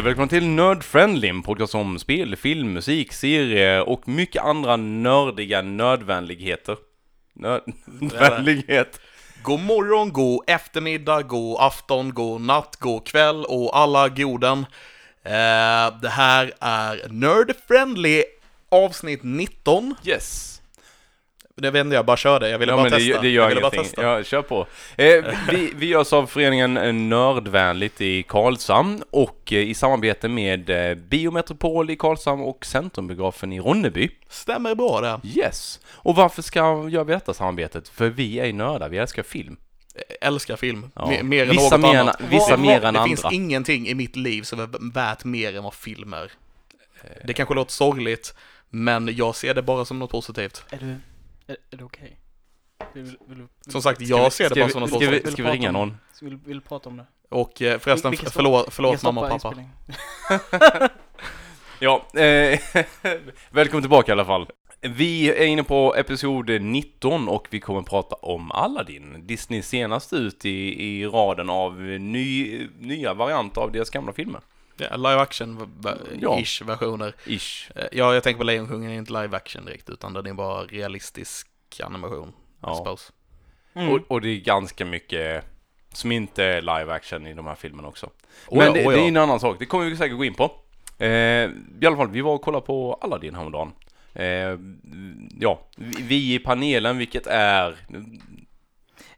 [0.00, 4.76] Och välkomna till Nerd Friendly, en podcast om spel, film, musik, serier och mycket andra
[4.76, 6.76] nördiga nödvändigheter.
[7.34, 9.00] Nödvändighet.
[9.42, 14.58] God morgon, god eftermiddag, god afton, god natt, god kväll och alla goden.
[15.22, 18.24] Eh, det här är Nerd Friendly
[18.68, 19.94] avsnitt 19.
[20.04, 20.49] Yes.
[21.60, 22.48] Det vet inte jag, bara kör det.
[22.50, 23.22] Jag ville Ja, bara men det, testa.
[23.22, 23.84] det gör jag ville bara ingenting.
[23.94, 24.02] testa.
[24.18, 24.66] Ja, kör på.
[24.96, 30.94] Eh, vi, vi görs av föreningen Nördvänligt i Karlshamn och eh, i samarbete med eh,
[30.94, 34.10] Biometropol i Karlshamn och Centrumbiografen i Ronneby.
[34.28, 35.20] Stämmer bra det.
[35.38, 35.80] Yes.
[35.92, 37.88] Och varför ska gör vi detta samarbetet?
[37.88, 39.56] För vi är nördar, vi älskar film.
[39.94, 40.90] Jag älskar film.
[40.94, 41.06] Ja.
[41.06, 42.20] Mer, mer än Vissa något mer än- annat.
[42.30, 43.04] vissa Det- mer än Det andra.
[43.04, 46.32] finns ingenting i mitt liv som är värt mer än vad film är.
[47.24, 48.34] Det kanske låter sorgligt,
[48.70, 50.64] men jag ser det bara som något positivt.
[50.70, 50.94] Är du,
[51.50, 52.16] är, är det okej?
[52.92, 55.06] Vill, vill, vill, Som sagt, Ska vi- jag ser det bara som något ska vi-.
[55.06, 55.96] Vill Ska vi ringa någon?
[56.20, 57.06] Vill, vill du prata om det?
[57.28, 58.30] Och eh, förresten, Vi- vi kan
[58.70, 59.34] förlåt, mamma och pappa.
[59.34, 59.70] inspelningen.
[61.82, 62.60] Ja, eh,
[63.50, 64.46] välkommen tillbaka i alla fall.
[64.80, 69.26] Vi är inne på episod 19 och vi kommer prata om Aladdin.
[69.26, 74.40] Disney senast ut i, i raden av ny, nya varianter av deras gamla filmer.
[74.80, 75.80] Ja, live action
[76.20, 76.38] Ja.
[76.40, 77.14] ish versioner.
[77.26, 77.70] Ish.
[77.76, 80.62] Eh, Ja, jag tänker på Lejonkungen är inte live action direkt, utan den är bara
[80.62, 81.48] realistisk
[81.82, 82.32] animation.
[82.62, 82.96] Ja.
[83.74, 83.88] Mm.
[83.88, 85.44] Och, och det är ganska mycket
[85.92, 88.10] som inte är live action i de här filmerna också.
[88.46, 89.04] Oh Men ja, det, oh det ja.
[89.04, 90.52] är en annan sak, det kommer vi säkert gå in på.
[90.98, 91.08] Eh,
[91.80, 93.72] I alla fall, vi var och kollade på Aladdin häromdagen.
[94.14, 94.58] Eh,
[95.40, 97.76] ja, vi, vi i panelen, vilket är...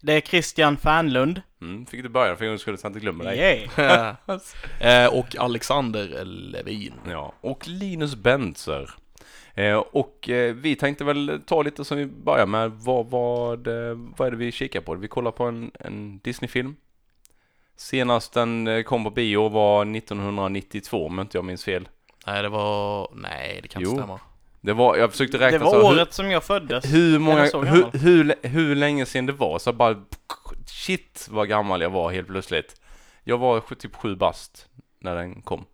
[0.00, 1.42] Det är Christian Fernlund.
[1.62, 3.38] Mm, fick du börja för en gångs skull så jag inte glömmer dig.
[3.38, 3.68] Yay.
[4.80, 6.92] Eh, och Alexander Levin.
[7.08, 8.90] Ja, och Linus Bentzer.
[9.54, 13.68] Eh, och eh, vi tänkte väl ta lite som vi börjar med, vad, vad,
[14.16, 14.94] vad är det vi kikar på?
[14.94, 16.76] Vi kollar på en, en Disney-film.
[17.76, 21.88] Senast den kom på bio var 1992 om inte jag minns fel.
[22.26, 23.08] Nej, det var...
[23.14, 23.96] Nej, det kan inte Jo.
[23.98, 24.20] stämma.
[24.64, 26.84] Det var, jag försökte Det räkna var så hur- året som jag föddes.
[26.94, 29.96] hur många, hur, hur, hur länge sedan det var så bara
[30.66, 32.80] shit vad gammal jag var helt plötsligt.
[33.24, 34.68] Jag var typ sju bast
[35.00, 35.64] när den kom.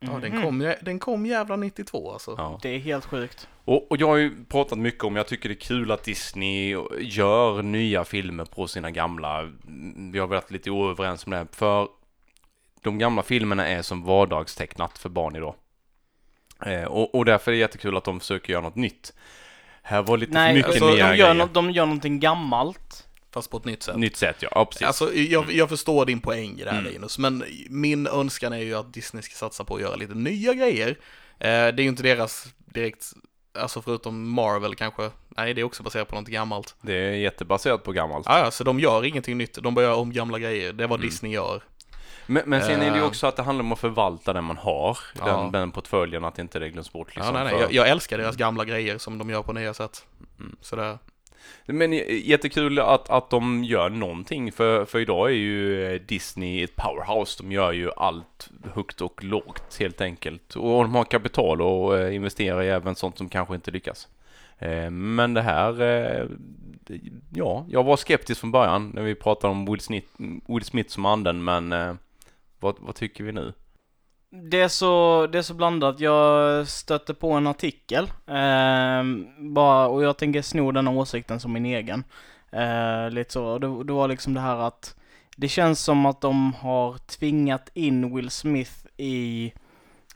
[0.00, 0.42] Ja, den Mhm.
[0.42, 2.34] kom, den kom jävla 92 alltså.
[2.38, 2.58] Ja.
[2.62, 3.48] Det är helt sjukt.
[3.64, 6.76] Och, och jag har ju pratat mycket om, jag tycker det är kul att Disney
[7.00, 9.38] gör nya filmer på sina gamla.
[9.40, 11.88] Mm, Vi har varit lite oöverens om det, för
[12.82, 15.54] de gamla filmerna är som vardagstecknat för barn idag.
[16.66, 19.12] Eh, och, och därför är det jättekul att de försöker göra något nytt.
[19.82, 21.34] Här var lite Nej, mycket alltså, nya de, gör grejer.
[21.34, 23.02] no de gör någonting gammalt.
[23.32, 23.96] Fast på ett nytt sätt.
[23.96, 24.48] Nytt sätt, ja.
[24.54, 24.86] ja precis.
[24.86, 26.84] Alltså, jag, jag förstår din poäng här Mm.
[26.92, 30.54] Linus, men min önskan är ju att Disney ska satsa på att göra lite nya
[30.54, 30.88] grejer.
[30.88, 30.96] Eh,
[31.38, 33.06] det är ju inte deras direkt,
[33.58, 36.74] alltså förutom Marvel kanske, nej det är också baserat på något gammalt.
[36.82, 38.26] Det är jättebaserat på gammalt.
[38.28, 40.88] Ja, ja, så de gör ingenting nytt, de bara gör om gamla grejer, det är
[40.88, 41.08] vad Mm.
[41.10, 41.62] Disney gör.
[42.26, 43.06] Men, men sen är det ju Eh.
[43.06, 44.98] också att det handlar om att förvalta det man har.
[45.18, 45.24] Ja.
[45.26, 47.34] Den, den portföljen, att inte det glöms bort liksom.
[47.36, 50.06] ja, nej, nej, jag, jag älskar deras gamla grejer som de gör på nya sätt.
[50.40, 50.56] Mm.
[50.60, 50.98] Så det,
[51.66, 51.92] Men
[52.24, 57.42] jättekul att, att de gör någonting, för, för idag är ju Disney ett powerhouse.
[57.42, 60.56] De gör ju allt högt och lågt helt enkelt.
[60.56, 64.08] Och de har kapital och eh, investerar i även sånt som kanske inte lyckas.
[64.58, 66.28] Eh, Men det här,
[67.34, 70.08] ja, jag var skeptisk från början när vi pratade om Will Smith,
[70.48, 71.72] Will Smith som anden, men
[72.60, 73.52] vad, vad tycker vi nu?
[74.50, 76.00] Det är så, det är så blandat.
[76.00, 78.04] Jag stötte på en artikel.
[78.26, 79.04] eh,
[79.38, 82.04] bara, och jag tänker sno den åsikten som min egen.
[82.52, 83.58] Eh, lite så.
[83.58, 84.96] Det, det var liksom det här att
[85.36, 89.52] det känns som att de har tvingat in Will Smith i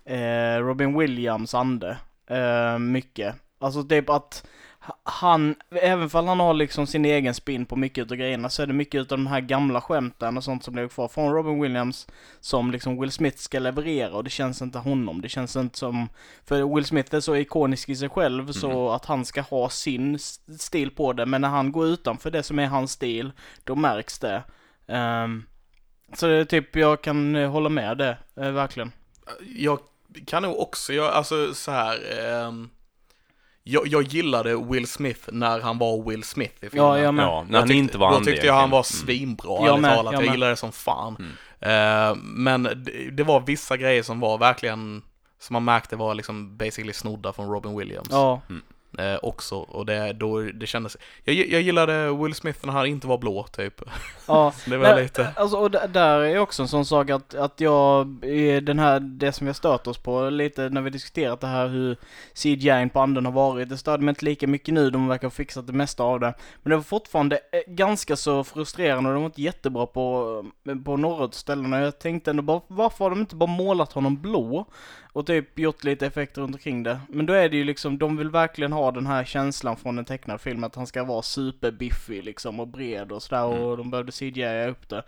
[0.04, 1.96] eh, Robin Williams ande.
[2.26, 3.34] Eh, mycket.
[3.58, 4.46] Alltså typ att
[5.02, 8.66] han, även om han har liksom sin egen spin på mycket av grejerna så är
[8.66, 12.06] det mycket utav de här gamla skämten och sånt som blev kvar från Robin Williams
[12.40, 15.20] som liksom Will Smith ska leverera och det känns inte honom.
[15.20, 16.08] Det känns inte som,
[16.44, 20.18] för Will Smith är så ikonisk i sig själv så att han ska ha sin
[20.58, 21.26] stil på det.
[21.26, 23.32] Men när han går utanför det som är hans stil,
[23.64, 24.42] då märks det.
[24.86, 25.44] Ehm,
[26.14, 28.92] så det är typ, jag kan eh, hålla med det, eh, verkligen.
[29.56, 29.78] jag
[30.26, 31.98] kan nog också, jag, alltså så här.
[32.20, 32.70] ehm,
[33.62, 36.86] jag, jag gillade Will Smith när han var Will Smith i filmen.
[36.88, 37.24] Ja, jag med.
[37.24, 38.84] Ja, när han tyckte- inte var Då han tyckte jag han var Mm.
[38.84, 40.12] svinbra, Jag ärligt med, talat.
[40.12, 41.16] jag Jag gillade det som fan.
[41.60, 42.10] Mm.
[42.10, 45.02] Eh, men det, det var vissa grejer som var verkligen,
[45.40, 48.08] som man märkte var liksom basically snodda från Robin Williams.
[48.10, 48.40] Ja.
[48.98, 50.96] Eh, också, och det, då, det kändes...
[51.24, 53.82] Jag, jag gillade Will Smith när han inte var blå, typ.
[54.28, 55.32] Ja, Det var Nej, lite...
[55.36, 58.06] Alltså, och där är också en sån sak att, att jag,
[58.62, 61.96] den här, det som har stört oss på lite när vi diskuterat det här hur
[62.34, 65.30] CGI på anden har varit, det störde mig inte lika mycket nu, de verkar ha
[65.30, 66.34] fixat det mesta av det.
[66.62, 70.44] Men det var fortfarande eh, ganska så frustrerande och de var inte jättebra på,
[70.84, 71.72] på några ställen.
[71.72, 74.66] Jag tänkte ändå bara, varför har de inte bara målat honom blå?
[75.12, 77.00] Och typ gjort lite effekter runt omkring det.
[77.08, 80.04] Men då är det ju liksom, de vill verkligen ha den här känslan från en
[80.04, 84.12] tecknad film att han ska vara superbiffig liksom och bred och sådär och de behövde
[84.12, 85.02] CGI upp det.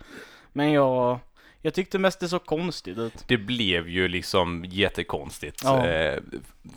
[0.53, 1.19] Men jag,
[1.61, 3.25] jag tyckte mest det såg konstigt ut.
[3.27, 5.61] Det blev ju liksom jättekonstigt.
[5.63, 5.87] Ja.
[5.87, 6.19] Eh,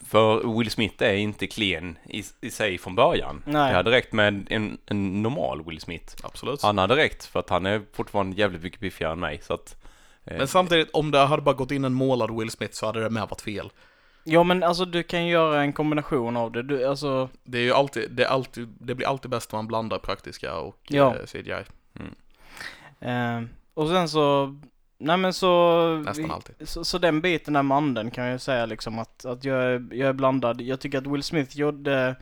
[0.06, 3.42] för Will Smith är inte klen i, i sig från början.
[3.46, 3.70] Nej.
[3.70, 6.14] Det hade räckt med en, en normal Will Smith.
[6.22, 6.62] Absolut.
[6.62, 9.40] Han hade räckt för att han är fortfarande jävligt mycket biffigare än mig.
[9.42, 9.85] Så att,
[10.26, 13.10] Men samtidigt, om det hade bara gått in en målad Will Smith så hade det
[13.10, 13.70] med varit fel.
[14.24, 16.62] Ja men alltså du kan ju göra en kombination av det.
[16.62, 19.66] Du, alltså, Det är ju alltid, det är alltid, det blir alltid bäst om man
[19.66, 21.14] blandar praktiska och Ja.
[21.16, 21.64] eh, CGI.
[23.00, 23.42] eh,
[23.74, 24.56] och sen så,
[24.98, 26.68] nej men så, Nästan alltid.
[26.68, 29.62] så, så den biten där med anden kan jag ju säga liksom att, att jag,
[29.64, 30.60] är, jag är blandad.
[30.60, 32.16] Jag tycker att Will Smith gjorde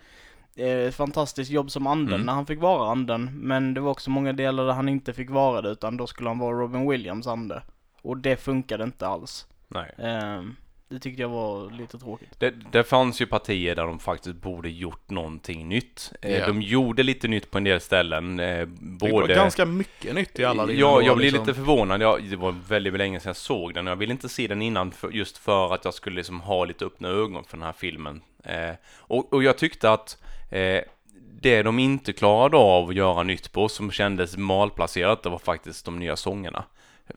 [0.56, 2.26] eh, ett fantastiskt jobb som anden Mm.
[2.26, 3.30] när han fick vara anden.
[3.40, 6.28] Men det var också många delar där han inte fick vara det utan då skulle
[6.30, 7.62] han vara Robin Williams ande.
[8.04, 9.46] Och det funkade inte alls.
[9.68, 9.90] nej.
[9.98, 10.42] Eh,
[10.88, 12.40] det tyckte jag var lite tråkigt.
[12.40, 16.12] Det, det fanns ju partier där de faktiskt borde gjort någonting nytt.
[16.20, 16.46] Ja.
[16.46, 18.40] De gjorde lite nytt på en del ställen.
[18.40, 19.34] Eh, Det var både...
[19.34, 21.46] ganska mycket nytt i alla Ja, jag blev liksom.
[21.46, 22.02] lite förvånad.
[22.02, 24.62] Jag, det var väldigt länge sedan jag såg den och jag ville inte se den
[24.62, 27.72] innan för, just för att jag skulle liksom ha lite öppna ögon för den här
[27.72, 28.22] filmen.
[28.44, 30.18] Eh, och, och jag tyckte att
[30.50, 30.80] eh,
[31.40, 35.84] det de inte klarade av att göra nytt på som kändes malplacerat, det var faktiskt
[35.84, 36.64] de nya sångerna.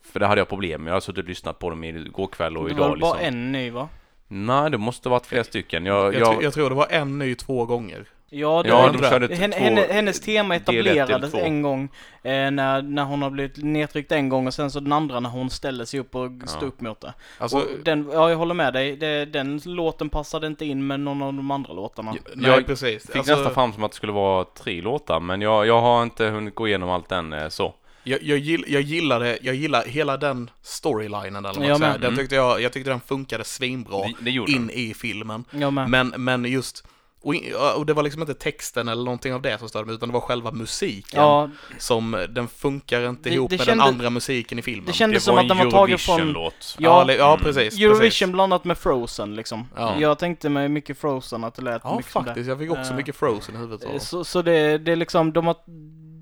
[0.03, 0.91] För det hade jag problem med.
[0.91, 3.27] Jag har suttit och lyssnat på dem igår kväll och det idag var bara liksom.
[3.27, 3.89] en ny va?
[4.27, 5.85] Nej, det måste ha varit flera stycken.
[5.85, 8.05] Jag, Jag, jag, tr- jag tror det var en ny två gånger.
[8.29, 9.09] Ja, det ja, de det.
[9.09, 11.83] körde Henne, hennes tema del ett, del etablerades en gång
[12.23, 15.29] eh, när, när hon har blivit nedtryckt en gång och sen så den andra när
[15.29, 16.67] hon ställer sig upp och står Ja.
[16.67, 17.13] upp mot det.
[17.37, 18.95] Alltså, och den, ja, jag håller med dig.
[18.97, 22.15] Det, den låten passade inte in med någon av de andra låtarna.
[22.35, 23.07] nej jag precis.
[23.07, 26.03] fick Alltså, nästan fram som att det skulle vara tre låtar, men jag, jag har
[26.03, 27.73] inte hunnit gå igenom allt än eh, så.
[28.07, 31.93] Jag, jag, gill, jag gillade, jag gillar hela den storylinen eller vad Jag säger.
[31.93, 32.17] Den Mm.
[32.17, 34.69] tyckte jag, jag tyckte den funkade svinbra Det, det in den.
[34.69, 35.43] i filmen.
[35.87, 36.83] Men, men just,
[37.21, 39.95] och, in- och det var liksom inte texten eller någonting av det som störde mig,
[39.95, 41.21] utan det var själva musiken.
[41.21, 44.85] Ja, Som, den funkar inte Det- ihop det med kände- den andra musiken i filmen.
[44.85, 46.75] det kändes Det som att den en var tagen från Eurovision-låt.
[46.79, 47.43] ja, ja, li- ja Mm.
[47.43, 47.79] precis.
[47.79, 48.27] Eurovision precis.
[48.31, 49.67] blandat med Frozen liksom.
[49.75, 49.99] Ja.
[49.99, 52.23] Jag tänkte mig mycket Frozen att det lät Ja, mycket det.
[52.23, 52.49] faktiskt.
[52.49, 53.89] Jag fick också Eh, mycket Frozen i huvudet.
[53.93, 55.55] Eh, Så, så det, det är liksom, de har,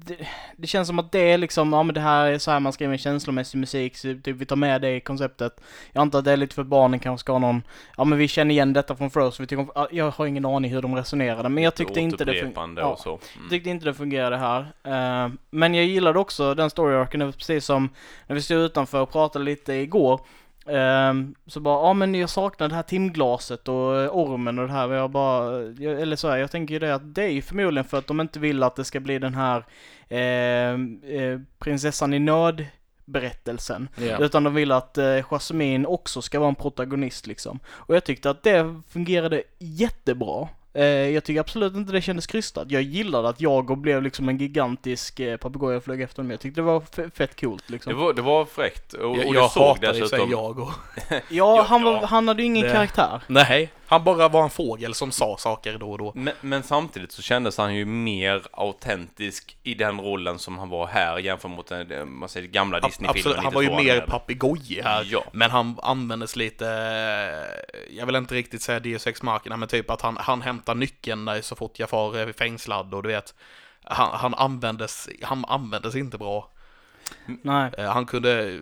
[0.06, 2.60] det, det känns som att det är liksom, ja men det här är så här
[2.60, 5.62] man skriver känslomässig musik, så typ vi tar med det i konceptet.
[5.92, 7.64] Jag antar att det är lite för barnen kanske ska ha någon,
[7.98, 10.46] ja men vi känner igen detta från Frozen, vi tycker om, ja, jag har ingen
[10.46, 12.98] aning hur de resonerade, men jag tyckte inte det fungerade.
[12.98, 13.20] så.
[13.38, 13.50] Mm.
[13.50, 14.60] Tyckte inte det fungerade här.
[14.84, 17.90] Eh, men jag gillade också den story arken, precis som
[18.28, 20.20] när vi stod utanför och pratade lite igår.
[20.68, 24.74] Ehm, så bara, ja men jag saknar det här timglaset och eh, ormen och det
[24.74, 24.90] här.
[24.90, 25.62] Och jag bara,
[26.02, 28.22] eller så här, jag tänker ju det att det är ju förmodligen för att de
[28.22, 29.64] inte vill att det ska bli den här eh,
[31.60, 32.66] prinsessan i nöd
[33.06, 33.90] berättelsen.
[33.96, 34.18] Ja.
[34.18, 37.60] Utan de vill att eh, Jasmine också ska vara en protagonist liksom.
[37.68, 40.48] Och jag tyckte att det fungerade jättebra.
[40.74, 42.72] Eh, jag tycker absolut inte det kändes krystat.
[42.72, 46.32] Jag gillade att jag blev liksom en gigantisk eh, papegoja och flög efter dem.
[46.32, 47.94] Jag tyckte det var f- fett coolt liksom.
[47.94, 48.94] Det var, det var fräckt.
[48.94, 50.32] Och, och Jag, du jag såg hatar dessutom...
[50.32, 50.72] jag och...
[51.10, 52.06] ja, Ja, han, var, ja.
[52.06, 53.22] han hade ju ingen Det- karaktär.
[53.28, 56.12] Nej, han bara var en fågel som sa saker då och då.
[56.16, 60.88] Men, men samtidigt så kändes han ju mer autentisk i den rollen som han var
[60.88, 63.10] här jämfört mot den, eh, man säger, gamla Disney-filmen.
[63.10, 64.02] Absolut, han var ju mer är.
[64.02, 65.08] papegoj här.
[65.12, 65.24] Ja.
[65.32, 69.90] Men han användes lite, eh, jag vill inte riktigt säga Deus Ex Machina, men typ
[69.90, 73.34] att han, han hämtar nyckeln när så fort Jafar är fängslad och du vet,
[73.84, 76.50] han, han användes, han användes inte bra.
[77.26, 77.72] Nej.
[77.78, 78.60] Eh, Han kunde,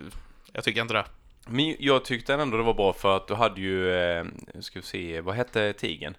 [0.52, 1.04] jag tycker inte det.
[1.48, 4.24] Men jag tyckte ändå det var bra för att du hade ju, eh,
[4.60, 6.16] ska vi se, vad hette tigen?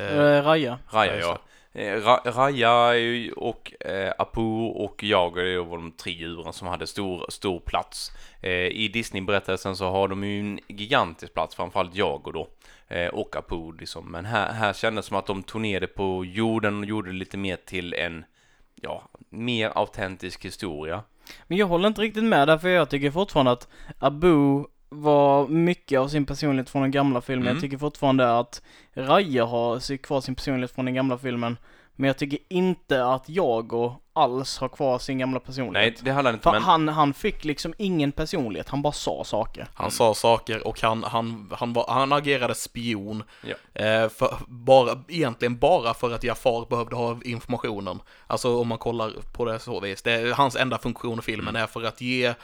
[0.00, 0.78] Eh, Eh, Raja.
[0.90, 1.38] Raja, ja.
[1.74, 2.92] Eh, Ra- Raja
[3.36, 8.10] och eh, Apu och jag ju var de tre djuren som hade stor, stor plats.
[8.42, 12.48] Eh, I Disney-berättelsen så har de ju en gigantisk plats, framförallt jag då.
[12.88, 14.10] Eh, och Apu liksom.
[14.12, 17.10] Men här, här kändes det som att de tog ner det på jorden och gjorde
[17.10, 18.24] det lite mer till en,
[18.82, 21.02] ja, mer autentisk historia.
[21.46, 25.98] Men jag håller inte riktigt med där för jag tycker fortfarande att Abu var mycket
[26.00, 27.46] av sin personlighet från den gamla filmen.
[27.46, 27.54] Mm.
[27.54, 28.62] Jag tycker fortfarande att
[28.92, 31.56] Raja har kvar sin personlighet från den gamla filmen.
[31.96, 35.94] Men jag tycker inte att Jago alls har kvar sin gamla personlighet.
[35.94, 36.62] Nej, det hade han inte, För men...
[36.62, 39.66] han, han fick liksom ingen personlighet, han bara sa saker.
[39.74, 43.22] Han sa saker och han, han, han, var, han agerade spion.
[43.42, 43.82] Ja.
[43.84, 48.00] Eh, för, bara, egentligen bara för att Jafar behövde ha informationen.
[48.26, 50.02] Alltså om man kollar på det så vis.
[50.02, 51.62] Det är, hans enda funktion i filmen Mm.
[51.62, 52.34] är för att ge,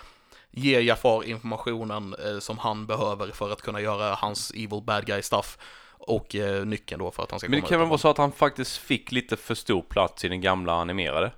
[0.50, 5.22] ge Jafar informationen eh, som han behöver för att kunna göra hans evil bad guy
[5.22, 5.58] stuff.
[5.98, 8.08] Och eh, nyckeln då för att han ska Men det komma kan väl vara så
[8.08, 11.30] att han faktiskt fick lite för stor plats i den gamla animerade?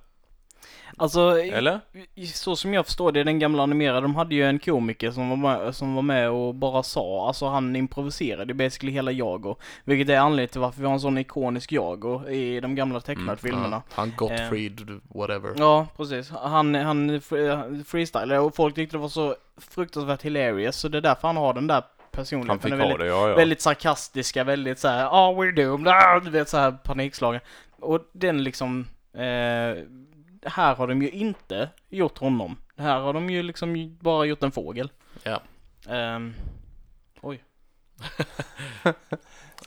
[0.97, 1.79] Alltså, Eller?
[2.33, 5.37] så som jag förstår det, den gamla animerade, de hade ju en komiker som var
[5.37, 9.55] med, som var med och bara sa, alltså han improviserade basically hela Jago.
[9.83, 13.37] Vilket är anledningen till varför vi har en sån ikonisk Jago i de gamla tecknade
[13.37, 13.81] filmerna.
[13.89, 15.53] Ja, han Gottfried, whatever.
[15.57, 16.29] Ja, precis.
[16.29, 21.01] Han, han fre- freestylade och folk tyckte det var så fruktansvärt hilarious, så det är
[21.01, 22.49] därför han har den där personligheten.
[22.49, 23.35] Han fick ha väldigt, det, ja ja.
[23.35, 27.41] väldigt sarkastiska, väldigt så här, oh we're doomed, ah, du vet så här panikslagen.
[27.79, 29.21] Och den liksom, eh,
[30.45, 32.57] här har de ju inte gjort honom.
[32.77, 34.91] Här har de ju liksom bara gjort en fågel.
[35.23, 35.41] Ja.
[35.89, 36.33] Ehm,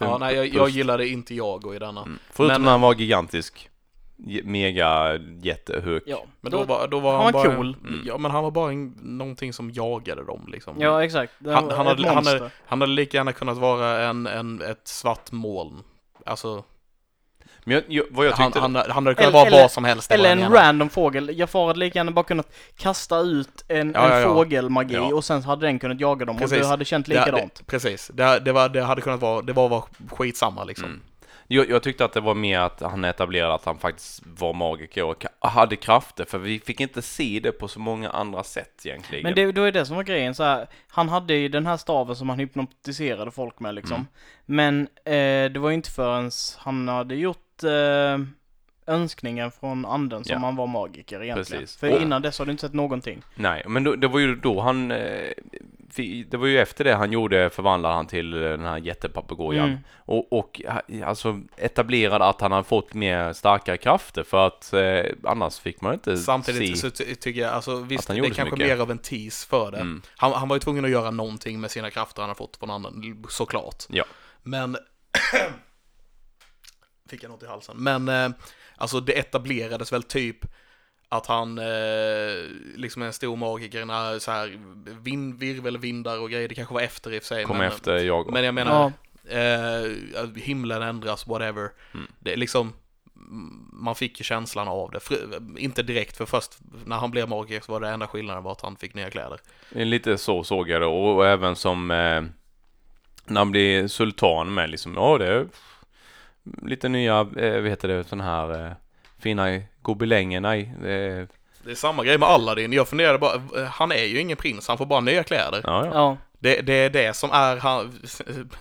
[0.00, 2.02] Ja, nej, jag, jag gillade inte Jago i denna.
[2.02, 2.18] Mm.
[2.30, 3.70] Förutom Men- när han var gigantisk.
[4.44, 6.02] Mega jättehög.
[6.06, 6.24] ja.
[6.40, 7.76] Men då var, då var han han, var bara, cool.
[7.88, 8.02] Mm.
[8.06, 10.80] Ja, men han var bara en, någonting som jagade dem liksom.
[10.80, 11.32] Ja, exakt.
[11.38, 14.62] Det Han- han ett hade- han hade- Han hade lika gärna kunnat vara en, en,
[14.62, 15.82] ett svart moln.
[16.26, 16.64] Alltså,
[17.64, 18.60] Men jag, jag, vad jag han, tyckte...
[18.60, 20.08] han, han hade kunnat Eller- vara vad som helst.
[20.08, 20.56] det Eller en menar.
[20.56, 21.38] random fågel.
[21.38, 24.34] Jafar hade lika gärna bara kunnat kasta ut en, Ja, ja, en ja.
[24.34, 25.14] fågelmagi Ja.
[25.14, 26.58] och sen hade den kunnat jaga dem och Precis.
[26.58, 27.54] du hade känt Det, likadant.
[27.54, 28.10] det, precis.
[28.14, 30.84] Det, det, var, det hade kunnat vara, det var, var skitsamma liksom.
[30.88, 31.00] Mm.
[31.46, 35.04] Jag, jag tyckte att det var mer att han etablerade att han faktiskt var magiker
[35.04, 39.22] och hade krafter, för vi fick inte se det på så många andra sätt egentligen.
[39.22, 41.76] Men det, då är det som var grejen så här, Han hade ju den här
[41.76, 43.96] staven som han hypnotiserade folk med liksom.
[43.96, 44.06] Mm.
[44.46, 48.18] Men eh, det var ju inte förrän han hade gjort eh,
[48.86, 50.38] önskningen från anden som Ja.
[50.38, 51.60] han var magiker egentligen.
[51.62, 51.76] Precis.
[51.80, 53.22] För Och- innan dess har du inte sett någonting.
[53.34, 54.90] Nej, men då, det var ju då han...
[54.90, 55.30] Eh,
[56.26, 59.68] det var ju efter det han gjorde, förvandlade han till eh, den här jättepapegojan.
[59.68, 59.78] Mm.
[59.96, 65.02] Och, och ha- alltså etablerade att han hade fått mer starkare krafter för att eh,
[65.24, 66.90] annars fick man inte Samtidigt se...
[66.90, 69.70] så ty- tycker jag, alltså visst, han det är kanske mer av en tease för
[69.70, 69.78] det.
[69.78, 70.02] Mm.
[70.16, 72.70] Han, han var ju tvungen att göra någonting med sina krafter han har fått från
[72.70, 73.84] anden, såklart.
[73.88, 74.04] Ja.
[74.42, 74.76] Men...
[77.10, 77.76] Fick jag något i halsen.
[77.78, 78.28] Men, eh,
[78.76, 80.46] alltså det etablerades väl typ
[81.08, 81.64] att han eh,
[82.76, 84.58] liksom är en stor magiker när så här
[85.00, 87.44] vind, virvelvindar och grejer, det kanske var efter i och för sig.
[87.44, 88.32] Kom men, efter jag.
[88.32, 88.92] Men jag menar, Ja,
[89.38, 91.70] eh, himlen ändras, whatever.
[91.94, 92.06] Mm.
[92.18, 92.72] Det är liksom,
[93.72, 95.00] man fick ju känslan av det.
[95.60, 98.60] Inte direkt, för först när han blev magiker så var det enda skillnaden var att
[98.60, 99.40] han fick nya kläder.
[99.68, 102.22] Lite så såg jag det och, och även som eh,
[103.26, 105.46] när han blir sultan med liksom, ja det är
[106.62, 108.72] lite nya, eh, vad heter det, sån här eh,
[109.18, 110.62] fina gobelänger, nej.
[110.76, 111.26] Eh,
[111.64, 112.72] Det är samma grej med Aladdin.
[112.72, 115.60] Jag funderade bara, eh, han är ju ingen prins, han får bara nya kläder.
[115.64, 115.90] ja, ja.
[115.94, 116.16] ja.
[116.38, 118.02] Det, det är det som är han,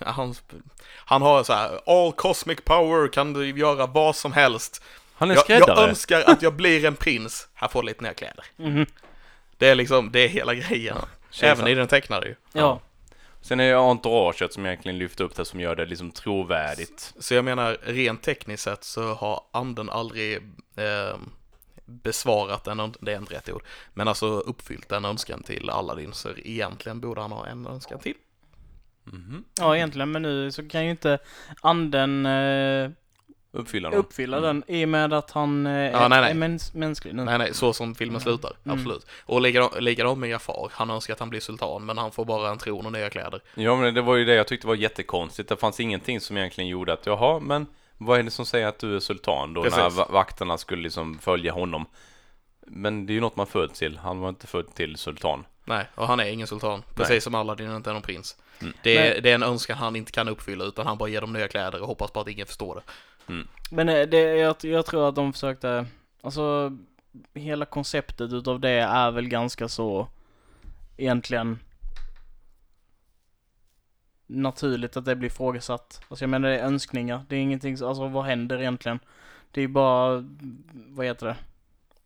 [0.00, 0.34] han,
[0.96, 4.82] han har så här, all cosmic power, kan du göra vad som helst.
[5.14, 5.80] Han är Jag, skräddare.
[5.80, 8.44] jag önskar att jag blir en prins, här får du lite nya kläder.
[8.56, 8.86] Mhm.
[9.58, 10.96] Det är liksom, det är hela grejen.
[11.42, 12.34] Även i den tecknade ju.
[12.52, 12.80] ja.
[13.44, 17.14] Sen är det entouraget som egentligen lyfter upp det som gör det liksom trovärdigt.
[17.18, 20.36] Så jag menar, rent tekniskt sett så har anden aldrig
[20.76, 21.16] eh,
[21.84, 23.62] besvarat en, öns- det är inte rätt ord,
[23.94, 28.14] men alltså uppfyllt en önskan till Aladdin, så egentligen borde han ha en önskan till.
[29.04, 29.44] Mhm.
[29.58, 30.12] ja, egentligen.
[30.12, 31.18] Men nu så kan ju inte
[31.60, 32.90] anden eh,
[33.56, 33.98] Uppfylla dem.
[34.00, 36.30] uppfylla den i och med att han eh, Ja, nej, nej.
[36.30, 37.24] är mäns mänsklig nu.
[37.24, 38.78] Nej, nej, så som filmen slutar, Mm.
[38.78, 39.06] absolut.
[39.24, 42.50] Och likadant, likadant med Jafar, han önskar att han blir sultan, men han får bara
[42.50, 43.40] en tron och nya kläder.
[43.54, 45.48] Ja men det var ju det jag tyckte var jättekonstigt.
[45.48, 47.66] Det fanns ingenting som egentligen gjorde att jaha, men
[47.98, 49.78] vad är det som säger att du är sultan då Precis.
[49.78, 51.86] när va- vakterna skulle liksom följa honom?
[52.66, 53.98] Men det är ju något man född till.
[53.98, 55.44] Han var inte född till sultan.
[55.64, 58.36] Nej, och han är ingen sultan, precis som Aladdin inte är någon prins.
[58.60, 58.74] Mm.
[58.82, 61.32] Det, är, det är en önskan han inte kan uppfylla, utan han bara ger dem
[61.32, 62.82] nya kläder och hoppas på att ingen förstår det.
[63.70, 65.86] Men eh, det, jag, jag tror att de försökte,
[66.22, 66.72] alltså
[67.34, 70.08] hela konceptet utav det är väl ganska så
[70.96, 71.58] egentligen
[74.26, 76.00] naturligt att det blir ifrågasatt.
[76.08, 78.98] Alltså jag menar det är önskningar, det är ingenting, så- alltså vad händer egentligen?
[79.50, 80.24] Det är bara,
[80.72, 81.36] vad heter det?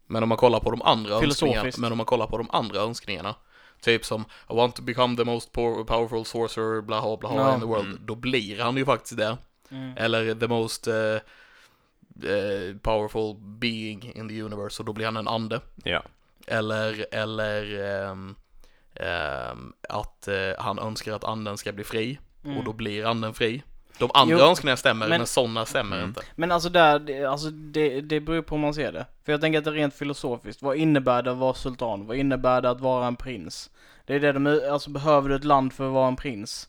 [0.07, 2.81] Men om man kollar på de andra önskningarna, men om man kollar på de andra
[2.81, 3.35] önskningarna,
[3.81, 4.21] typ som
[4.51, 7.55] I want to become the most po- powerful sorcerer, bla bla bla Ja.
[7.55, 8.01] in the world, Mm.
[8.07, 9.37] då blir han ju faktiskt det.
[9.97, 10.95] Eller the most eh,
[12.25, 15.61] eh, powerful being in the universe, och då blir han en ande.
[15.85, 16.03] Ja.
[16.47, 18.35] Eller, eller ehm,
[18.95, 22.59] ehm, att eh, han önskar att anden ska bli fri Mm.
[22.59, 23.63] och då blir anden fri.
[23.99, 26.09] De andra Jo, önskningarna stämmer, men, men- sådana stämmer Mm.
[26.09, 26.21] inte.
[26.37, 29.07] Men alltså där, det, alltså det, det beror på hur man ser det.
[29.25, 30.63] För jag tänker att det är rent filosofiskt.
[30.63, 32.07] Vad innebär det att vara sultan?
[32.07, 33.71] Vad innebär det att vara en prins?
[34.05, 36.69] Det är det de, alltså behöver du ett land för att vara en prins?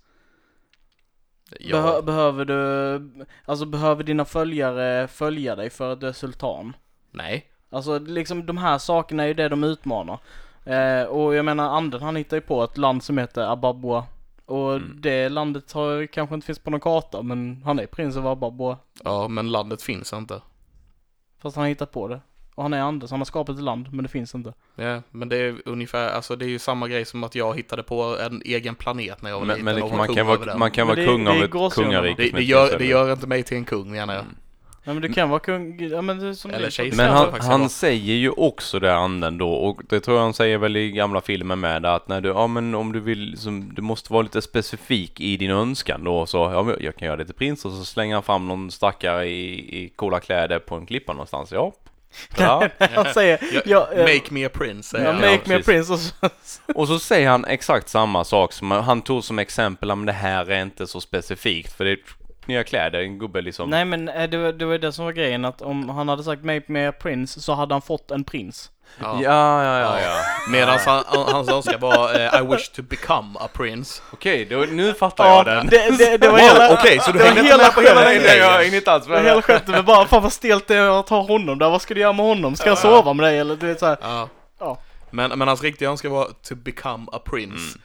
[1.60, 6.76] Ja, Behö, behöver du, alltså behöver dina följare följa dig för att du är sultan?
[7.12, 7.46] nej.
[7.72, 10.20] Alltså liksom de här sakerna är ju det de utmanar.
[10.66, 14.06] Eh, och jag menar anden han hittar ju på ett land som heter Ababua.
[14.46, 14.98] Och Mm.
[15.02, 18.78] det landet har, kanske inte finns på någon karta men han är prins av Ababua.
[19.04, 20.42] Ja, men landet finns inte.
[21.42, 22.20] Fast han har hittat på det.
[22.56, 24.54] Och han är ande så han har skapat ett land men det finns inte.
[24.76, 27.84] Ja, men det är ungefär, alltså det är ju samma grej som att jag hittade
[27.84, 30.28] på en egen planet när jag var Men, liten men och var man, kung kan
[30.28, 30.60] över vara, den.
[30.60, 33.28] man kan vara det- kung det av ett kungarike det, det, gör, det gör inte
[33.28, 34.24] mig till en kung menar jag.
[34.24, 34.36] Mm.
[34.84, 37.08] Ja men det kan vara kung, ja men det är som Eller kejsare.
[37.08, 40.58] Men han, han säger ju också det anden då och det tror jag han säger
[40.58, 43.82] väl i gamla filmen med att när du, ja men om du vill, som, du
[43.82, 47.26] måste vara lite specifik i din önskan då så, ja men jag kan göra det
[47.26, 50.86] till prins och så slänger han fram någon stackare i, i coola kläder på en
[50.86, 51.72] klippa någonstans, ja.
[52.38, 52.70] Ja.
[52.80, 55.22] han säger, Ja, ja, eh, Make me a prince, säger ja, han.
[55.22, 56.30] make Ja, me a prince och så,
[56.76, 60.52] Och så säger han exakt samma sak som han tog som exempel, men det här
[60.52, 61.98] är inte så specifikt för det är
[62.46, 63.70] nya kläder, en gubbe liksom.
[63.70, 66.24] Nej men eh, det var, det var det som var grejen att om han hade
[66.24, 68.72] sagt make me a prince så hade han fått en prins.
[69.02, 69.20] Ja.
[69.24, 70.22] Ja, ja, ja, ja.
[70.50, 74.02] Medan han, hans önskan var eh, I wish to become a prince.
[74.12, 75.68] Okej, då, nu fattar jag den.
[75.68, 77.74] det, det, det var Wow, hela, okej, så du det var hängde inte hela med
[77.74, 78.52] på hela den jag grejen?
[78.54, 79.26] hängde inte alls var med.
[79.26, 81.94] hela skämtet med bara, fan vad stelt det är att ta honom där, vad ska
[81.94, 82.56] du göra med honom?
[82.56, 84.30] Ska jag sova med dig eller du vet såhär, Ja.
[84.60, 84.82] ja.
[85.12, 87.80] Men, men hans riktiga önskan var to become a prince.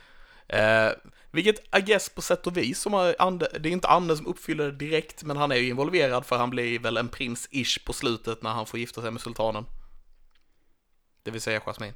[0.48, 0.90] Eh,
[1.32, 4.26] vilket I guess på sätt och vis, som har ande, det är inte anden som
[4.26, 7.92] uppfyller det direkt, men han är ju involverad för han blir väl en prins-ish på
[7.92, 9.64] slutet när han får gifta sig med sultanen.
[11.24, 11.92] Det vill säga Jasmine.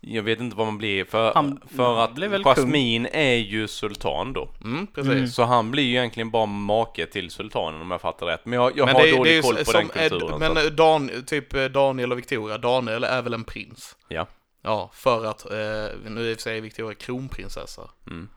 [0.00, 3.68] Jag vet inte vad man blir för, Han för att blir väl Jasmin är ju
[3.68, 4.48] sultan då.
[4.64, 5.12] Mm, precis.
[5.12, 5.26] Mm.
[5.28, 8.44] Så han blir ju egentligen bara make till sultanen om jag fattar rätt.
[8.44, 10.28] Men jag, jag Men har det, är- dålig det är koll på som, den kulturen.
[10.28, 13.96] så Men att- eh, Dan, typ eh, Daniel och Victoria, Daniel är väl en prins?
[14.08, 14.26] Ja.
[14.62, 17.90] Ja, för att, eh, nu i och för sig är Victoria kronprinsessa.
[18.06, 18.28] Mm.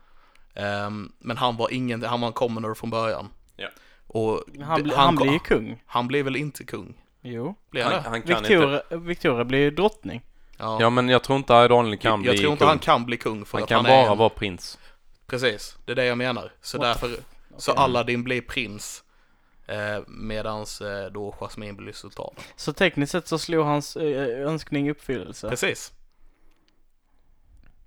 [0.54, 3.28] Ehm, men han var ingen, han var en commoner från början.
[3.56, 3.68] Ja.
[4.06, 5.82] Och Han, blir- han ko- blir ju kung.
[5.86, 6.94] han blev väl inte kung?
[7.32, 7.54] Jo.
[7.70, 8.48] Blev han Han, han kan inte.
[8.48, 10.22] Victoria, Victoria blir ju drottning.
[10.58, 10.78] Ja.
[10.80, 12.68] Ja men jag tror inte Daniel kan jag bli tror inte kung.
[12.68, 14.78] han kan bli kung för Han att kan han bara är en, vara prins.
[15.26, 16.52] Precis, det är det jag menar.
[16.60, 17.16] Så What därför,
[17.56, 19.04] så Aladdin blir prins.
[19.66, 22.34] Eh, medans eh, då Jasmine blir sultan.
[22.56, 25.48] Så tekniskt sett så slog hans eh, önskning i uppfyllelse.
[25.48, 25.92] Precis.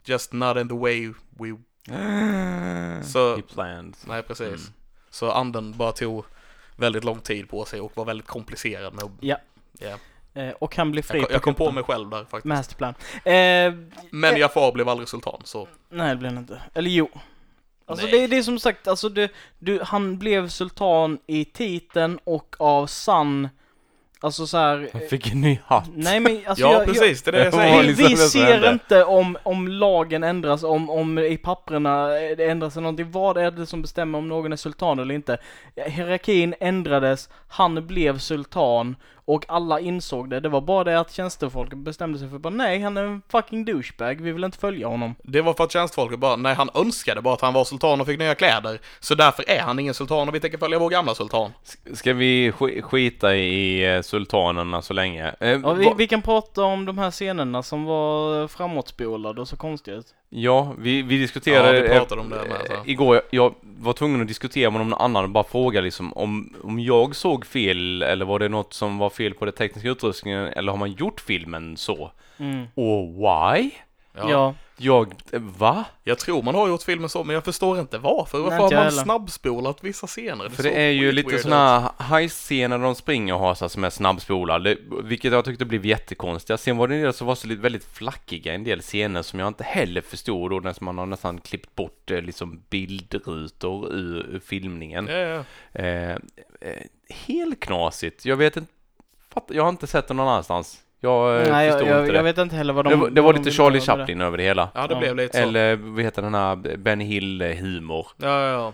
[0.05, 1.57] Just not in the way we...
[3.03, 3.95] Så, He planned.
[4.05, 4.47] nej precis.
[4.47, 4.73] Mm.
[5.09, 6.25] Så anden bara tog
[6.75, 9.11] väldigt lång tid på sig och var väldigt komplicerad med att...
[9.19, 9.37] Ja.
[9.79, 9.97] Ja.
[10.41, 12.45] Eh, och han blir fri Jag, kom- jag kom på mig själv där faktiskt.
[12.45, 12.93] Masterplan.
[13.25, 13.73] Eh,
[14.11, 15.67] Men Jafar blev aldrig sultan, så...
[15.89, 16.61] nej det blev han inte.
[16.73, 17.09] Eller jo.
[17.85, 18.19] Alltså Nej.
[18.21, 22.87] det, det är som sagt, alltså det, du, han blev sultan i titeln och av
[22.87, 23.49] sann,
[24.23, 24.89] alltså så här.
[24.93, 25.89] Han fick en ny hatt.
[25.95, 27.81] Nej men alltså Ja, jag, precis, det är det jag Ja, säger.
[27.81, 32.49] Vi, liksom vi som ser inte om, om lagen ändras, om, om i papperna det
[32.49, 33.11] ändras någonting.
[33.11, 35.37] Vad är det som bestämmer om någon är sultan eller inte?
[35.75, 38.95] Hierarkin ändrades, han blev sultan
[39.33, 40.39] och alla insåg det.
[40.39, 43.65] Det var bara det att tjänstefolket bestämde sig för bara nej, han är en fucking
[43.65, 45.15] douchebag, vi vill inte följa honom.
[45.23, 48.07] Det var för att tjänstfolket bara, nej han önskade bara att han var sultan och
[48.07, 48.79] fick nya kläder.
[48.99, 51.51] Så därför är han ingen sultan och vi tänker följa vår gamla sultan.
[51.93, 55.35] Ska vi sk- skita i eh, sultanerna så länge?
[55.39, 59.57] Eh, Ja, vi, vi kan prata om de här scenerna som var framåtspolade och så
[59.57, 60.07] konstiga ut.
[60.33, 61.77] Ja, vi, vi diskuterade...
[61.77, 62.89] Ja, vi pratade om det med, eh, så.
[62.89, 66.53] Igår, jag, jag var tvungen att diskutera med någon annan och bara fråga liksom om,
[66.63, 70.47] om jag såg fel eller var det något som var fel på den tekniska utrustningen
[70.47, 72.11] eller har man gjort filmen så?
[72.37, 72.65] Mm.
[72.75, 73.71] Och why?
[74.13, 74.55] Ja.
[74.77, 75.85] Jag, va?
[76.03, 78.37] Jag tror man har gjort filmen så, men jag förstår inte varför.
[78.37, 79.03] Nej, Varför inte har man heller.
[79.03, 80.49] snabbspolat vissa scener?
[80.49, 83.83] För såg det är ju lite sådana heist-scener där de springer och har så som
[83.83, 86.57] är snabbspolade, vilket jag tyckte blev jättekonstiga.
[86.57, 89.39] Sen var det en del som var så lite väldigt flackiga, en del scener som
[89.39, 94.35] jag inte heller förstod då, när man har nästan klippt bort eh, liksom bildrutor ur,
[94.35, 95.07] ur filmningen.
[95.07, 95.43] Ja, ja.
[95.71, 96.11] Eh,
[96.61, 98.25] eh, helt knasigt.
[98.25, 98.71] Jag vet inte,
[99.47, 100.81] jag har inte sett det någon annanstans.
[101.03, 102.17] Jag eh, Nej, jag, förstod jag, inte det.
[102.17, 102.89] jag vet inte heller vad de...
[102.89, 104.01] det, var, det var vad de lite ville Charlie göra med det.
[104.03, 104.69] Chaplin över det hela.
[104.75, 104.99] ja, det Ja.
[104.99, 105.43] blev lite så.
[105.43, 108.07] Eller vad heter den här Benny Hill-humor?
[108.17, 108.73] Ja, ja, ja.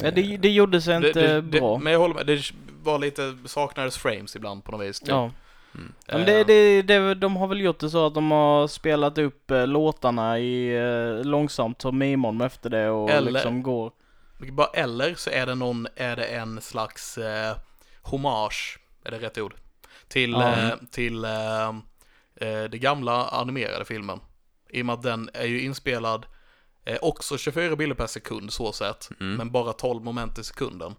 [0.00, 1.76] Ja, det, det gjorde sig inte det, det, bra.
[1.78, 5.00] Det, men jag håller med, det var lite, saknades frames ibland på något vis.
[5.00, 5.08] typ.
[5.08, 5.30] Ja.
[5.74, 5.92] Mm.
[6.08, 9.18] Men Eh, det, det, det, de har väl gjort det så att de har spelat
[9.18, 13.92] upp eh, låtarna i eh, långsamt mimar de efter det och Eller- liksom går.
[14.52, 17.56] bara, eller så är det någon, är det en slags eh,
[18.02, 19.54] hommage, är det rätt ord?
[20.10, 20.56] Till, Ja.
[20.58, 21.68] eh, till eh,
[22.36, 24.20] eh, det gamla animerade filmen.
[24.70, 26.26] I och med att den är ju inspelad
[26.84, 29.34] eh, också 24 bilder per sekund så sett, Mm.
[29.36, 30.94] men bara 12 moment i sekunden.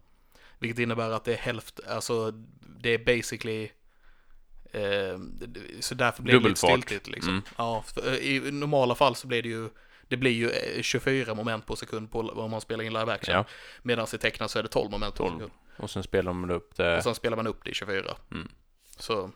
[0.60, 2.32] Vilket innebär att det är hälft, alltså
[2.82, 3.63] det är basically
[4.71, 5.19] eh,
[5.80, 7.34] så därför blir det lite stiltigt liksom.
[7.34, 7.43] Mm.
[7.58, 9.69] Ja, eh, i normala fall så blir det ju
[10.08, 13.36] det blir ju eh, 24 moment på sekund på om man spelar in live action.
[13.36, 13.45] Ja.
[13.82, 15.34] Medan i tecknat så är det 12 moment på 12.
[15.34, 15.52] sekund.
[15.78, 16.97] Och sen spelar de upp det.
[16.97, 18.15] Och sen spelar man upp det i 24.
[18.32, 18.47] Mm.
[19.01, 19.29] Så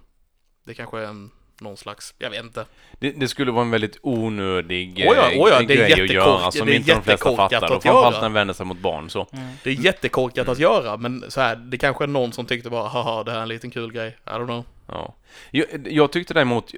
[0.63, 2.65] det kanske är en, någon slags, jag vet inte.
[2.99, 6.93] Det, det skulle vara en väldigt onödig Oj ja, eh, grej att göra som inte
[6.93, 7.75] de flesta fattar.
[7.75, 9.27] Och framförallt när den vänder sig mot barn så.
[9.31, 9.47] Mm.
[9.63, 12.87] Det är jättekorkat att göra, men så här, det kanske är någon som tyckte bara,
[12.87, 14.17] haha, det här är en liten kul grej.
[14.25, 14.65] I don't know.
[14.87, 15.15] Ja.
[15.51, 16.73] Jag, jag tyckte däremot,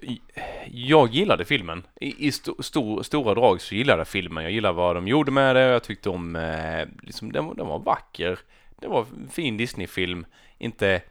[0.65, 1.83] jag gillade filmen.
[2.01, 4.43] I, i sto, stor, stora drag så gillade jag filmen.
[4.43, 5.61] Jag gillade vad de gjorde med det.
[5.61, 8.39] Jag tyckte om, eh, liksom, den, den var vacker.
[8.81, 10.25] Det var en fin Disney-film.
[10.57, 11.01] Inte,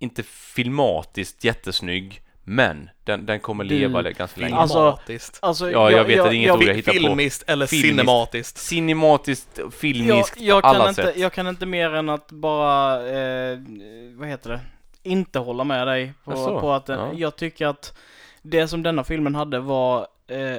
[0.00, 4.54] inte filmatiskt jättesnygg, men den, den kommer leva ganska länge.
[4.56, 5.38] Alltså, Filmatiskt.
[5.42, 6.98] Alltså, Ja, jag vet att det är inget ord jag hittar på.
[6.98, 7.88] Filmiskt eller Filmiskt.
[7.88, 8.58] cinematiskt.
[8.58, 11.16] Cinematiskt, jag, filmiskt, jag, på alla kan inte, sätt.
[11.16, 13.58] jag kan inte mer än att bara, eh,
[14.14, 14.60] vad heter det,
[15.02, 17.10] inte hålla med dig på, på att den, Ja.
[17.14, 17.96] jag tycker att
[18.42, 20.56] det som denna filmen hade var eh,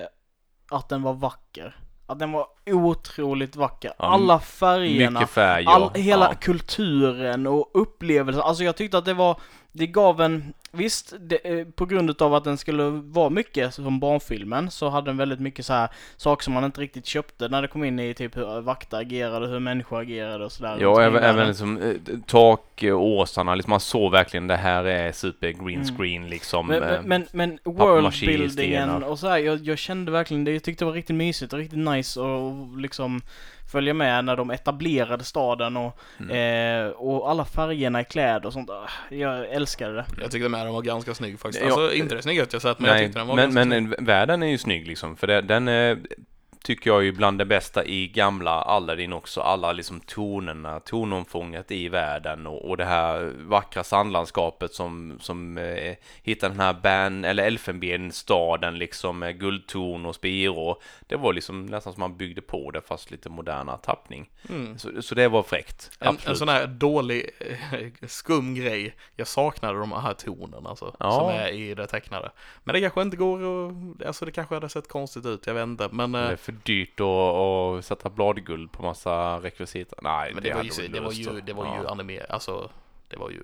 [0.72, 1.76] att den var vacker.
[2.12, 3.94] Att den var otroligt vacker.
[3.98, 6.34] Ja, Alla färgerna, färg all, hela ja.
[6.34, 8.44] kulturen och upplevelsen.
[8.44, 9.40] Alltså jag tyckte att det var,
[9.72, 14.00] det gav en, visst, det, eh, på grund av att den skulle vara mycket som
[14.00, 17.62] barnfilmen så hade den väldigt mycket så här saker som man inte riktigt köpte när
[17.62, 20.78] det kom in i typ hur vakter agerade, hur människor agerade och sådär.
[20.80, 21.96] Ja, även, även liksom eh,
[22.28, 25.96] takåsarna, liksom man såg verkligen det här är super green Mm.
[25.98, 26.68] screen liksom.
[26.68, 30.82] Men, eh, men, men, worldbuildingen och så här, jag, jag kände verkligen det, jag tyckte
[30.84, 33.22] det var riktigt mysigt och riktigt nice och liksom
[33.72, 36.86] följa med när de etablerade staden och, Mm.
[36.86, 38.70] eh, och alla färgerna i kläder och sånt.
[38.70, 40.06] Ah, Jag älskade det.
[40.22, 41.66] Jag tyckte med den var ganska snygg faktiskt.
[41.66, 43.86] Alltså inte det snyggaste jag sett, men jag Nej, tyckte den var men, ganska men
[43.88, 44.00] snygg.
[44.00, 46.00] eh, världen är ju snygg liksom, för det, den är,
[46.64, 51.72] tycker jag är ju bland det bästa i gamla Aladdin också, alla liksom tonerna, tonomfånget
[51.72, 57.26] i världen och, och det här vackra sandlandskapet som, som eh, hittar den här bän,
[57.26, 60.78] eller elfenbenstaden liksom med guldtorn och spiror.
[61.08, 64.30] Det var liksom nästan som man byggde på det fast lite moderna tappning.
[64.50, 64.78] Mm.
[64.78, 68.96] Så, så det var fräckt, En, en sån här dålig, eh, skum grej.
[69.16, 71.12] Jag saknade de här tonerna alltså, Ja.
[71.12, 72.32] som är i det tecknade.
[72.64, 75.64] Men det kanske inte går att, alltså det kanske hade sett konstigt ut, jag vet
[75.64, 75.90] inte.
[75.92, 79.96] Men, eh, för dyrt att, att sätta bladguld på massa rekvisita.
[80.02, 81.90] Nej, men det, var hade ju, de det var ju, det var ju Ja.
[81.92, 82.70] anime, alltså
[83.08, 83.44] det var ju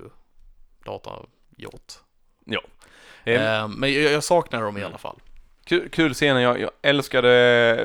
[0.86, 1.94] datagjort.
[2.46, 2.62] Ja.
[3.24, 4.90] Eh, Eh, men jag, jag saknar dem i Mm.
[4.90, 5.16] alla fall.
[5.66, 6.40] Kul, kul scener.
[6.42, 7.28] Jag, jag älskade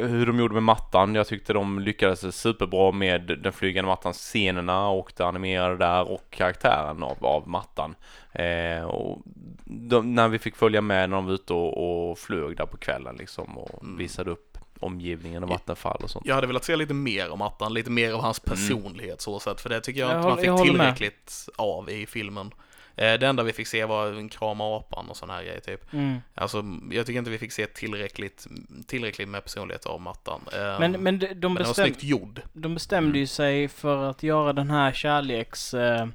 [0.08, 1.14] hur de gjorde med mattan.
[1.14, 6.30] Jag tyckte de lyckades superbra med den flygande mattan, scenerna och det animerade där och
[6.30, 7.94] karaktären av, av mattan.
[8.32, 9.18] Eh, och
[9.64, 12.76] de, när vi fick följa med när de var ute och, och flög där på
[12.76, 13.96] kvällen liksom och Mm.
[13.96, 14.51] visade upp
[14.84, 16.26] omgivningen och vattenfall och sånt.
[16.26, 18.56] Jag hade velat se lite mer om Attan, lite mer av hans Mm.
[18.56, 20.96] personlighet så sett, för det tycker jag Jag inte man fick håller med.
[20.96, 22.50] tillräckligt av i filmen.
[22.96, 25.92] Eh, Det enda vi fick se var en krama apan och sån här grejer typ.
[25.92, 26.18] Mm.
[26.34, 28.46] Alltså, jag tycker inte vi fick se tillräckligt,
[28.86, 30.40] tillräckligt med personlighet av Mattan.
[30.52, 32.40] Eh, Men, men de, de, men bestäm, gjord.
[32.52, 36.06] de bestämde ju sig för att göra den här kärleks eh,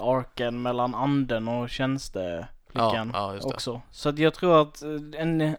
[0.00, 3.80] arken mellan anden och tjänsteflickan Ja, ja, också.
[3.90, 4.82] Så att jag tror att
[5.18, 5.56] en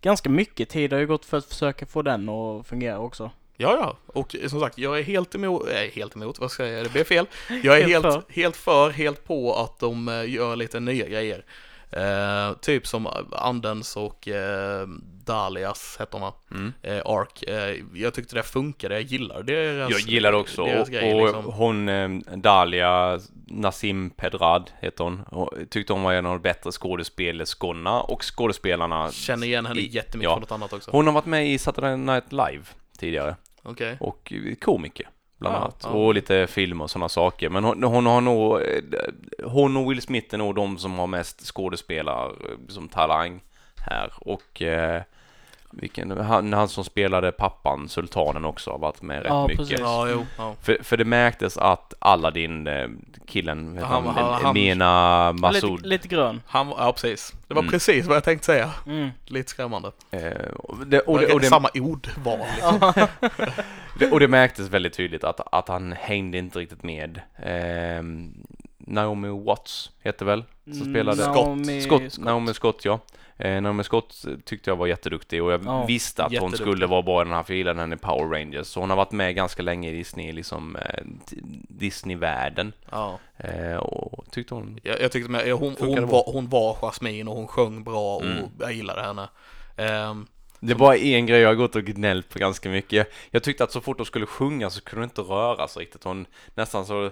[0.00, 3.30] ganska mycket tid har ju gått för att försöka få den att fungera också.
[3.56, 6.70] Ja, ja, och som sagt, jag är helt emot, äh, helt emot, vad ska jag
[6.72, 7.26] säga, det blev fel.
[7.62, 8.22] Jag är Helt helt, för.
[8.28, 11.44] helt för, helt på att de eh, gör lite nya grejer.
[11.90, 14.86] Eh, typ som Andens och eh,
[15.26, 16.34] Dalias, heter va?
[16.50, 16.72] Mm.
[16.82, 17.42] eh, Ark.
[17.42, 20.62] Eh, jag tyckte det funkade, jag gillar deras Jag gillar det också.
[20.62, 21.52] Och, grejer, och liksom.
[21.52, 25.22] hon, eh, Dalia Nassim Pedrad heter hon.
[25.22, 29.10] och Tyckte hon var en av de bättre skådespelerskorna och skådespelarna.
[29.12, 30.34] Känner igen henne i- jättemycket ja.
[30.34, 30.90] från något annat också.
[30.90, 32.64] Hon har varit med i Saturday Night Live
[32.98, 33.96] tidigare Okej.
[34.00, 35.08] och komiker
[35.38, 35.80] bland Ja, annat.
[35.82, 35.88] ja.
[35.90, 37.48] Och lite film och sådana saker.
[37.48, 38.64] Men hon, hon har nog, eh,
[39.44, 42.34] hon och Will Smith är nog de som har mest skådespelar eh,
[42.68, 43.40] som talang
[43.80, 44.12] här.
[44.16, 45.02] Och eh,
[45.80, 49.58] vilken, han, han som spelade pappan, Sultanen också, har varit med rätt Ja, mycket.
[49.58, 49.78] precis.
[49.80, 50.54] Ja, jo, ja.
[50.62, 52.88] För, för det märktes att Aladdin, eh,
[53.26, 56.42] killen, vet Han- han, han- han- Mena Massoud, Lite, lite grön.
[56.46, 57.34] Han, ja, precis.
[57.48, 57.70] Det var Mm.
[57.72, 58.70] precis vad jag tänkte säga.
[58.86, 59.10] Mm.
[59.24, 59.90] Lite skrämmande.
[60.10, 60.20] eh,
[60.58, 62.38] och, det, och, Och det, och, det, Samma ordval.
[62.54, 62.92] Liksom.
[63.98, 67.20] det, och det märktes väldigt tydligt att, att han hängde inte riktigt med.
[67.38, 68.02] Eh,
[68.78, 72.98] Naomi Watts heter väl, som Mm, spelade Naomi Scott, Naomi Scott ja.
[73.38, 77.02] Eh, Naomi Scott tyckte jag var jätteduktig och jag Ja, visste att hon skulle vara
[77.02, 78.66] bra i den här filen, henne i Power Rangers.
[78.66, 81.04] Så hon har varit med ganska länge i Disney, liksom eh,
[81.68, 82.72] Disney-världen.
[82.90, 83.18] Ja.
[83.36, 87.36] Eh, och tyckte hon Jag, jag tyckte med, hon, hon, var, hon var Jasmine och
[87.36, 88.44] hon sjöng bra och Mm.
[88.60, 89.28] jag gillade henne.
[89.76, 90.26] Ehm,
[90.60, 93.08] Det bara en grej jag har gått och gnällt på ganska mycket.
[93.30, 96.04] Jag tyckte att så fort de skulle sjunga så kunde de inte röra sig riktigt.
[96.04, 97.10] Hon nästan så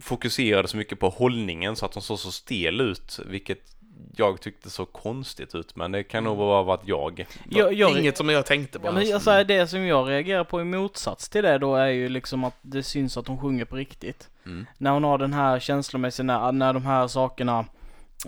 [0.00, 3.75] fokuserade så mycket på hållningen så att hon såg så stel ut, vilket
[4.16, 5.76] jag tyckte så konstigt ut.
[5.76, 7.26] Men det kan nog bara vara att jag...
[7.48, 8.86] Jag, jag, inget som jag tänkte på.
[8.86, 12.08] Ja, men alltså, det som jag reagerar på i motsats till det då är ju
[12.08, 14.30] liksom att det syns att hon sjunger på riktigt.
[14.46, 14.66] Mm.
[14.78, 17.64] När hon har den här känslomässiga, när, när de här sakerna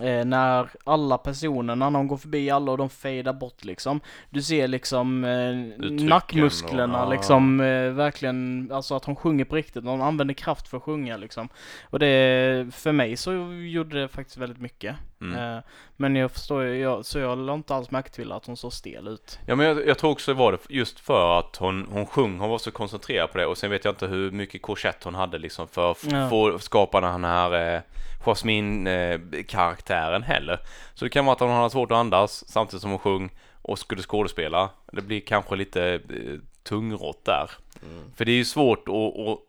[0.01, 3.99] Eh, när alla personerna, när hon går förbi alla och de fejdar bort liksom.
[4.29, 9.83] Du ser liksom eh, nackmusklerna och- liksom eh, verkligen, alltså att hon sjunger på riktigt.
[9.83, 11.49] Hon använder kraft för att sjunga liksom.
[11.83, 14.95] Och det, för mig så gjorde det faktiskt väldigt mycket.
[15.21, 15.55] Mm.
[15.57, 15.63] Eh,
[15.95, 18.73] men jag förstår ju, jag, så jag la inte alls märke till att hon såg
[18.73, 19.39] stel ut.
[19.45, 22.39] Ja men jag, jag tror också det var det just för att hon, hon sjöng,
[22.39, 25.15] hon var så koncentrerad på det och sen vet jag inte hur mycket korsett hon
[25.15, 26.29] hade liksom för att Ja.
[26.29, 27.81] få skapa den här eh,
[28.25, 30.59] Jasmine-karaktären heller.
[30.93, 33.29] Så det kan vara att hon hade svårt att andas samtidigt som hon sjöng
[33.61, 34.69] och skulle skådespela.
[34.91, 37.51] Det blir kanske lite eh, tungrått där.
[37.83, 38.03] Mm.
[38.15, 39.39] För det är ju svårt att, att,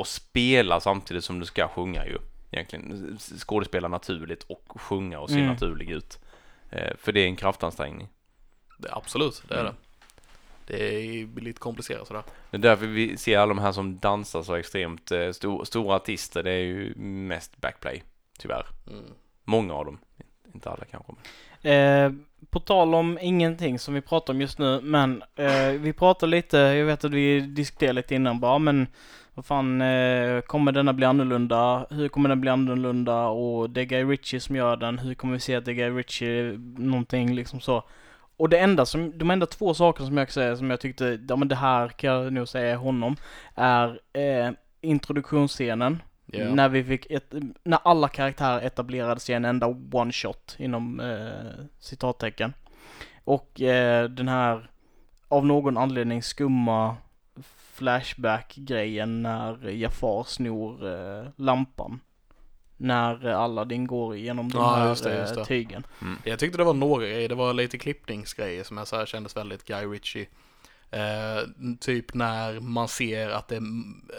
[0.00, 2.18] att spela samtidigt som du ska sjunga ju.
[2.50, 5.48] Egentligen skådespela naturligt och sjunga och se Mm.
[5.48, 6.18] naturlig ut.
[6.70, 8.08] Eh, för det är en kraftansträngning.
[8.78, 9.72] Det, absolut, det är Mm.
[9.72, 9.76] det.
[10.76, 12.22] Det är lite komplicerat sådär.
[12.50, 15.96] Det är därför vi ser alla de här som dansar så extremt eh, sto- stora
[15.96, 16.42] artister.
[16.42, 18.02] Det är ju mest backplay,
[18.38, 18.66] tyvärr.
[18.86, 19.04] Mm.
[19.44, 19.98] Många av dem.
[20.54, 21.12] Inte alla kanske.
[21.12, 21.72] Men.
[21.72, 22.12] Eh,
[22.50, 26.56] på tal om ingenting som vi pratar om just nu, men eh, vi pratar lite,
[26.58, 28.86] jag vet att vi diskuterade lite innan bara, men
[29.34, 31.86] vad fan, eh, kommer denna bli annorlunda?
[31.90, 33.26] Hur kommer den bli annorlunda?
[33.26, 35.74] Och det är Guy Ritchie som gör den, hur kommer vi se att det är
[35.74, 37.84] Guy Ritchie, någonting liksom så.
[38.36, 41.18] Och det enda som, de enda två saker som jag kan säga som jag tyckte,
[41.28, 43.16] ja men det här kan jag nog säga honom,
[43.54, 46.02] är eh, introduktionsscenen.
[46.26, 46.54] Ja.
[46.54, 51.64] När vi fick ett, när alla karaktärer etablerades i en enda one shot inom eh,
[51.78, 52.52] citattecken.
[53.24, 54.70] Och eh, den här
[55.28, 56.96] av någon anledning skumma
[57.80, 62.00] flashback-grejen när Jafar snor eh, lampan.
[62.76, 65.44] När Aladdin går igenom de Ja, här just det, just eh, det.
[65.44, 65.86] tygen.
[66.24, 69.36] Jag tyckte det var några grejer, det var lite klippningsgrejer som jag så här kändes
[69.36, 70.26] väldigt Guy Ritchie.
[70.90, 71.48] Eh,
[71.80, 73.60] typ när man ser att det,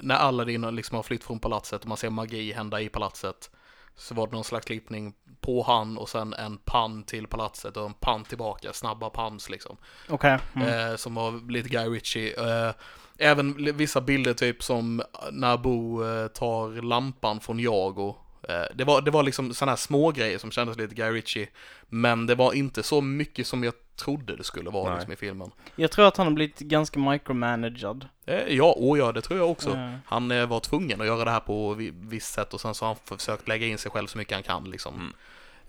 [0.02, 3.50] när Aladdin liksom har flytt från palatset och man ser magi hända i palatset.
[3.96, 7.86] Så var det någon slags klippning på han och sen en pann till palatset och
[7.86, 9.78] en pann tillbaka, snabba pans liksom.
[10.10, 10.38] Okej.
[10.56, 10.68] Mm.
[10.92, 12.34] eh, som var lite Guy Ritchie.
[12.68, 12.74] Eh,
[13.22, 18.16] även vissa bilder typ som när Bo eh, tar lampan från Jago.
[18.50, 21.48] Eh, det, var, det var liksom sådana här små grejer som kändes lite Guy Ritchie.
[21.90, 24.96] Men det var inte så mycket som jag trodde det skulle vara Nej.
[24.96, 25.52] liksom, i filmen.
[25.76, 28.08] Jag tror att han har blivit ganska micromanagad.
[28.26, 29.70] Eh, ja, och ja, det tror jag också.
[29.70, 32.86] Eh, Han var tvungen att göra det här på vi- visst sätt och sen så
[32.86, 34.94] har han försökt lägga in sig själv så mycket han kan liksom.
[34.96, 35.14] Mm.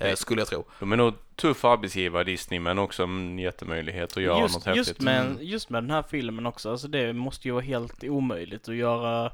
[0.08, 0.64] Eh, skulle jag tro.
[0.80, 4.86] De är nog tuff arbetsgivare Disney men också en jättemöjlighet att göra just, något häftigt.
[4.88, 8.68] just, med, just med den här filmen också, alltså det måste ju vara helt omöjligt
[8.68, 9.26] att göra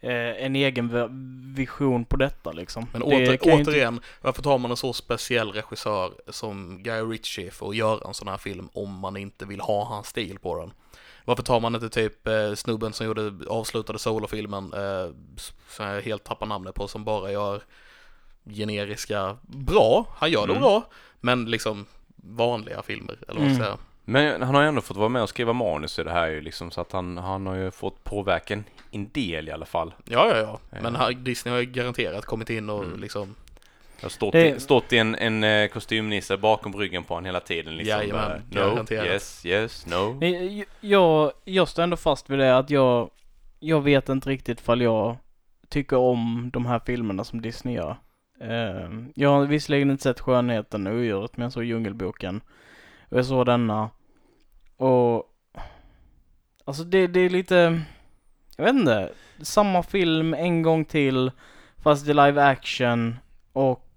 [0.00, 1.08] eh, en egen vi-
[1.62, 2.86] vision på detta liksom.
[2.92, 6.82] Men Det åter, kan ju inte- återigen, varför tar man en så speciell regissör som
[6.82, 10.06] Guy Ritchie för att göra en sån här film om man inte vill ha hans
[10.06, 10.72] stil på den?
[11.24, 15.10] Varför tar man inte typ eh, snubben som gjorde avslutade solofilmen, eh,
[15.68, 17.62] som jag helt tappar namnet på, som bara gör
[18.44, 20.62] generiska, bra, han gör det Mm.
[20.62, 20.82] bra,
[21.20, 23.76] men liksom vanliga filmer, eller vad man ska Mm.
[23.76, 23.86] säga.
[24.04, 26.40] Men han har ju ändå fått vara med och skriva manus i det här ju
[26.40, 28.54] liksom så att han, han har ju fått påverka
[28.90, 29.94] en, del i alla fall.
[30.04, 31.00] Ja, ja, ja, men Ja.
[31.00, 33.00] han- Disney har ju garanterat kommit in och Mm.
[33.00, 33.34] liksom,
[34.00, 37.24] Jag har stått, Det- i, stått i en, en eh, kostymnisse bakom ryggen på honom
[37.24, 37.98] hela tiden liksom.
[37.98, 39.06] Jajamän, no, garanterat.
[39.06, 40.20] yes, yes, no.
[40.80, 43.10] Jag, jag står ändå fast vid det att jag,
[43.60, 45.16] jag vet inte riktigt fall jag
[45.68, 47.96] tycker om de här filmerna som Disney gör.
[48.42, 52.40] Eh, jag har visserligen inte sett Skönheten och Odjuret, men jag såg Djungelboken.
[53.08, 53.90] Och jag såg denna.
[54.76, 55.24] Och,
[56.64, 57.82] alltså det, det är lite,
[58.56, 59.10] jag vet inte,
[59.42, 61.30] samma film en gång till,
[61.82, 63.16] fast i live action
[63.52, 63.88] och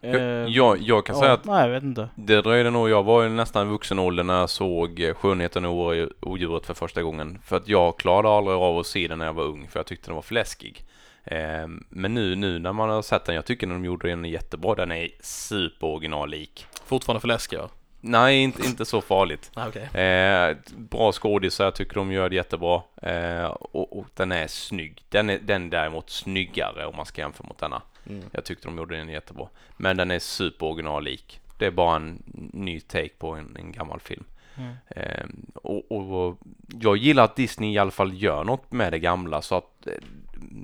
[0.00, 2.08] Jag, jag, jag kan ja, säga att Nej, jag vet inte.
[2.14, 5.94] det dröjde nog, jag var ju nästan vuxen ålder när jag såg eh, Skönheten och
[6.20, 7.38] odjuret för första gången.
[7.44, 9.86] För att jag klarade aldrig av att se den när jag var ung, för jag
[9.86, 10.84] tyckte den var för läskig.
[11.24, 14.74] Eh, men nu, nu när man har sett den, jag tycker de gjorde den jättebra.
[14.74, 16.66] Den är superoriginallik.
[16.84, 17.68] fortfarande för läskiga.
[18.00, 19.50] Nej, inte, inte så farligt.
[19.56, 20.02] Nej, okej.
[20.02, 22.82] Eh, bra skådisar, jag tycker de gör det jättebra.
[23.02, 25.04] Eh, och, och den är snygg.
[25.08, 27.82] Den är den däremot snyggare om man ska jämföra mot denna.
[28.06, 28.24] Mm.
[28.32, 29.48] Jag tyckte de gjorde den jättebra.
[29.76, 31.40] Men den är superoriginallik.
[31.58, 34.24] Det är bara en ny take på en, en gammal film.
[34.56, 34.74] Mm.
[34.88, 36.38] Eh, och, och
[36.80, 39.92] jag gillar att Disney i alla fall gör något med det gamla så att eh,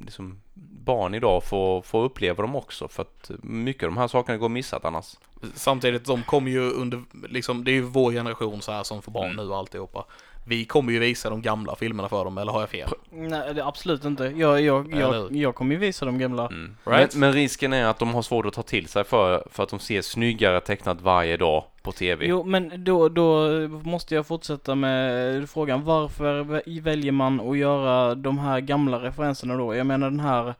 [0.04, 0.40] liksom,
[0.84, 4.48] barn idag får, får uppleva dem också för att mycket av de här sakerna går
[4.48, 5.16] missat annars.
[5.54, 9.12] Samtidigt, de kommer ju under, liksom, det är ju vår generation så här som får
[9.12, 9.36] barn Mm.
[9.46, 10.04] nu och alltihopa.
[10.46, 12.88] Vi kommer ju visa de gamla filmerna för dem, eller har jag fel?
[13.10, 14.24] Nej, det är absolut inte.
[14.24, 16.46] Jag, jag, jag, jag kommer ju visa de gamla.
[16.46, 16.76] Mm.
[16.84, 17.14] Right.
[17.14, 19.68] Men, men risken är att de har svårt att ta till sig för, för att
[19.68, 22.26] de ser snyggare tecknat varje dag på TV.
[22.26, 23.48] Jo, men då, då
[23.82, 25.84] måste jag fortsätta med frågan.
[25.84, 29.74] Varför vä- väljer man att göra de här gamla referenserna då?
[29.74, 30.54] Jag menar den här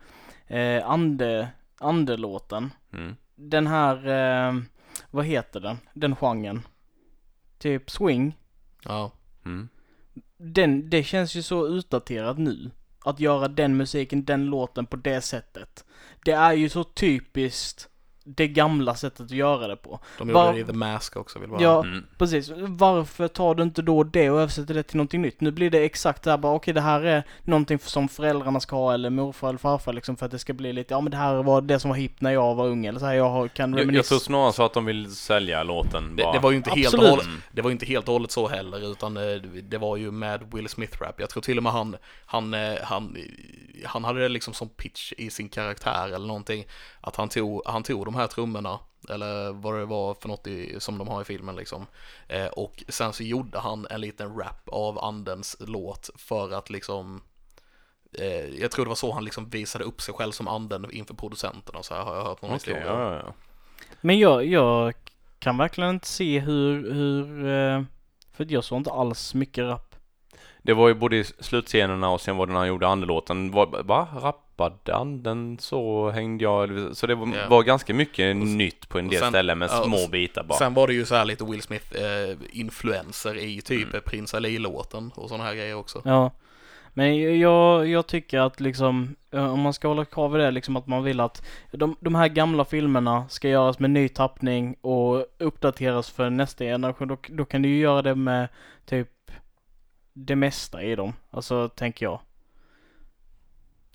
[0.46, 1.48] eh, ande,
[1.80, 2.70] andelåten.
[2.92, 3.16] Mm.
[3.36, 4.54] Den här, eh,
[5.14, 5.76] vad heter den?
[5.92, 6.62] Den genren.
[7.58, 8.38] Typ swing.
[8.84, 9.12] Ja.
[9.44, 9.68] Mm.
[10.36, 12.70] Den, det känns ju så utdaterat nu.
[13.04, 15.84] Att göra den musiken, den låten på det sättet.
[16.24, 17.88] Det är ju så typiskt
[18.26, 20.00] det gamla sättet att göra det på.
[20.18, 21.62] De gjorde Var- det i The Mask också, vill bara...
[21.62, 22.04] Ja, Mm.
[22.18, 22.50] Precis.
[22.58, 25.40] Varför tar du inte då det och översätter det till någonting nytt?
[25.40, 28.76] Nu blir det exakt det här bara, okej det här är någonting som föräldrarna ska
[28.76, 31.16] ha eller morfar eller farfar liksom för att det ska bli lite, ja men det
[31.16, 33.48] här var det som var hippt när jag var ung eller så här, jag har-
[33.48, 34.08] kan Jag, jag reminisce.
[34.08, 36.32] tror snarare så att de vill sälja låten Det, bara.
[36.32, 38.48] det var ju inte helt och hållet, det var ju inte helt och hållet så
[38.48, 39.22] heller, utan eh,
[39.62, 41.14] det var ju med Will Smith-rap.
[41.20, 43.16] Jag tror till och med han, han, eh, han,
[43.84, 46.64] han hade det liksom som pitch i sin karaktär eller någonting,
[47.00, 50.80] att han tog, han tog de här trummorna, eller vad det var för något i,
[50.80, 51.86] som de har i filmen liksom,
[52.28, 57.22] eh, och sen så gjorde han en liten rap av andens låt för att liksom
[58.18, 61.14] eh, jag tror det var så han liksom visade upp sig själv som anden inför
[61.14, 62.86] producenterna så här har jag hört någon Okej, historia.
[62.86, 63.34] ja, ja.
[64.00, 64.94] Men jag, jag
[65.38, 67.82] kan verkligen inte se hur, hur, eh,
[68.32, 69.94] för jag såg inte alls mycket rap.
[70.62, 73.50] Det var ju både i slutscenerna och sen var det när han gjorde andelåten.
[73.50, 73.66] Va?
[73.84, 74.34] va?
[74.56, 76.70] Rappade anden så hängde jag?
[76.96, 77.48] Så det var, Ja.
[77.48, 80.10] var ganska mycket Och s- nytt på en del sen- ställen med ja, små s-
[80.10, 80.58] bitar bara.
[80.58, 84.02] Sen var det ju så här lite Will Smith-influenser i typ Mm.
[84.06, 86.02] Prins Ali-låten och sådana här grejer också.
[86.04, 86.30] Ja.
[86.96, 90.76] Men jag, jag tycker att liksom, eh, om man ska hålla kvar vid det liksom
[90.76, 95.26] att man vill att de, de här gamla filmerna ska göras med ny tappning och
[95.38, 97.08] uppdateras för nästa generation.
[97.08, 98.48] Då, då kan du ju göra det med
[98.86, 99.08] typ
[100.12, 101.12] det mesta i dem.
[101.30, 102.20] Alltså, tänker jag.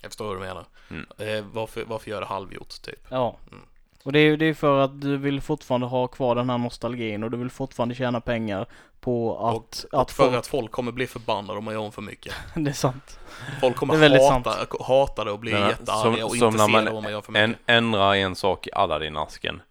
[0.02, 0.66] Jag förstår vad du menar.
[0.90, 1.06] Mm.
[1.18, 3.06] Eh, varför, varför gör det halvgjort typ?
[3.10, 3.38] Ja.
[3.52, 3.64] Mm.
[4.04, 6.58] Och det är ju det är för att du vill fortfarande ha kvar den här
[6.58, 8.66] nostalgin och du vill fortfarande tjäna pengar
[9.00, 11.92] på att, Och att för folk, att folk kommer bli förbannade om man gör om
[11.92, 12.34] för mycket.
[12.56, 13.20] det är sant.
[13.62, 16.58] Folk kommer Det är väldigt hata, hata det och bli jättearga som- och som inte
[16.58, 17.64] när se man det om man gör för En, mycket.
[17.70, 19.62] ändra en sak i Aladdin-asken.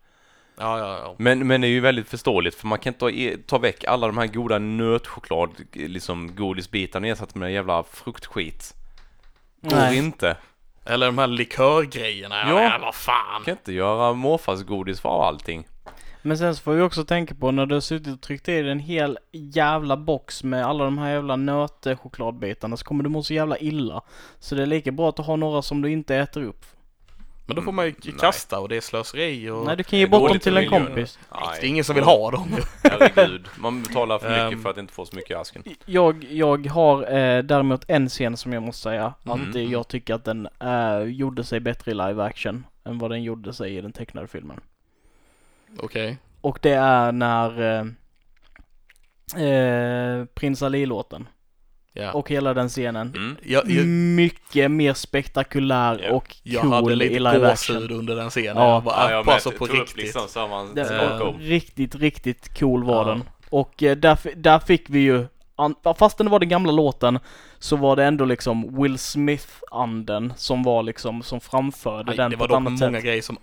[0.60, 1.14] Ja, ja, ja.
[1.18, 4.06] Men, men det är ju väldigt förståeligt för man kan inte ta, ta väck alla
[4.06, 8.74] de här goda nötchoklad, liksom godisbitarna och ersätta med jävla fruktskit.
[9.60, 9.98] Går Nej.
[9.98, 10.36] inte.
[10.84, 12.34] Eller de här likörgrejerna.
[12.48, 12.78] Ja, Ja.
[12.82, 13.32] vad fan.
[13.32, 15.66] Man kan inte göra morfars godis för allting.
[16.22, 18.62] Men sen så får vi också tänka på när du har suttit och tryckt i
[18.62, 23.22] dig en hel jävla box med alla de här jävla nötchokladbitarna så kommer du må
[23.22, 24.02] så jävla illa.
[24.38, 26.64] Så det är lika bra att ha några som du inte äter upp.
[27.48, 28.14] Men då får man ju Nej.
[28.18, 29.66] kasta och det är slöseri och...
[29.66, 30.78] Nej, du kan ge bort dem till en miljö.
[30.86, 31.18] kompis.
[31.60, 32.56] det är ingen som vill ha dem.
[32.82, 33.48] Herregud.
[33.58, 34.62] Man betalar för mycket Ehm.
[34.62, 35.62] för att inte få så mycket i asken.
[35.86, 39.50] Jag, jag har eh, däremot en scen som jag måste säga Mm.
[39.50, 43.22] att jag tycker att den eh, gjorde sig bättre i live action än vad den
[43.22, 44.60] gjorde sig i den tecknade filmen.
[45.78, 46.16] Okej.
[46.40, 47.62] Och det är när
[49.36, 51.28] eh, eh, Prins Ali-låten
[51.98, 52.12] Ja.
[52.12, 53.12] och hela den scenen.
[53.16, 53.36] Mm.
[53.42, 56.12] Jag, jag, Mycket mer spektakulär Ja.
[56.14, 57.90] och jag cool hade i lite live gåshud action.
[57.98, 58.56] under den scenen.
[58.56, 58.74] Ja.
[58.74, 59.42] jag bara, jag bara med.
[59.42, 59.96] så på riktigt.
[59.96, 63.08] Liksom, så man, Det så Eh, var riktigt, riktigt cool var Ja.
[63.08, 63.22] den.
[63.50, 65.26] Och eh, där, där fick vi ju,
[65.98, 67.18] fastän det var den gamla låten,
[67.58, 72.36] så var det ändå liksom Will Smith-anden som var liksom, som framförde Aj, den det
[72.36, 73.04] på var ett dock annat många sätt.
[73.04, 73.36] grejer som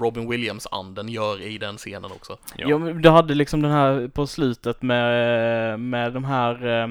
[0.00, 2.36] Robin Williams-anden gör i den scenen också.
[2.56, 2.66] Ja.
[2.68, 2.78] Ja.
[2.78, 6.88] men du hade liksom den här på slutet med, med de här, eh,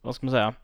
[0.00, 0.54] vad ska man säga?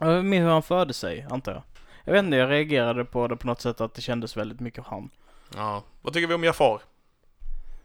[0.00, 1.62] Jag minns hur han förde sig, antar jag.
[2.04, 4.84] Jag vet inte, jag reagerade på det på något sätt att det kändes väldigt mycket
[4.86, 5.10] han.
[5.54, 5.82] Ja.
[6.02, 6.80] Vad tycker vi om Jafar?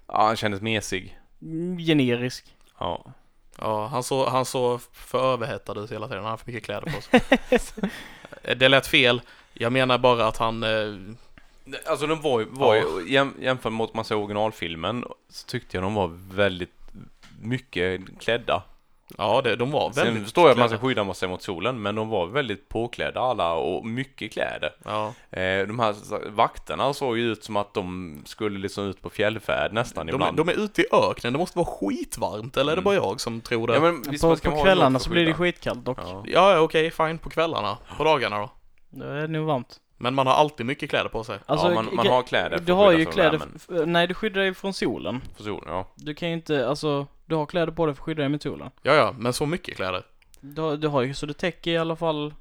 [0.08, 1.20] Ja, han kändes mesig.
[1.42, 2.56] Mm, Generisk.
[2.80, 3.06] Ja.
[3.58, 6.24] Ja, han såg han så för överhettad ut hela tiden.
[6.24, 7.22] Han har för mycket kläder på sig.
[8.56, 9.22] det lät fel.
[9.54, 10.64] Jag menar bara att han...
[10.64, 10.96] Eh,
[11.88, 12.84] Alltså de var ju, var Ja.
[13.08, 16.74] jäm, jämfört mot man ser originalfilmen så tyckte jag de var väldigt
[17.42, 18.64] mycket klädda.
[19.18, 21.82] Ja, det, de var väldigt Sen förstår jag att man ska skydda sig mot solen
[21.82, 24.70] men de var väldigt påklädda alla och mycket kläder.
[24.86, 25.14] Ja.
[25.32, 25.96] Eh, de här
[26.30, 30.16] vakterna såg ju ut som att de skulle liksom ut på fjällfärd nästan De, är-
[30.16, 30.38] ibland.
[30.38, 32.84] de är ute i öknen, det måste vara skitvarmt, eller är det Mm.
[32.84, 33.74] bara jag som tror det?
[33.74, 36.00] ja, men visst, på man ska på kvällarna så blir det skitkallt dock.
[36.02, 36.24] Ja.
[36.26, 37.78] ja, okej, fine, på kvällarna.
[37.98, 38.50] På dagarna då?
[38.90, 39.80] Det är nog varmt.
[40.02, 41.40] Men man har alltid mycket kläder på sig.
[41.46, 43.54] Alltså, ja, man, man har kläder för Du har ju från kläder, värmen.
[43.56, 45.22] f- nej du skyddar dig från solen.
[45.38, 45.88] För solen, ja.
[45.96, 48.42] Du kan ju inte, alltså, du har kläder på dig för att skydda dig mot
[48.44, 48.70] solen.
[48.82, 50.04] Ja, ja, men så mycket kläder.
[50.42, 52.34] Du, har- du har ju, så det täcker i alla fall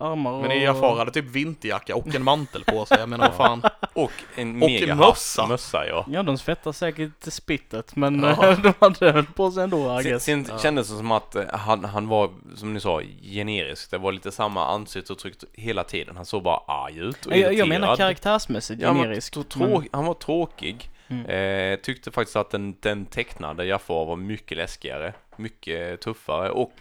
[0.00, 0.42] armar och...
[0.42, 2.98] Men i Jafar hade typ vinterjacka och en mantel på sig.
[2.98, 3.62] Jag menar vad fan.
[3.92, 5.46] Och en Och mega hatt- mössa.
[5.46, 6.04] mössa ja.
[6.08, 8.56] Ja, de svettar säkert spittet, men Ja.
[8.62, 10.24] de hade väl på sig ändå, I Sen, guess.
[10.24, 10.58] sen Ja.
[10.58, 13.90] kändes det som att eh, han, han var, som ni sa, generisk.
[13.90, 16.16] Det var lite samma ansiktsuttryck hela tiden.
[16.16, 17.96] Han såg bara arg ut och Jag, jag menar irriterad.
[17.98, 19.32] karaktärsmässigt Ja, men generisk.
[19.34, 20.90] tro- men- trå- Han var tråkig.
[21.08, 21.26] Mm.
[21.26, 25.12] Eh, tyckte faktiskt att den, den tecknade Jafar var mycket läskigare.
[25.36, 26.72] Mycket tuffare och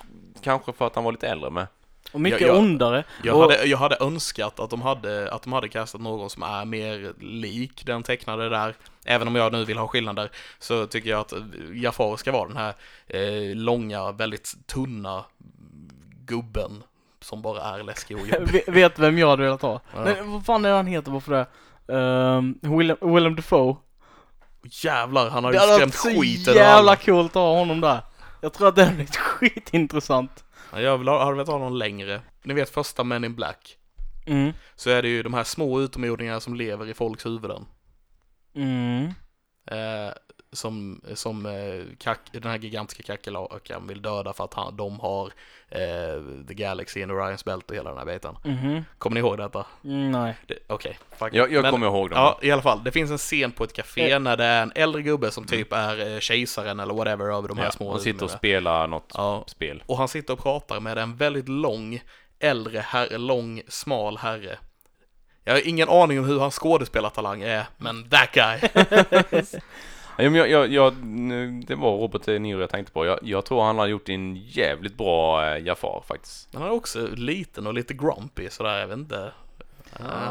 [0.43, 1.67] kanske för att han var lite äldre med.
[2.11, 3.03] Och mycket Jag- jag- ondare.
[3.23, 6.43] Jag och, hade, jag hade önskat att de hade, att de hade kastat någon som
[6.43, 8.75] är mer lik den tecknade där.
[9.05, 10.29] Även om jag nu vill ha skillnader
[10.59, 11.33] så tycker jag att
[11.73, 12.73] Jafar ska vara den här
[13.07, 15.23] eh, långa, väldigt tunna
[16.25, 16.83] gubben
[17.21, 18.47] som bara är läskig och jobbig.
[18.67, 19.81] Ve- vet vem jag hade velat ha.
[19.95, 20.03] Ja.
[20.03, 21.45] Nej, vad fan är det han heter bara för det?
[21.93, 23.75] Um, Willem, Willem Dafoe.
[24.63, 26.95] Jävlar, han har Det ju hade skrämt varit så skiten ur jävla alla.
[26.95, 27.99] coolt att ha honom där.
[28.41, 30.43] Jag tror att det hade blivit skitintressant.
[30.71, 32.21] Ja, Jag vill ha, hade velat ha någon längre.
[32.43, 33.77] Ni vet första Men in Black.
[34.25, 34.53] Mm.
[34.75, 37.65] Så är det ju de här små utomjordingarna som lever i folks huvuden.
[38.55, 39.05] Mm.
[39.65, 40.13] Eh,
[40.51, 45.25] som som eh, kack, den här gigantiska kackerlakan vill döda för att han, de har
[45.69, 45.79] eh,
[46.47, 48.35] The Galaxy and Orions Belt och hela den här biten.
[48.43, 48.83] Mhm.
[48.97, 49.65] Kommer ni ihåg detta?
[49.83, 50.35] Mm, nej.
[50.47, 52.19] Det- Okej, fuck Jag, jag Men- kommer ihåg dem.
[52.19, 52.83] Ja, i alla fall.
[52.83, 54.19] Det finns en scen på ett café Eh.
[54.19, 57.57] när det är en äldre gubbe som typ är eh, kejsaren eller whatever över de
[57.57, 59.83] här Ja, små han sitter och spelar något Ja, spel.
[59.85, 62.01] och han sitter och pratar med en väldigt lång,
[62.39, 64.57] äldre herre, lång, smal herre.
[65.43, 68.59] Jag har ingen aning om hur hans skådespelartalang är, men that guy.
[70.23, 73.05] Ja, men jag, jag, jag, nu- det var Robert De Niro jag tänkte på.
[73.05, 76.49] Jag, jag tror han har gjort en jävligt bra eh, Jafar faktiskt.
[76.53, 79.31] Han är också liten och lite grumpy sådär, jag vet inte.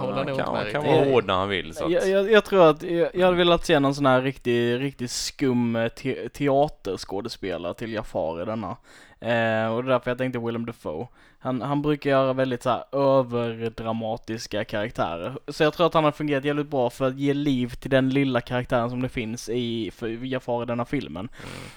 [0.01, 1.75] Håller han kan, han kan vara hård när han vill.
[1.75, 4.23] Så att, Jag, jag, jag tror att jag, jag hade velat se någon sån här
[4.23, 8.77] riktig, riktigt skum eh, te, teaterskådespelare till Jafar i denna.
[9.21, 11.07] Eh, och det är därför jag tänkte Willem Dafoe.
[11.41, 15.39] Han, han brukar göra väldigt så här överdramatiska karaktärer.
[15.49, 18.11] Så jag tror att han har fungerat jävligt bra för att ge liv till den
[18.11, 19.93] lilla karaktären som det finns i
[20.23, 21.29] Jafar i denna filmen.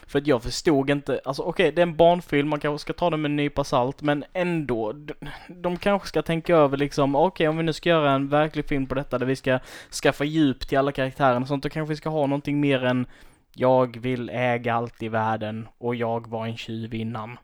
[0.07, 3.09] För att jag förstod inte, alltså okej det är en barnfilm, man kanske ska ta
[3.09, 5.13] det med en nypa salt, men ändå, de,
[5.47, 8.85] de kanske ska tänka över liksom, okej om vi nu ska göra en verklig film
[8.85, 9.59] på detta där vi ska
[10.03, 13.05] skaffa djup till alla karaktärer och sånt, då kanske vi ska ha någonting mer än
[13.54, 17.38] jag vill äga allt i världen och jag var en tjuv innan.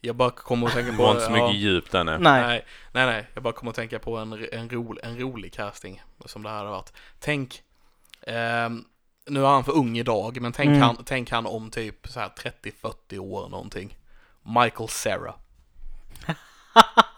[0.00, 1.02] Jag bara kommer att tänka det på...
[1.02, 2.18] var inte så mycket ja, djup där nu.
[2.18, 2.42] Nej.
[2.42, 3.26] nej, nej, nej.
[3.34, 6.64] Jag bara kommer att tänka på en, en, ro, en rolig casting som det här
[6.64, 6.92] har varit.
[7.18, 7.62] Tänk,
[8.26, 8.84] ehm,
[9.26, 10.80] nu är han för ung idag, men tänk, Mm.
[10.82, 13.96] han, tänk han om typ så här 30-40 år någonting.
[14.42, 15.34] Michael Cera.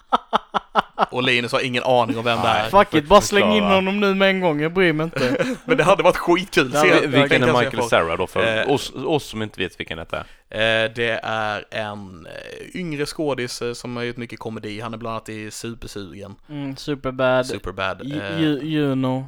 [1.11, 2.71] Och Linus har ingen aning om vem det är.
[2.71, 5.45] Fuck it, bara släng in honom nu med en gång, jag bryr mig inte.
[5.65, 6.71] Men det hade varit skitkul.
[6.75, 9.61] Ja, Se- Vi- Vilken är att Michael Cera då för Eh, oss, oss som inte
[9.61, 10.17] vet vilken detta
[10.51, 10.85] är?
[10.85, 14.81] Eh, det är en eh, yngre skådis eh, som har gjort mycket komedi.
[14.81, 18.01] Han är bland annat i Supersugen, Mm, superbad, Superbad.
[18.13, 19.27] Eh, Ju- Juno.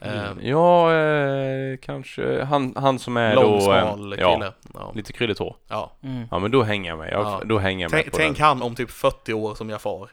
[0.00, 0.12] eh,
[0.42, 3.72] Ja, eh, kanske han, han som är lång, då...
[3.72, 4.16] eh, smal kille.
[4.22, 4.92] Ja, Ja.
[4.94, 5.56] lite krylligt hår.
[5.68, 5.92] Ja.
[6.02, 6.24] Mm.
[6.30, 7.12] Ja, men då hänger jag med.
[7.12, 7.42] Jag, Ja.
[7.44, 10.08] Då hänger jag med Tänk, på tänk han om typ 40 år som Jafar.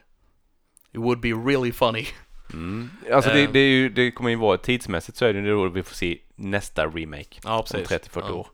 [0.92, 2.06] It would be really funny.
[2.52, 2.90] Mm.
[3.12, 5.68] Alltså det, det, är ju, det kommer ju vara tidsmässigt så är det ju då
[5.68, 7.40] vi får se nästa remake.
[7.44, 8.08] Ja, Om precis.
[8.08, 8.32] 30-40 ja.
[8.32, 8.46] år.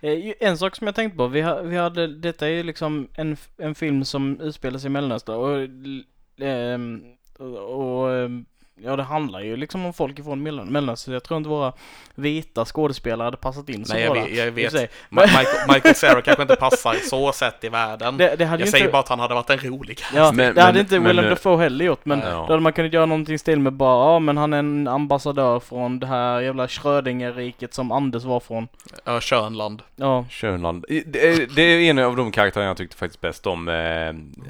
[0.00, 3.36] Eh, En sak som jag tänkte på, vi, vi hade, detta är ju liksom en,
[3.58, 7.02] en film som utspelar sig i Mellanöstern och, ehm,
[7.38, 8.44] och, och ehm,
[8.76, 11.14] ja det handlar ju liksom om folk ifrån Mellan- Mellanöstern.
[11.14, 11.72] Jag tror inte våra
[12.14, 14.72] vita skådespelare hade passat in så Nej, bra jag där, vet.
[14.72, 14.90] Jag vet.
[15.10, 18.16] Michael, Michael Cera kanske inte passar så sett i världen.
[18.16, 20.14] Det, det hade jag ju säger inte, bara att han hade varit en rolig cast.
[20.14, 22.30] ja, Men- det hade men- inte men- Willem Dafoe heller gjort men Ja.
[22.30, 24.88] då hade man kunnat göra någonting i stil med bara, ja men han är en
[24.88, 28.68] ambassadör från det här jävla Schrödinger-riket som Anders var från.
[29.04, 29.82] Ja, Schönland.
[29.96, 30.24] Ja.
[30.30, 30.84] Schönland.
[30.88, 33.68] Det är, det är en av de karaktärer jag tyckte faktiskt bäst om.
[33.68, 33.74] Eh,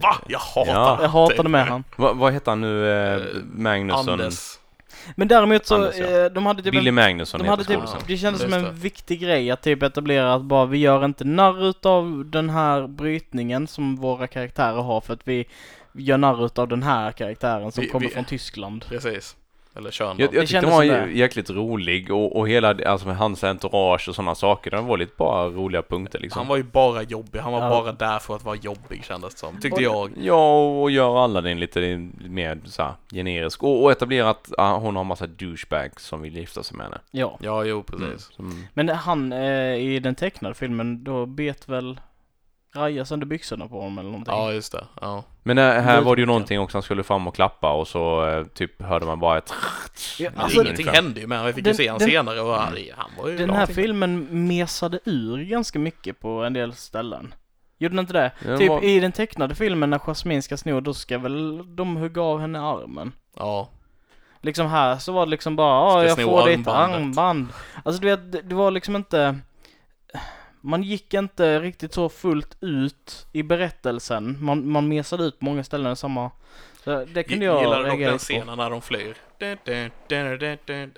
[0.02, 0.16] Va?
[0.28, 0.98] Jag hatar Ja.
[1.02, 1.84] Jag hatade med han.
[1.96, 2.90] vad, vad heter han nu?
[2.90, 3.20] Eh, Eh,
[3.54, 4.11] Magnusson?
[4.20, 4.58] Anders.
[5.16, 6.06] Men däremot så, Anders, ja.
[6.24, 8.70] eh, de hade typ en Billy Magnusson De hade typ, det kändes som en det.
[8.70, 13.66] viktig grej att typ etablera att bara vi gör inte narr utav den här brytningen
[13.66, 15.44] som våra karaktärer har för att vi
[15.94, 18.84] gör narr utav den här karaktären som Vi- kommer vi- från Tyskland.
[18.88, 19.36] Precis.
[19.76, 20.20] Eller Schönland.
[20.20, 21.10] Jag, jag tyckte den var det.
[21.12, 25.12] jäkligt rolig och, och hela, alltså med hans entourage och sådana saker, den var lite
[25.16, 26.38] bara roliga punkter liksom.
[26.38, 27.38] Han var ju bara jobbig.
[27.38, 27.68] Han var Ja.
[27.70, 29.60] bara där för att vara jobbig kändes det som.
[29.60, 30.10] Tyckte Och- jag.
[30.22, 31.80] Ja, och gör alla den lite
[32.28, 33.62] mer så här, generisk.
[33.62, 36.98] Och, och etablera att ah, hon har massa douchebags som vill gifta sig med henne.
[37.10, 37.38] Ja.
[37.42, 38.30] Ja, jo, Mm, precis.
[38.36, 42.00] som, Men han eh, i den tecknade filmen, då bet väl
[42.74, 44.34] Raja sönder byxorna på honom eller någonting.
[44.34, 44.84] Ja, just det.
[45.00, 45.24] Ja.
[45.42, 47.88] Men äh, här Lite var det ju någonting också, han skulle fram och klappa och
[47.88, 49.52] så eh, typ hörde man bara ett...
[50.18, 51.46] Ja, alltså, ingenting hände ju med honom.
[51.46, 53.66] Vi fick den- ju se honom den- senare och han, han var ju Den här
[53.66, 53.74] till.
[53.74, 57.34] filmen mesade ur ganska mycket på en del ställen.
[57.78, 58.30] Gjorde den inte det?
[58.42, 61.96] Den typ var- i den tecknade filmen när Jasmine ska sno, då ska väl de
[61.96, 63.12] hugga av henne armen?
[63.36, 63.68] Ja.
[64.40, 67.48] Liksom här så var det liksom bara, ja Ska jag sno får ditt armbandet." armband.
[67.84, 69.38] Alltså du vet, det, det var liksom inte,
[70.62, 74.44] man gick inte riktigt så fullt ut i berättelsen.
[74.44, 76.30] Man, man mesade ut många ställen i samma,
[76.84, 79.16] så det kunde jag Gillar dock reagera den scenen när de flyr.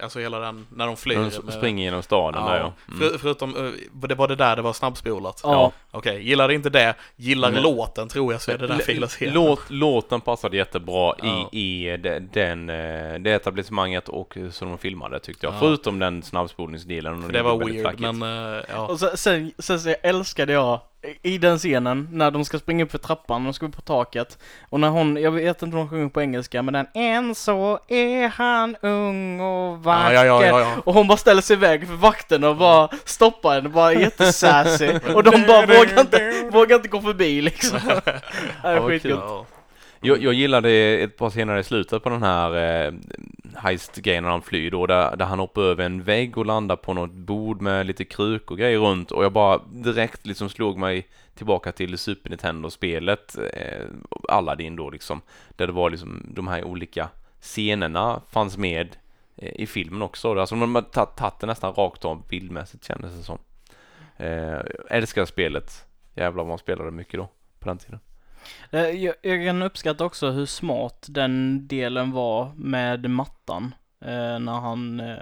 [0.03, 1.30] Alltså hela den, när de flyr.
[1.47, 2.72] De springer genom staden där ja.
[2.88, 2.99] Mm.
[3.11, 3.72] För, förutom, eh,
[4.09, 5.40] det var det där det var snabbspolat.
[5.42, 9.05] Ja, Okej, gillar inte det, gillar Men- låten tror jag så är det där fel
[9.05, 9.16] att.
[9.20, 11.49] Låt, låten passade jättebra Ja.
[11.53, 11.61] i,
[11.92, 15.55] i de- den, eh, det etablissemanget och som de filmade tyckte jag.
[15.55, 15.59] Ja.
[15.61, 17.22] Förutom den snabbspolningsdelen.
[17.22, 18.14] För det var weird, flackigt.
[18.14, 18.22] men
[18.57, 18.86] eh, ja.
[18.86, 20.80] Och sen, sen, sen så älskade jag
[21.22, 24.38] i den scenen när de ska springa upp för trappan, de ska upp på taket.
[24.68, 27.78] Och när hon, jag vet inte om hon sjunger på engelska, men den än så
[27.88, 30.14] är han ung och vacker.
[30.14, 30.82] Ja, ja, ja, ja, ja.
[30.85, 34.99] Och hon bara ställer sig iväg för vakten och bara stoppar henne, bara jättesassy.
[35.14, 37.78] Och de bara vågar inte, vågar inte gå förbi liksom.
[38.62, 39.20] Det är skitgott.
[39.26, 39.47] Ja.
[40.01, 42.93] Jag, jag gillade ett par scener i slutet på den här eh,
[43.55, 46.95] heist-grejen när han flyr då, där, där han hoppar över en vägg och landar på
[46.95, 51.07] något bord med lite kruk och grejer runt och jag bara direkt liksom slog mig
[51.35, 53.87] tillbaka till Super Nintendo-spelet eh,
[54.28, 55.20] Aladdin då liksom,
[55.57, 57.09] där det var liksom de här olika
[57.45, 58.97] scenerna fanns med
[59.36, 60.34] eh, i filmen också.
[60.40, 63.38] Alltså de har tagit det nästan rakt av bildmässigt kändes det som.
[64.16, 65.86] Eh, jag älskar spelet.
[66.14, 67.28] Jävlar vad man spelade mycket då,
[67.59, 68.01] på den tiden.
[68.70, 73.74] Eh, Jag, jag kan uppskatta också hur smart den delen var med mattan.
[74.01, 75.18] Eh, när han, eh,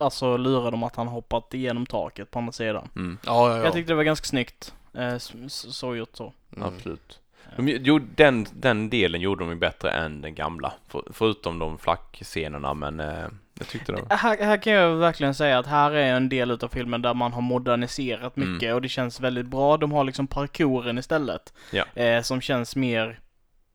[0.00, 2.88] alltså lurade dem att han hoppat igenom taket på andra sidan.
[2.96, 3.18] Mm.
[3.26, 3.64] Ja, ja, ja.
[3.64, 4.74] Jag tyckte det var ganska snyggt.
[4.94, 6.32] Eh, s- s- så gjort så.
[6.56, 6.68] Mm.
[6.68, 7.20] Absolut.
[7.56, 10.72] De, jo, den, den delen gjorde de ju bättre än den gamla.
[10.88, 13.26] För, förutom de flackscenerna, men eh,
[13.58, 14.16] jag tyckte var...
[14.16, 17.32] Här, här kan jag verkligen säga att här är en del utav filmen där man
[17.32, 18.52] har moderniserat Mm.
[18.52, 19.76] mycket och det känns väldigt bra.
[19.76, 21.52] De har liksom parkouren istället.
[21.72, 21.84] Ja.
[21.94, 23.18] Eh, som känns mer,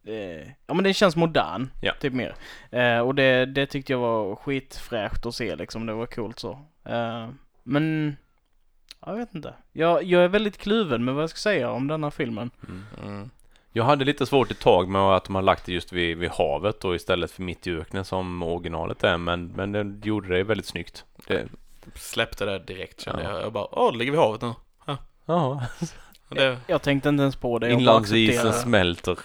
[0.08, 1.70] eh, ja men den känns modern.
[1.82, 1.94] Ja.
[2.02, 2.36] Typ mer.
[2.72, 5.86] Eh, och det, det tyckte jag var skitfräscht att se liksom.
[5.86, 6.52] Det var coolt så.
[6.86, 7.28] Eh,
[7.64, 8.16] men,
[9.06, 9.54] jag vet inte.
[9.74, 12.52] Jag, jag är väldigt kluven med vad jag ska säga om denna filmen.
[12.68, 12.86] Mm.
[13.04, 13.30] Mm.
[13.80, 16.30] Jag hade lite svårt ett tag med att de har lagt det just vid, vid
[16.30, 20.44] havet och istället för mitt i öknen som originalet är, men, men den gjorde det
[20.44, 21.06] väldigt snyggt.
[21.28, 21.48] Det,
[21.96, 23.30] Släppte det direkt kände Ja.
[23.32, 23.42] jag.
[23.42, 24.54] Jag bara, åh, det ligger vid havet nu.
[25.26, 25.62] ja,
[26.30, 27.72] Det, Jag tänkte inte ens på det.
[27.72, 29.20] Inlandsisen smälter.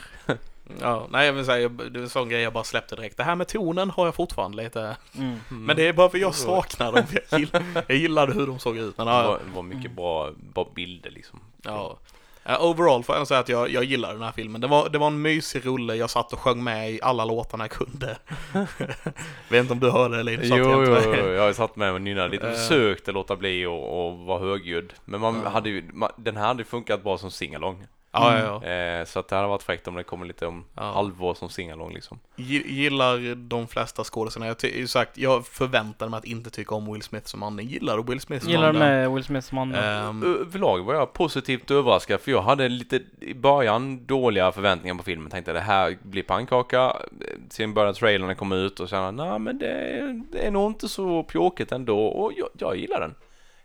[0.80, 3.16] ja, nej, jag vill säga, det är en sån grej jag bara släppte direkt.
[3.16, 5.38] Det här med tonen har jag fortfarande lite, Mm.
[5.48, 7.02] men det är bara för jag saknar dem.
[7.30, 7.48] Jag, gill,
[7.88, 8.98] jag gillade hur de såg ut.
[8.98, 11.40] Men, Det ja, var, var mycket bra, bra bilder liksom.
[11.62, 11.96] Ja.
[12.48, 14.60] Uh, overall får jag säga att jag, jag gillar den här filmen.
[14.60, 17.64] Det var, det var en mysig rulle, jag satt och sjöng med i alla låtarna
[17.64, 18.16] jag kunde.
[19.48, 20.46] Vet inte om du hörde det Linus?
[20.50, 22.54] Jo, jo, inte- jo, jag satt med och nynnat lite, Eh.
[22.54, 24.92] försökte låta bli och, och vara högljudd.
[25.04, 25.50] Men man Ja.
[25.50, 27.86] hade ju, man, den här hade funkat bra som singalong.
[28.14, 28.68] Ja, ja, ja.
[28.70, 30.82] Eh, så att det hade varit fräckt om det kommer lite om Ja.
[30.92, 32.18] halvår som singalong liksom.
[32.36, 34.48] Gi- Gillar de flesta skådespelarna.
[34.50, 37.66] Jag, ty- sagt, jag förväntade mig att inte tycka om Will Smith som Anden.
[37.66, 38.82] Gillar du Will Smith som Gillar Anden?
[38.88, 39.84] med Will Smith som andra.
[40.08, 45.02] Ehm, Överlag var jag positivt överraskad för jag hade lite i början dåliga förväntningar på
[45.02, 45.30] filmen.
[45.30, 46.96] Tänkte det här blir pannkaka.
[47.50, 51.22] Sen började trailern komma ut och känna nej men det, det är nog inte så
[51.22, 53.14] pjåkigt ändå och jag, jag gillar den.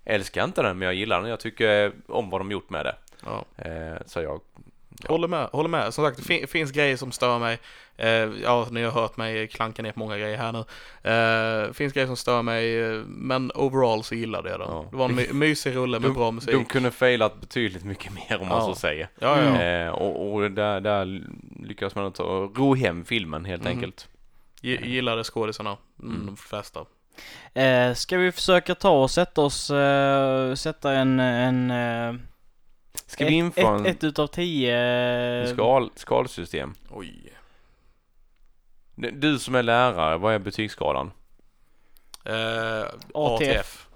[0.05, 1.29] Älskar inte den men jag gillar den.
[1.29, 2.95] Jag tycker om vad de gjort med det.
[3.25, 3.45] Ja.
[3.57, 4.41] Eh, så jag,
[5.07, 5.93] Håller med, håller med.
[5.93, 7.59] Som sagt, det fin- finns grejer som stör mig.
[7.97, 8.09] Eh,
[8.43, 10.59] ja, ni har hört mig klanka ner på många grejer här nu.
[11.67, 14.67] Eh, finns grejer som stör mig, eh, men overall så gillade jag den.
[14.71, 14.85] Ja.
[14.91, 16.53] Det var en my- mysig rulle med bra musik.
[16.53, 18.65] de kunde failat betydligt mycket mer om man Ja.
[18.65, 19.09] så säger.
[19.19, 19.47] Ja, ja.
[19.47, 19.87] Mm.
[19.87, 21.21] Eh, och, och där, där
[21.59, 22.23] lyckas man ta
[22.55, 23.71] ro hem filmen helt Mhm.
[23.71, 24.07] enkelt.
[24.61, 26.15] Gi- Gillade skådisarna, mm.
[26.15, 26.25] Mm.
[26.25, 26.85] de flesta.
[27.53, 32.13] Eh, ska vi försöka ta och sätta oss, eh, sätta en, en eh,
[33.05, 36.73] Ska vi ett, införa en, ett, ett utav tio en skal, skalsystem?
[36.89, 37.33] Oj.
[38.95, 41.11] Du som är lärare, vad är betygsskalan?
[42.25, 43.87] Eh, ATF.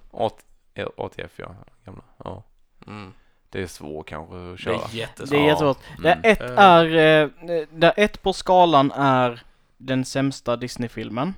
[0.98, 2.04] ATF ja, gamla.
[2.24, 2.44] Ja.
[2.88, 3.14] Mm.
[3.50, 4.76] Det är svårt kanske att Det köra.
[4.76, 5.30] är jättesvårt.
[5.30, 5.48] Det är Ja.
[5.48, 5.78] jättesvårt.
[6.04, 6.22] Där Mm.
[6.32, 6.58] ett Eh.
[6.60, 7.30] är, eh,
[7.72, 9.42] där ett på skalan är
[9.78, 11.34] den sämsta Disney-filmen.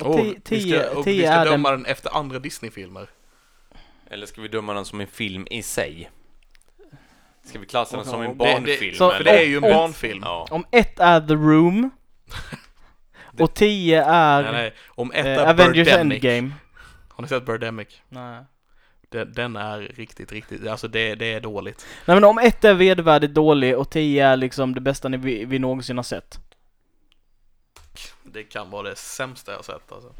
[0.00, 1.52] Och Oh, ti- vi tio, ska, och vi tio ska är den...
[1.52, 3.08] döma den efter andra Disney-filmer.
[4.10, 6.10] Eller ska vi döma den som en film i sig?
[7.50, 8.94] Ska vi klassa den som en Det- det- barnfilm?
[8.96, 10.20] så- För det är ju en Om- barnfilm.
[10.24, 10.46] Ja.
[10.50, 11.90] Om ett är The Room.
[13.38, 14.74] och tio är Nej, nej.
[14.88, 16.24] Om ett eh, är Avengers Birdemic.
[16.24, 16.50] Endgame.
[17.08, 18.02] Har ni sett Birdemic?
[18.08, 18.44] Nej.
[19.08, 21.86] Den, den är riktigt, riktigt, alltså det, det är dåligt.
[22.04, 25.44] Nej men om ett är vedervärdigt dålig och tio är liksom det bästa ni, vi,
[25.44, 26.38] vi någonsin har sett.
[28.22, 30.12] Det kan vara det sämsta jag har sett alltså.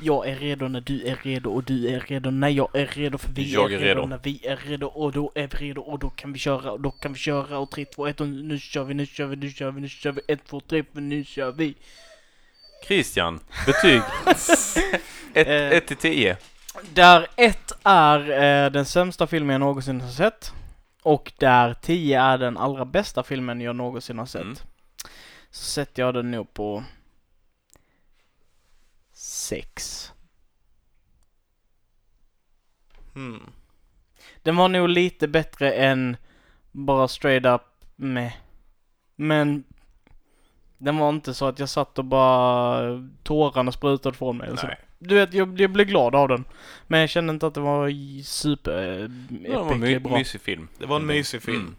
[0.00, 3.18] Jag är redo när du är redo och du är redo när jag är redo
[3.18, 4.06] för vi Jag är redo redo.
[4.06, 6.80] när vi är redo och då är vi redo och då kan vi köra och
[6.80, 9.36] då kan vi köra och 3, 2, 1 och nu kör vi, nu kör vi,
[9.36, 11.74] nu kör vi, nu kör vi 1, 2, 3 för nu kör vi.
[12.86, 14.02] Christian, betyg?
[15.34, 15.70] Eh.
[15.72, 16.36] 1 till 10.
[16.94, 18.30] Där 1 är
[18.64, 20.52] eh, den sämsta filmen jag någonsin har sett
[21.02, 24.42] och där 10 är den allra bästa filmen jag någonsin har sett.
[24.42, 24.56] Mm.
[25.50, 26.84] Så sätter jag den nog på
[29.38, 30.12] 6.
[33.14, 33.50] Hmm.
[34.42, 36.16] Den var nog lite bättre än
[36.72, 37.62] bara straight up
[37.96, 38.32] med.
[39.16, 39.64] Men
[40.78, 42.82] den var inte så att jag satt och bara
[43.22, 44.46] tårarna sprutade från mig.
[44.46, 44.66] eller så.
[44.66, 44.78] Nej.
[44.98, 46.44] Du vet, jag, jag blev glad av den.
[46.86, 47.90] Men jag kände inte att det var
[48.22, 50.18] super eh, Det var en my- bra.
[50.18, 50.68] mysig film.
[50.78, 51.60] Det var en mysig film.
[51.60, 51.76] Mm.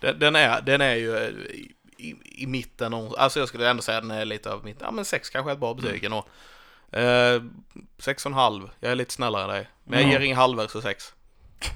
[0.00, 3.82] Den, den, är, den är ju eh, i, i, i mitten, alltså jag skulle ändå
[3.82, 6.04] säga att den är lite av mitt, ja men sex kanske är ett bra betyg
[6.04, 6.26] ändå.
[6.92, 7.42] Eh,
[7.98, 9.68] sex och en halv, jag är lite snällare än dig.
[9.84, 10.12] Men jag Ja.
[10.12, 11.12] ger inga halvor så sex.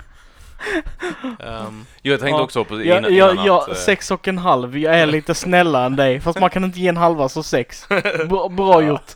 [1.40, 2.42] Ehm, Jag tänkte Ja.
[2.42, 4.78] också på innan, ja, innan ja, att, eh, sex och en halv.
[4.78, 6.20] Jag är lite snällare än dig.
[6.20, 7.88] Fast man kan inte ge en halva, så sex.
[8.28, 9.12] Bra, bra gjort.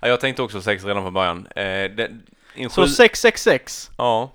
[0.00, 1.46] ja, jag tänkte också sex redan från början.
[1.46, 2.10] Eh, det,
[2.54, 3.90] en Så sju, 666.
[3.98, 4.32] Ja.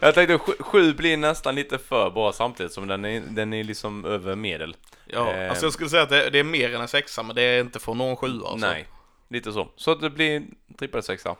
[0.00, 3.64] jag tänkte sju, sju blir nästan lite för bra samtidigt som den är, den är
[3.64, 4.76] liksom över medel.
[5.06, 5.50] ja, Eh.
[5.50, 7.60] alltså jag skulle säga att det, det är mer än en sexa, men det är
[7.60, 8.66] inte från någon sjua alltså.
[8.66, 8.86] Nej,
[9.28, 9.68] lite så.
[9.76, 10.42] Så att det blir
[10.78, 11.36] trippel sexa.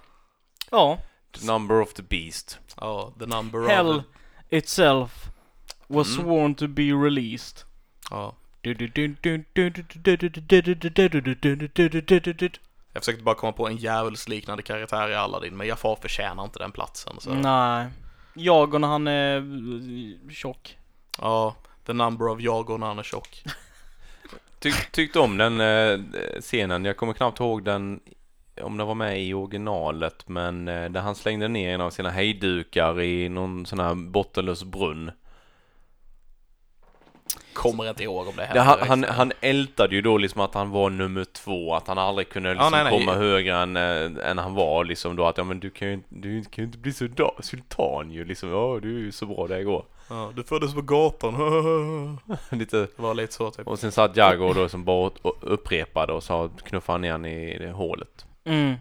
[0.70, 0.98] Ja.
[1.40, 2.58] The number of the beast.
[2.76, 4.02] Ja, the number Hell of...
[4.50, 5.10] itself
[5.86, 6.20] was Mm.
[6.24, 7.58] sworn to be released.
[8.10, 8.34] Ja.
[12.92, 16.72] Jag försökte bara komma på en djävulsliknande karaktär i Aladdin, men Jafar förtjänar inte den
[16.72, 17.16] platsen.
[17.18, 17.34] Så.
[17.34, 17.86] Nej.
[18.34, 20.78] Jag och när han är eh, tjock.
[21.18, 23.42] Ja, the number of jag och när han är tjock.
[24.58, 25.98] Tyck, tyckte om den eh,
[26.40, 26.84] scenen.
[26.84, 28.00] Jag kommer knappt ihåg den
[28.62, 32.10] om den var med i originalet men eh, där han slängde ner en av sina
[32.10, 35.10] hejdukar i någon sån här bottenlös brunn.
[37.52, 38.84] Kommer inte ihåg om det Det, hände.
[38.84, 42.28] han, han, han ältade ju då liksom att han var nummer två, att han aldrig
[42.28, 42.98] kunde liksom nej, nej.
[42.98, 46.00] komma högre än, äh, än han var liksom då att ja men du kan ju,
[46.08, 49.46] du kan ju inte bli sultan, sultan ju liksom, ja du är ju så bra
[49.46, 49.84] det går.
[50.08, 52.18] Ja, du föddes på gatan.
[52.50, 53.66] Lite, det var lite så typ.
[53.66, 57.24] och sen satt Jago då som bara och upprepade och sa knuffade han ner han
[57.24, 58.26] i det hålet.
[58.44, 58.74] Mm.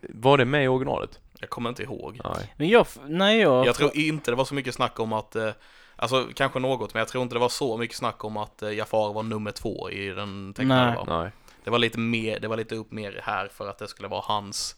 [0.00, 1.20] Var det med i originalet?
[1.40, 2.20] Jag kommer inte ihåg.
[2.24, 2.54] Nej.
[2.56, 3.66] Men jag, nej jag...
[3.66, 5.50] Jag tror inte det var så mycket snack om att, eh,
[5.96, 8.72] alltså kanske något, men jag tror inte det var så mycket snack om att eh,
[8.74, 10.96] Jafar var nummer två i den tecknade Nej.
[10.96, 11.20] va?
[11.22, 11.30] Nej.
[11.64, 14.22] Det var lite mer, det var lite upp mer här för att det skulle vara
[14.24, 14.76] hans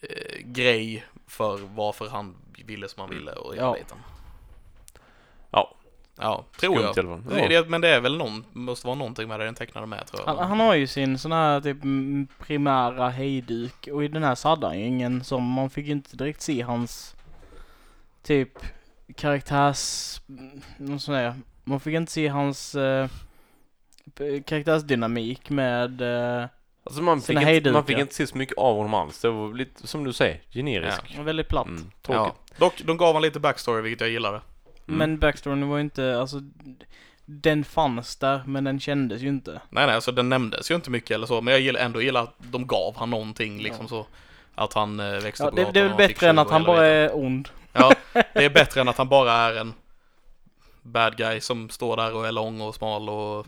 [0.00, 3.72] eh, grej för varför han ville som han ville och hela Ja.
[3.74, 3.98] biten.
[5.50, 5.74] Ja.
[6.20, 7.24] Ja, tror Skumt jag.
[7.24, 7.62] Det, Ja.
[7.62, 10.22] det, men det är väl någon, måste vara någonting med det den tecknade med tror
[10.26, 10.34] jag.
[10.34, 11.78] Han, han har ju sin sån här typ
[12.46, 14.34] primära hejduk och i den här
[14.74, 17.16] ju ingen som, man fick inte direkt se hans
[18.22, 18.50] typ
[19.18, 20.22] karaktärs, ska
[20.78, 23.08] jag säga, man fick inte se hans eh,
[24.46, 26.46] karaktärsdynamik med, eh,
[26.84, 27.72] Alltså man fick, Sina inte, hejdukar.
[27.72, 29.20] man fick inte se så mycket av honom alls.
[29.20, 31.18] Det var lite, som du säger, generisk.
[31.18, 31.66] väldigt platt.
[31.66, 32.14] Mm, ja.
[32.14, 32.58] tråkigt.
[32.58, 34.40] Dock, de gav han lite backstory vilket jag gillade.
[34.88, 34.98] Mm.
[34.98, 36.40] Men backstoryn var ju inte, alltså
[37.24, 39.50] den fanns där men den kändes ju inte.
[39.70, 42.22] Nej nej, alltså den nämndes ju inte mycket eller så, men jag gillar ändå gillar
[42.22, 44.06] att de gav han någonting liksom så.
[44.54, 46.86] Att han eh, växte Ja, på det, det är väl bättre än att han bara
[46.86, 47.48] är ond.
[47.78, 47.92] Ja,
[48.34, 49.74] det är bättre än att han bara är en
[50.82, 53.46] bad guy som står där och är lång och smal och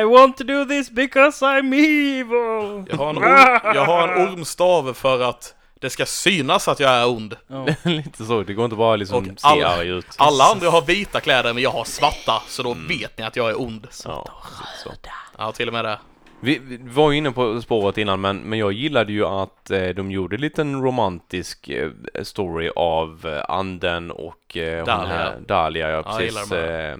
[0.00, 2.84] I want to do this because I'm evil!
[2.90, 6.90] jag har en, orm, jag har en ormstav för att det ska synas att jag
[6.90, 7.36] är ond.
[7.46, 7.66] Ja.
[7.90, 8.42] lite så.
[8.42, 10.06] Det går inte bara liksom Och se alla- arg ut.
[10.16, 12.82] Alla andra har vita kläder men jag har svarta, så Mm.
[12.82, 13.86] då vet ni att jag är ond.
[14.04, 14.90] Ja, precis så.
[15.38, 15.98] Ja, till och med det.
[16.42, 19.88] Vi, vi var ju inne på spåret innan men, men jag gillade ju att eh,
[19.88, 21.90] de gjorde en liten romantisk eh,
[22.22, 25.16] story av eh, anden och eh, Dahlia.
[25.16, 26.50] Här, Dahlia, ja Ja, jag precis.
[26.50, 26.92] de eh,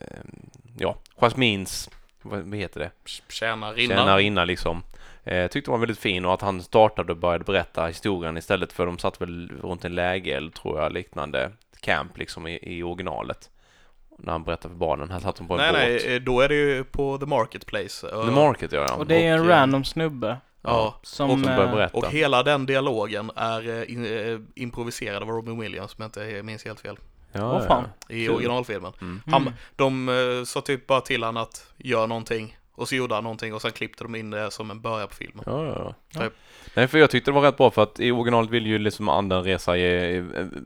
[0.00, 0.18] eh,
[0.78, 1.90] ja, Jasmins,
[2.22, 2.90] vad, vad heter det?
[3.28, 3.94] Tjänarinna.
[3.94, 4.82] Tjänarinna liksom.
[5.24, 8.86] Eh, tyckte var väldigt fin och att han startade och började berätta historien istället för
[8.86, 11.50] de satt väl runt en lägereld tror jag liknande
[11.80, 13.50] camp liksom i, i originalet.
[14.18, 15.10] När han berättade för barnen.
[15.10, 16.02] Här satt de på en Nej, båt.
[16.06, 18.08] nej, eh, då är det ju på The Marketplace.
[18.08, 18.98] The Market gör han.
[18.98, 20.36] Och det är en Och, eh, random snubbe.
[20.62, 21.30] Ja, Som...
[21.30, 21.96] och som börjar eh, berätta.
[21.98, 26.42] och hela den dialogen är eh, in, eh, improviserad av Robin Williams, om jag inte
[26.42, 26.96] minns helt fel.
[27.32, 27.84] ja, Åh, fan.
[28.08, 28.92] I originalfilmen.
[29.00, 29.20] Mm.
[29.26, 29.54] Han, Mm.
[29.76, 33.54] de eh, sa typ bara till han att gör någonting Och så gjorde han någonting
[33.54, 35.44] och sen klippte de in det som en början på filmen.
[35.46, 36.20] Ja, ja, ja.
[36.20, 36.32] Typ.
[36.74, 39.08] Nej, för jag tyckte det var rätt bra för att i originalet vill ju liksom
[39.08, 40.16] anden resa i,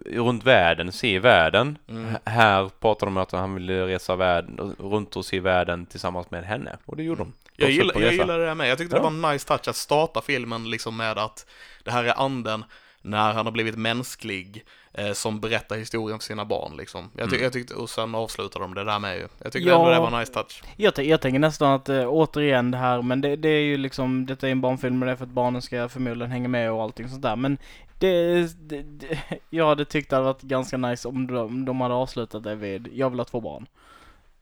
[0.07, 1.79] i, runt världen, se världen.
[1.89, 2.17] Mm.
[2.25, 6.45] Här pratar de om att han ville resa världen, runt och se världen tillsammans med
[6.45, 6.77] henne.
[6.85, 7.33] Och det gjorde de.
[7.57, 8.69] De Jag, gillar, jag gillar det med.
[8.69, 8.99] Jag tyckte Ja.
[9.03, 11.47] det var en nice touch att starta filmen liksom med att
[11.85, 12.65] det här är anden
[13.03, 17.11] när han har blivit mänsklig eh, som berättar historien för sina barn liksom.
[17.17, 17.45] Jag, ty- Mm.
[17.45, 19.29] jag tyckte, och sen avslutar de det där med ju.
[19.39, 19.79] Jag tyckte Ja.
[19.79, 20.63] ändå det var en nice touch.
[20.77, 24.27] Jag, jag tänker nästan att eh, återigen det här, men det, det är ju liksom,
[24.27, 26.83] detta är en barnfilm och det är för att barnen ska förmodligen hänga med och
[26.83, 27.37] allting sånt där.
[27.37, 27.59] Men
[27.99, 29.19] det, det, det
[29.51, 32.89] jag hade tyckt det hade varit ganska nice om de, de hade avslutat det vid,
[32.95, 33.67] jag vill ha två barn.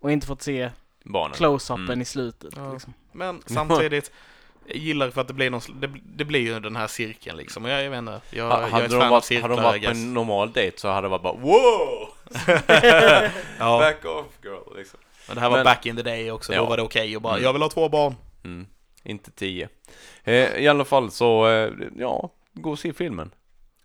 [0.01, 0.71] Och inte fått se
[1.35, 2.01] close-upen Mm.
[2.01, 2.53] i slutet.
[2.57, 2.73] Ja.
[2.73, 2.93] Liksom.
[3.13, 4.13] Men samtidigt,
[4.69, 7.65] jag gillar för att det blir, någon, det, det blir ju den här cirkeln liksom.
[7.65, 10.15] Jag, jag inte, jag, Ha- jag hade, de varit, cirklar, hade de varit på en
[10.15, 12.09] normal date så hade det varit bara wow!
[13.59, 15.01] Ja, Back off girl liksom.
[15.27, 16.53] men det här var men- back in the day också.
[16.55, 16.61] Ja.
[16.61, 17.45] Då var det okej och bara, Mm.
[17.45, 18.15] jag vill ha två barn.
[18.45, 18.67] Mm.
[19.03, 19.69] Inte tio.
[20.25, 23.31] Eh, I alla fall så, eh, ja, gå och se filmen.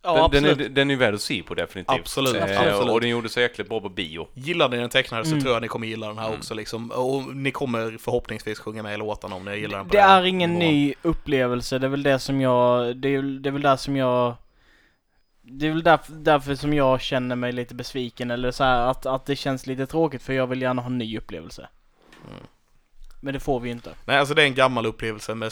[0.03, 0.67] Ja, den, den, absolut.
[0.67, 1.99] är, den är värd att se på definitivt.
[1.99, 2.91] Absolut, Eh, absolut.
[2.91, 4.27] Och den gjorde sig jäkligt bra på bio.
[4.33, 5.41] Gillar ni den tecknade så Mm.
[5.41, 6.37] tror jag ni kommer gilla den här Mm.
[6.39, 6.91] också liksom.
[6.91, 10.09] Och ni kommer förhoppningsvis sjunga med i låtarna om ni gillar den på Det den
[10.09, 10.73] är ingen nivån.
[10.73, 13.75] ny upplevelse, det är väl det som jag, det är, väl- det är väl där
[13.75, 14.35] som jag
[15.41, 19.05] det är väl därför, därför som jag känner mig lite besviken eller så här att,
[19.05, 21.67] att det känns lite tråkigt för jag vill gärna ha en ny upplevelse.
[22.29, 22.43] Mm.
[23.23, 23.93] Men det får vi inte.
[24.05, 25.51] Nej, alltså det är en gammal upplevelse med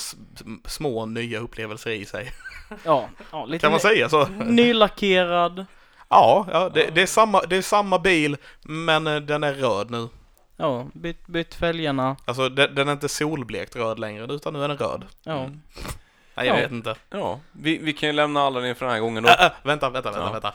[0.66, 2.32] små nya upplevelser i sig.
[2.84, 4.26] Ja, ja lite Kan man säga så?
[4.28, 5.66] nylackerad.
[6.10, 9.92] Ja, ja det, det, är samma, det är samma bil, men eh, den är röd
[9.92, 10.08] nu.
[10.58, 12.16] Ja, bytt, bytt fälgarna.
[12.26, 15.06] Alltså den, den är inte solblekt röd längre, utan nu är den röd.
[15.24, 15.40] Ja.
[15.40, 15.62] Mm.
[16.36, 16.62] Nej, jag Ja.
[16.62, 16.96] vet inte.
[17.10, 19.30] Ja, vi, vi kan ju lämna alla ner för den här gången då.
[19.30, 20.32] Äh, äh, vänta, vänta, vänta, Ja.
[20.32, 20.54] vänta.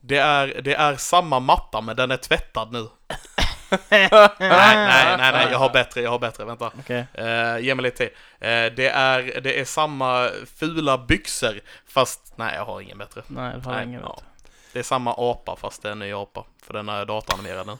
[0.00, 2.86] Det är, det är samma matta, men den är tvättad nu.
[3.70, 4.08] nej,
[4.38, 6.72] nej, nej, nej, jag har bättre, jag har bättre, vänta.
[6.78, 7.06] Okej.
[7.18, 8.10] Uh, ge mig lite tid.
[8.40, 13.22] Eh, det, är, det är samma fula byxor, fast nej, jag har ingen bättre.
[13.26, 14.14] Nej, det har Nej, jag ingen ja.
[14.14, 14.24] vet.
[14.72, 16.44] Det är samma apa, fast det är en ny apa.
[16.62, 17.76] För den är datanimerad nu.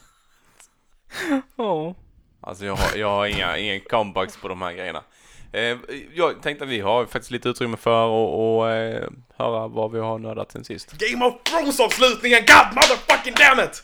[1.55, 1.95] Ja.
[2.41, 5.03] Alltså jag har, jag har inga, inga comebacks på de här grejerna.
[5.51, 5.77] Eh,
[6.13, 9.99] jag tänkte att vi har faktiskt lite utrymme för att och, eh, höra vad vi
[9.99, 10.91] har nördat sen sist.
[10.91, 12.39] Game of Thrones-avslutningen!
[12.39, 13.83] God motherfucking damn it!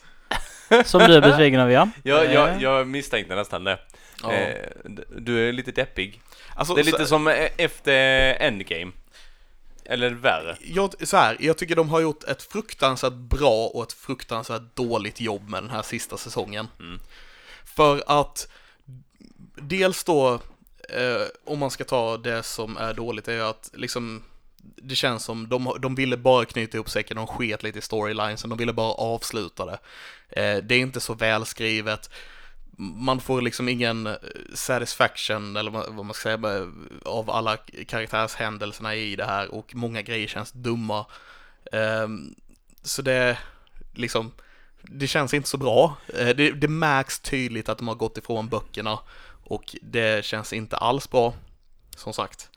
[0.84, 1.88] Som du är besviken över ja.
[2.02, 3.78] Jag, Eh, jag, jag misstänkte nästan det.
[4.22, 4.32] Ja.
[4.32, 4.66] Eh,
[5.16, 6.20] du är lite deppig.
[6.54, 8.92] Alltså, Det är så- lite som eh, efter Endgame.
[9.84, 10.56] Eller värre.
[10.60, 15.20] jag, så här, jag tycker de har gjort ett fruktansvärt bra och ett fruktansvärt dåligt
[15.20, 16.68] jobb med den här sista säsongen.
[16.80, 17.00] Mm.
[17.64, 18.48] För att
[19.56, 20.34] dels då,
[20.88, 24.22] eh, om man ska ta det som är dåligt, är ju att liksom
[24.76, 28.50] det känns som de, de ville bara knyta ihop säcken, de sket lite i storylinesen,
[28.50, 29.78] de ville bara avsluta det.
[30.28, 32.10] Eh, det är inte så välskrivet.
[32.78, 34.14] Man får liksom ingen eh,
[34.54, 36.66] satisfaction, eller vad man ska säga, eh,
[37.04, 37.56] av alla
[37.86, 41.06] karaktärshändelserna i det här och många grejer känns dumma.
[41.72, 42.08] Eh,
[42.82, 43.38] så det,
[43.94, 44.32] liksom,
[44.82, 45.96] det känns inte så bra.
[46.14, 48.98] Eh, Det, det märks tydligt att de har gått ifrån böckerna
[49.44, 51.34] och det känns inte alls bra,
[51.96, 52.50] som sagt.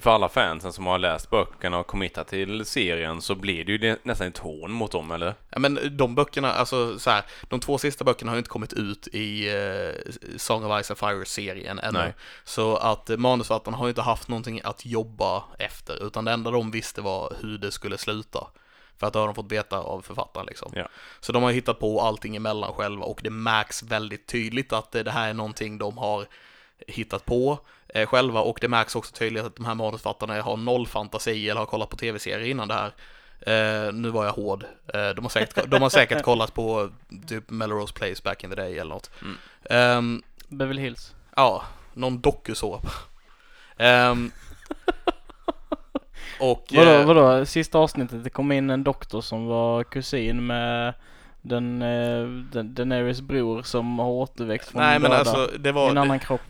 [0.00, 3.96] För alla fansen som har läst böckerna och committat till serien så blir det ju
[4.02, 5.34] nästan ett hån mot dem, eller?
[5.50, 8.72] Ja, men de böckerna, alltså så här, de två sista böckerna har ju inte kommit
[8.72, 11.98] ut i eh, Song of Ice and Fire-serien ännu.
[11.98, 12.14] Nej.
[12.44, 16.50] Så att eh, manusförfattarna har ju inte haft någonting att jobba efter, utan det enda
[16.50, 18.46] de visste var hur det skulle sluta.
[18.98, 20.72] För att det har de fått veta av författaren liksom.
[20.74, 20.88] Ja.
[21.20, 25.04] Så de har hittat på allting emellan själva och det märks väldigt tydligt att eh,
[25.04, 26.26] det här är någonting de har
[26.86, 27.58] hittat på
[27.88, 31.60] eh, själva och det märks också tydligt att de här manusförfattarna har noll fantasi eller
[31.60, 32.92] har kollat på tv-serier innan det här.
[33.40, 34.64] Eh, nu var jag hård.
[34.94, 36.90] Eh, de, har säkert, de har säkert kollat på
[37.26, 39.10] typ Melrose Place back in the day eller något.
[39.22, 39.36] Mm.
[39.70, 41.14] Ehm, Beverly Hills.
[41.36, 41.62] ja,
[41.94, 42.88] någon dokusåpa.
[43.78, 44.30] Um,
[46.40, 46.66] och...
[46.72, 47.46] Vadå, eh, vadå?
[47.46, 50.94] Sista avsnittet, det kom in en doktor som var kusin med
[51.42, 55.18] den, eh, den Daenerys bror som har återväxt från nej men döda.
[55.18, 55.90] alltså, det I var...
[55.90, 56.40] en annan kropp.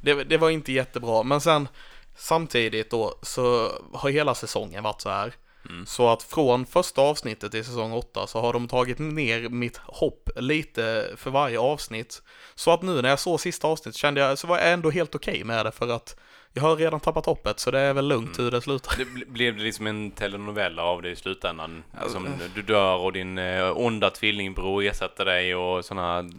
[0.00, 1.68] Det, det var inte jättebra, men sen
[2.16, 5.32] samtidigt då så har hela säsongen varit så här.
[5.68, 5.86] Mm.
[5.86, 10.28] Så att från första avsnittet i säsong 8 så har de tagit ner mitt hopp
[10.36, 12.22] lite för varje avsnitt.
[12.54, 15.14] Så att nu när jag såg sista avsnittet kände jag, så var jag ändå helt
[15.14, 16.16] okej med det för att
[16.52, 18.44] jag har redan tappat hoppet så det är väl lugnt Mm.
[18.44, 18.96] hur det slutar.
[18.96, 21.84] Det bl- blev det liksom en telenovella av det i slutändan?
[22.00, 26.30] Alltså, Liksom, du dör och din eh, onda tvillingbror ersätter dig och sådana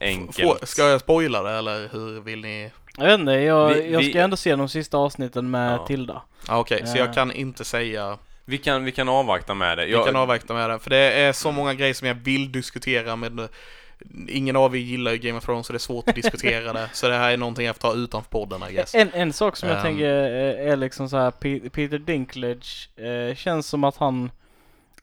[0.00, 0.48] enkelt.
[0.60, 2.70] Får, ska jag spoila det eller hur vill ni?
[2.98, 5.86] Jag vet inte, jag, Vi- jag vi- ska ändå se de sista avsnitten med Ja.
[5.86, 6.22] Tilda.
[6.46, 6.98] Ah, Okej, så Eh.
[6.98, 9.86] jag kan inte säga Vi kan, vi kan avvakta med det.
[9.86, 12.52] Vi Jag- kan avvakta med det, för det är så många grejer som jag vill
[12.52, 13.48] diskutera med
[14.28, 16.88] ingen av er gillar ju Game of Thrones så det är svårt att diskutera det.
[16.92, 18.94] Så det här är någonting jag får ta utanför podden I guess.
[18.94, 19.84] En, en sak som jag Ehm.
[19.84, 24.30] tänker är, är liksom så här Pe- Peter Dinklage eh, känns som att han,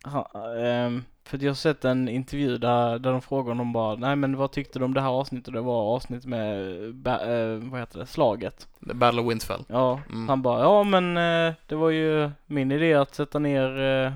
[0.08, 0.26] han
[0.66, 4.38] ehm, för jag har sett en intervju där, där de frågar honom bara Nej men
[4.38, 5.53] vad tyckte du om det här avsnittet?
[5.53, 6.60] Det var avsnitt med,
[7.08, 8.68] eh, vad heter det, slaget.
[8.80, 9.64] Battle of Winterfell.
[9.68, 10.30] Ja, Mm.
[10.30, 14.12] han bara ja men eh, det var ju min idé att sätta ner eh,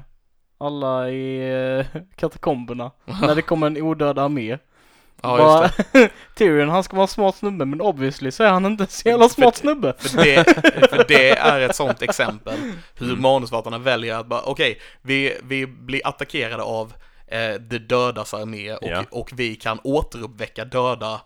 [0.58, 1.86] alla i
[2.16, 4.58] katakomberna när det kommer en odöd armé.
[5.24, 6.10] Ja, Bara- just det.
[6.36, 9.10] Tyrion han ska vara en smart snubbe men obviously så är han inte en så
[9.10, 9.94] jävla smart snubbe.
[9.98, 10.44] För det,
[10.90, 12.54] för det är ett sånt exempel
[12.96, 16.94] hur manusförfattarna väljer att bara okej, vi, vi blir attackerade av
[17.28, 19.04] eh, det dödas armé och, Ja.
[19.12, 21.22] och vi kan återuppväcka döda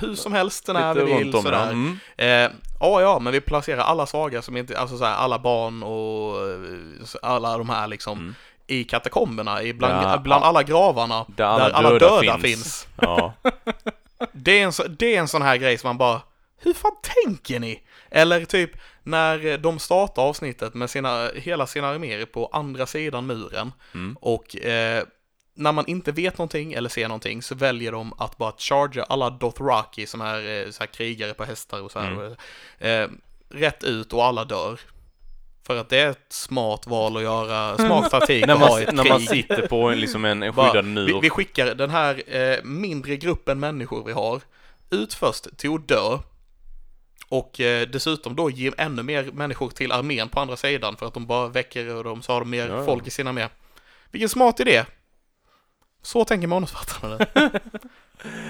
[0.00, 1.58] hur som helst när vi Lite vill runt om sådär.
[1.58, 1.70] ja.
[1.70, 1.98] Mm.
[2.16, 6.48] Eh, ja, ja, men vi placerar alla svaga som inte, alltså såhär, alla barn och
[6.50, 8.34] eh, alla de här liksom Mm.
[8.66, 12.42] I katakomberna, i bland, Ja, bland alla gravarna Där alla, där alla döda, döda, finns.
[12.42, 12.86] finns.
[13.00, 13.32] Ja.
[14.32, 16.20] Det är, en det är en sån här grej som man bara,
[16.58, 16.92] hur fan
[17.24, 17.82] tänker ni?
[18.10, 18.70] Eller typ
[19.02, 24.16] när de startar avsnittet med sina, hela sina arméer på andra sidan muren Mm.
[24.20, 25.04] och eh,
[25.54, 29.30] när man inte vet någonting eller ser någonting så väljer de att bara charga alla
[29.30, 32.36] Dothraki som är eh, så här krigare på hästar och så här,
[32.78, 33.08] eh,
[33.48, 34.80] rätt ut och alla dör.
[35.66, 39.08] För att det är ett smart val att göra, smart taktik när, man, ett när
[39.08, 41.06] man sitter på en, liksom en, en Bara, skyddad mur.
[41.06, 44.40] vi, vi skickar den här eh, mindre gruppen människor vi har
[44.90, 46.18] ut först till att dö.
[47.28, 51.14] Och eh, dessutom då ge ännu mer människor till armén på andra sidan för att
[51.14, 53.48] de bara väcker och de så har de mer Ja, folk i sina armé.
[54.10, 54.84] Vilken smart idé!
[56.02, 57.26] Så tänker manusförfattarna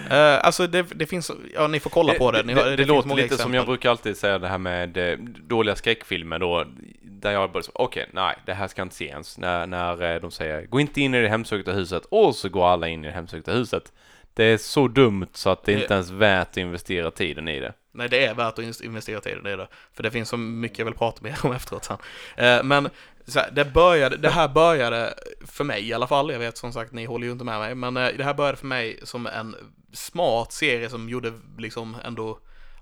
[0.08, 0.16] nu.
[0.16, 2.42] Eh, alltså det, det finns, ja ni får kolla på det.
[2.42, 3.54] Ni, det, det, finns låter lite som exempel.
[3.54, 5.18] jag brukar alltid säga det här med eh,
[5.48, 6.64] dåliga skräckfilmer då.
[7.02, 9.38] Där jag bara okej, nej, det här ska jag inte se ens.
[9.38, 12.02] När, när eh, de säger, gå inte in i det hemsökta huset.
[12.10, 13.92] Och så går alla in i det hemsökta huset.
[14.34, 17.48] Det är så dumt så att det är Det- inte ens värt att investera tiden
[17.48, 17.72] i det.
[17.96, 19.68] Nej, det är värt att in- investera tiden i det.
[19.94, 21.98] För det finns så mycket jag vill prata mer om efteråt sen.
[22.36, 22.90] Eh, men
[23.26, 25.14] så här, det, började, det här började,
[25.46, 27.74] för mig i alla fall, jag vet som sagt, ni håller ju inte med mig,
[27.74, 29.56] men eh, det här började för mig som en
[29.92, 32.38] smart serie som gjorde liksom ändå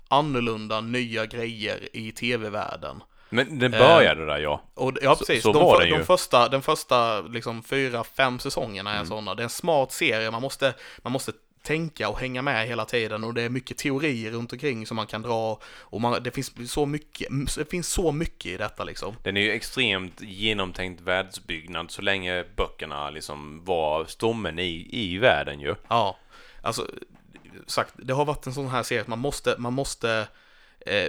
[0.07, 3.03] annorlunda, nya grejer i tv-världen.
[3.29, 4.61] Men det Eh, började där ja.
[4.73, 5.43] Och ja, Så- precis.
[5.43, 6.03] så de, var den de ju.
[6.03, 9.07] första, den första liksom fyra, fem säsongerna är Mm.
[9.07, 9.35] sådana.
[9.35, 11.31] Det är en smart serie, man måste, man måste
[11.65, 15.07] tänka och hänga med hela tiden och det är mycket teorier runt omkring som man
[15.07, 19.15] kan dra och man, det finns så mycket, det finns så mycket i detta liksom.
[19.23, 25.59] Den är ju extremt genomtänkt världsbyggnad så länge böckerna liksom var stommen i, i världen
[25.59, 25.75] ju.
[25.87, 26.17] Ja,
[26.61, 26.87] alltså
[27.67, 30.27] sagt, det har varit en sån här serie att man måste, man måste,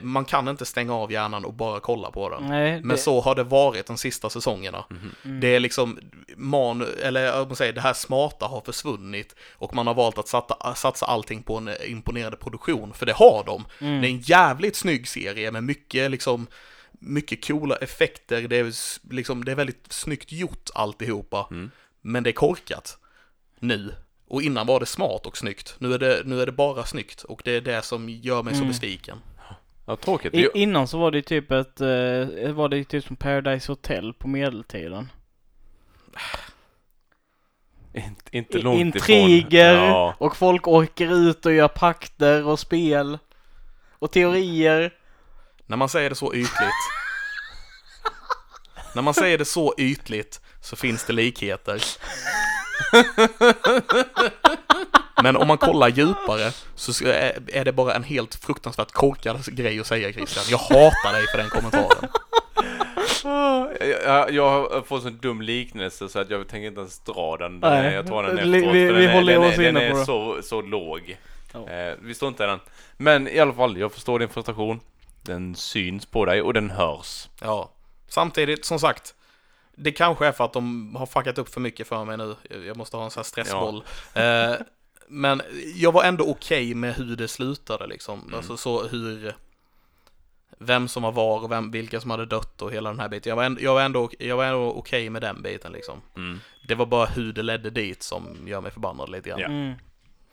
[0.02, 2.42] man kan inte stänga av hjärnan och bara kolla på den.
[2.46, 4.84] Nej, Men det, så har det varit de sista säsongerna.
[5.24, 5.40] Mm.
[5.40, 5.98] Det är liksom,
[6.36, 10.74] man, eller man säger, det här smarta har försvunnit och man har valt att satsa,
[10.74, 13.64] satsa allting på en imponerande produktion, för det har de.
[13.80, 14.00] Mm.
[14.00, 16.46] Det är en jävligt snygg serie med mycket liksom,
[16.92, 18.72] mycket coola effekter, det är,
[19.14, 21.48] liksom, det är väldigt snyggt gjort alltihopa.
[21.50, 21.70] Mm.
[22.00, 22.98] Men det är korkat.
[23.60, 23.94] Nu.
[24.28, 25.74] Och innan var det smart och snyggt.
[25.78, 28.54] Nu är det, nu är det bara snyggt och det är det som gör mig
[28.54, 28.68] så Mm.
[28.68, 29.18] besviken.
[29.86, 30.34] Ja, tråkigt.
[30.34, 34.28] I, innan så var det typ ett, eh, var det typ som Paradise Hotel på
[34.28, 35.12] medeltiden.
[37.92, 39.88] inte, inte långt Intriger ifrån.
[39.88, 40.14] Ja.
[40.18, 43.18] och folk åker ut och gör pakter och spel.
[43.98, 44.94] Och teorier.
[45.66, 46.82] När man säger det så ytligt.
[48.94, 51.82] när man säger det så ytligt så finns det likheter.
[55.22, 57.04] Men om man kollar djupare så
[57.52, 60.44] är det bara en helt fruktansvärt korkad grej att säga Christian.
[60.50, 62.08] Jag hatar dig för den kommentaren.
[64.04, 67.60] Jag, jag har fått en dum liknelse så att jag tänker inte ens dra den.
[67.60, 68.74] Den Nej, jag tar den vi- efteråt.
[68.74, 70.04] vi- vi den är, håller den oss är, den är det.
[70.04, 71.16] så, så låg.
[71.54, 72.60] Eh, vi står inte i den.
[72.96, 74.80] Men i alla fall, jag förstår din frustration.
[75.22, 77.28] Den syns på dig och den hörs.
[77.40, 77.70] Ja.
[78.08, 79.14] Samtidigt, som sagt,
[79.76, 82.36] det kanske är för att de har fuckat upp för mycket för mig nu.
[82.66, 83.84] Jag måste ha en sån här stressboll.
[84.14, 84.54] Eh,
[85.08, 85.42] men
[85.74, 88.20] jag var ändå okej med hur det slutade liksom.
[88.20, 88.34] Mm.
[88.34, 89.34] Alltså så hur...
[90.58, 93.30] Vem som var var och vem, vilka som hade dött och hela den här biten.
[93.30, 96.02] Jag var ändå, jag var ändå, jag var ändå okej med den biten liksom.
[96.16, 96.40] Mm.
[96.68, 99.40] Det var bara hur det ledde dit som gör mig förbannad lite grann.
[99.40, 99.46] Ja.
[99.46, 99.74] Mm.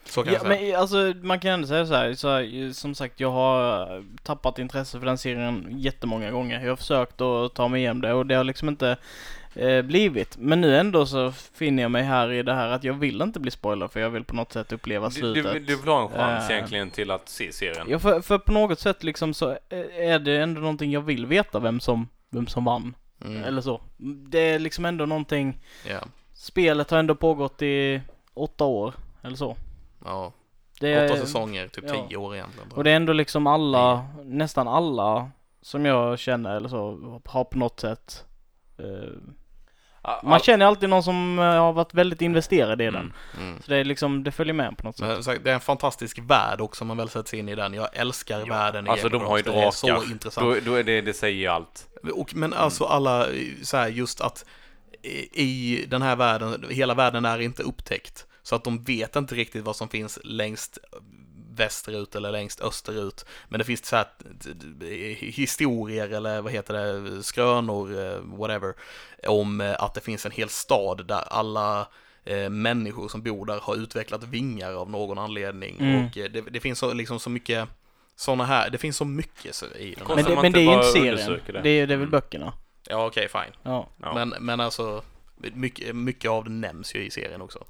[0.06, 0.72] Så kan Ja, jag säga.
[0.72, 4.60] men alltså man kan ändå säga så här, så här, som sagt jag har tappat
[4.60, 6.62] intresse för den serien jättemånga gånger.
[6.62, 8.98] Jag har försökt att ta mig igenom det och det har liksom inte
[9.56, 10.38] eh, blivit.
[10.38, 13.40] Men nu ändå så finner jag mig här i det här att jag vill inte
[13.40, 15.54] bli spoiler för jag vill på något sätt uppleva Du, slutet.
[15.54, 16.56] du, du vill ha en chans Eh.
[16.56, 17.88] egentligen till att se serien.
[17.90, 19.58] Ja, för, för på något sätt liksom så eh,
[20.10, 22.96] är det ändå någonting jag vill veta vem som, vem som vann.
[23.26, 23.44] Mm.
[23.44, 23.82] Eller så.
[24.30, 25.58] Det är liksom ändå någonting,
[25.90, 26.00] Ja.
[26.34, 28.02] spelet har ändå pågått i
[28.34, 29.56] åtta år, eller så.
[30.06, 30.34] Ja,
[30.80, 32.06] Det är, åtta säsonger, typ ja.
[32.08, 32.72] tio år egentligen.
[32.72, 35.32] Och det är ändå liksom alla, nästan alla
[35.62, 38.26] som jag känner eller så, har på något sätt
[38.78, 38.86] eh,
[40.24, 42.96] Man känner alltid någon som eh, har varit väldigt investerad i den.
[42.96, 43.14] Mm.
[43.40, 43.62] Mm.
[43.62, 45.26] Så det är liksom, det följer med på något sätt.
[45.28, 47.74] Men det är en fantastisk värld också om man väl sätter sig in i den.
[47.74, 49.82] Jag älskar Ja, världen i alltså, de har ju Thrones.
[49.82, 50.06] Det är drakar.
[50.06, 50.66] så intressant.
[50.66, 51.88] Då, då är det, det säger ju allt.
[52.14, 53.34] Och, men alltså alla, eh,
[53.64, 54.46] så här, just att
[55.04, 58.28] i i den här världen, hela världen är inte upptäckt.
[58.44, 60.78] Så att de vet inte riktigt vad som finns längst
[61.56, 63.26] västerut eller längst österut.
[63.50, 64.08] Men det finns så här
[65.32, 68.74] historier eller vad heter det, skrönor, eh, whatever,
[69.28, 71.88] om eh, att det finns en hel stad där alla
[72.26, 75.78] eh, människor som bor där har utvecklat vingar av någon anledning.
[75.80, 76.06] Mm.
[76.06, 77.70] Och det, det finns så, liksom så mycket
[78.16, 80.16] sådana här, det finns så mycket så i den här.
[80.16, 81.42] Men det, man men inte det är ju inte serien.
[81.48, 81.62] det.
[81.62, 82.10] Det är, det är väl Mm.
[82.10, 82.54] böckerna.
[82.90, 83.54] Ja, okej, fine.
[83.64, 83.88] Ja.
[84.02, 84.14] Ja.
[84.14, 85.04] Men, men alltså,
[85.38, 87.64] mycket, mycket av det nämns ju i serien också.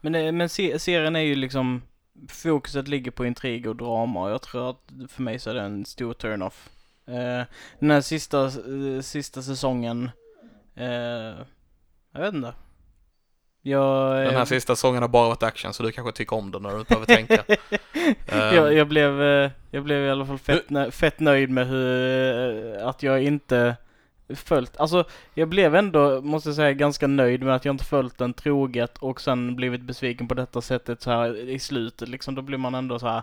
[0.00, 1.82] Men, det, men se, serien är ju liksom,
[2.28, 5.60] fokuset ligger på intrig och drama och jag tror att för mig så är det
[5.60, 6.68] en stor turn-off.
[7.06, 7.42] Eh,
[7.78, 10.10] den här sista, eh, sista säsongen,
[10.76, 10.86] eh,
[12.12, 12.54] jag vet inte.
[13.62, 16.62] Jag, Den här sista säsongen har bara varit action, så du kanske tycker om den
[16.62, 17.44] när du inte behöver tänka.
[18.26, 21.66] Ehm, jag, jag, blev, eh, jag blev i alla fall fett, nö- fett nöjd med
[21.66, 23.76] hur, eh, att jag inte
[24.34, 25.04] följt, alltså
[25.34, 28.98] jag blev ändå, måste jag säga, ganska nöjd med att jag inte följt den troget
[28.98, 32.74] och sen blivit besviken på detta sättet så här i slutet liksom, då blir man
[32.74, 33.22] ändå så här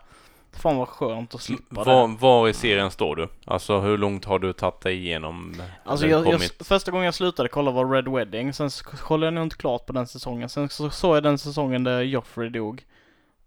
[0.52, 2.16] Fan vad skönt att slippa Var, det.
[2.20, 3.28] var i serien står du?
[3.46, 5.62] Alltså hur långt har du tagit dig igenom?
[5.84, 9.44] Alltså jag, jag, första gången jag slutade kolla var Red Wedding, sen kollade jag nog
[9.44, 10.50] inte klart på den säsongen.
[10.50, 12.84] Sen så såg jag den säsongen där Joffrey dog.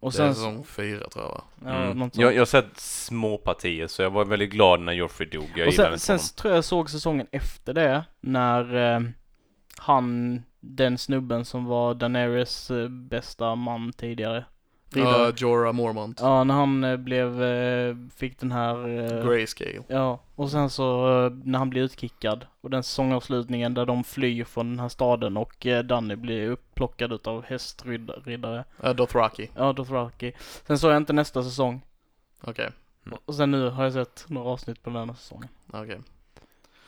[0.01, 1.44] Och det är sen, säsong fyra tror jag va?
[1.64, 1.98] ja, Mm.
[1.98, 5.48] något Jag, har sett små partier så jag var väldigt glad när Joffrey dog.
[5.57, 9.01] Jag Och sen, sen tror jag jag såg säsongen efter det, när eh,
[9.76, 14.44] han, den snubben som var Daenerys eh, bästa man tidigare.
[14.93, 15.26] Riddare.
[15.26, 16.18] Ja, Jorah Mormont.
[16.20, 18.88] Ja, när han eh, blev, eh, fick den här...
[19.18, 19.82] Eh, Grayscale.
[19.88, 21.07] Ja, och sen så
[21.45, 25.66] när han blir utkickad och den säsongavslutningen där de flyr från den här staden och
[25.84, 28.64] Danny blir upplockad utav hästriddare.
[28.84, 29.51] Uh, Dothraki.
[29.57, 30.32] Ja, Dothraki.
[30.66, 31.82] Sen såg jag inte nästa säsong.
[32.43, 32.70] Okej,
[33.24, 35.49] Och sen nu har jag sett några avsnitt på den här säsongen.
[35.72, 35.99] okej.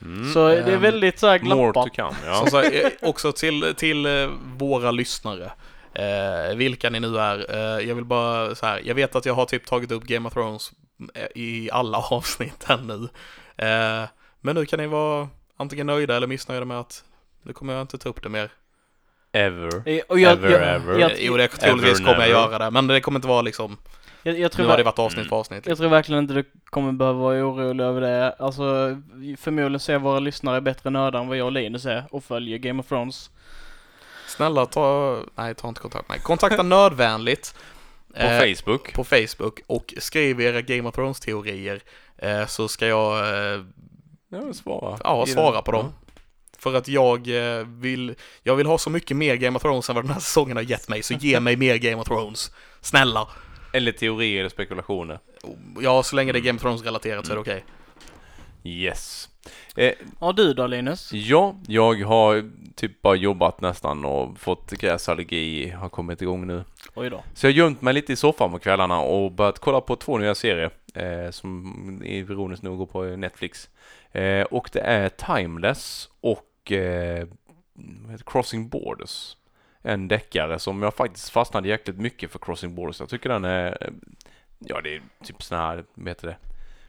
[0.02, 0.32] Mm.
[0.32, 1.96] Så det är Ehm, väldigt såhär More to glappat.
[1.96, 2.46] come, ja.
[2.50, 4.06] Sagt, eh, också till, till
[4.58, 5.52] våra lyssnare.
[5.94, 7.54] Eh, vilka ni nu är.
[7.54, 8.82] Eh, jag vill bara så här.
[8.84, 10.72] Jag vet att jag har typ tagit upp Game of Thrones
[11.14, 13.08] eh, i alla avsnitt här nu.
[13.66, 14.08] Eh,
[14.40, 17.04] men nu kan ni vara antingen nöjda eller missnöjda med att
[17.42, 18.50] nu kommer jag inte ta upp det mer.
[19.32, 19.88] Ever.
[19.88, 20.98] Eh, Och jag, Ever, jag, ever.
[20.98, 22.50] Jag, jo, det troligtvis Ever, kommer jag never.
[22.52, 22.70] göra det.
[22.70, 23.76] Men det kommer inte vara liksom,
[24.22, 25.66] jag, jag, tror nu har det varit avsnitt för avsnitt.
[25.66, 28.32] jag tror verkligen inte du kommer behöva vara orolig över det.
[28.38, 28.62] Alltså
[29.38, 32.58] förmodligen så är våra lyssnare bättre nördar än vad jag och Linus är och följer
[32.58, 33.30] Game of Thrones.
[34.36, 36.22] Snälla ta, nej ta inte kontakt med.
[36.22, 37.54] Kontakta Nördvänligt.
[38.14, 38.92] På eh, Facebook.
[38.94, 41.80] på Facebook och skriv era Game of Thrones teorier
[42.18, 43.18] eh, så ska jag
[43.54, 43.60] eh,
[44.28, 44.98] Ja, svara.
[45.04, 45.62] ja, svara den.
[45.64, 45.92] på dem.
[46.58, 47.28] För att jag
[47.58, 50.20] eh, vill, jag vill ha så mycket mer Game of Thrones än vad den här
[50.20, 52.52] säsongen har gett mig, så ge mig mer Game of Thrones.
[52.80, 53.20] Snälla!
[53.20, 53.28] Ja.
[53.72, 55.18] Eller teorier eller spekulationer.
[55.80, 57.64] Ja, så länge det är Game of Thrones-relaterat så är det okej.
[58.64, 59.28] Yes.
[59.76, 61.12] Eh, Ja du då Linus?
[61.12, 66.64] ja, jag har typ bara jobbat nästan och fått gräsallergi, har kommit igång nu.
[66.94, 67.22] Oj då.
[67.34, 70.18] Så jag har gömt mig lite i soffan på kvällarna och börjat kolla på två
[70.18, 73.68] nya serier eh, som ironiskt nog går på Netflix.
[74.12, 77.26] Eh, och det är Timeless och eh?
[78.26, 79.36] Crossing Borders.
[79.82, 83.00] En deckare som jag faktiskt fastnade jäkligt mycket för Crossing Borders.
[83.00, 83.90] Jag tycker den är, eh,
[84.58, 86.36] ja det är typ sån här, vad heter det?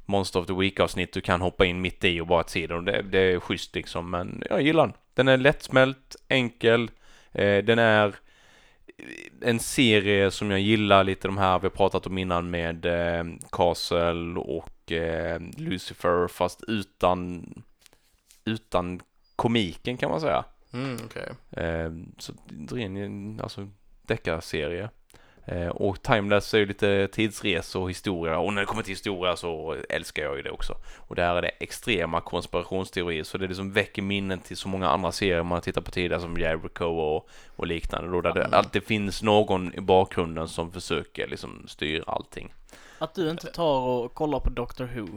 [0.06, 2.86] Monster of the Week avsnitt du kan hoppa in mitt i och bara se den
[2.86, 4.96] det, det är schysst liksom men jag gillar den.
[5.14, 6.92] Den är lättsmält, enkel,
[7.32, 8.16] eh, den är
[9.42, 13.26] en serie som jag gillar lite de här vi har pratat om innan med eh,
[13.52, 17.46] Castle och eh, Lucifer fast utan
[18.46, 19.02] utan
[19.36, 20.46] komiken kan man säga.
[20.74, 21.30] Mm, okej.
[21.52, 23.70] Eh, så det är en alltså,
[24.02, 24.90] deckarserie.
[25.46, 29.36] Eh, och Timeless är ju lite tidsresor och historia och när det kommer till historia
[29.36, 30.76] så älskar jag ju det också.
[30.98, 35.12] Och där är det extrema konspirationsteorier så det liksom väcker minnen till så många andra
[35.12, 38.12] serier man har tittat på tidigare som Jericho och, och liknande.
[38.12, 38.54] Då där det Mm.
[38.54, 42.54] alltid finns någon i bakgrunden som försöker liksom styra allting.
[43.00, 45.08] Att du inte tar och kollar på Doctor Who.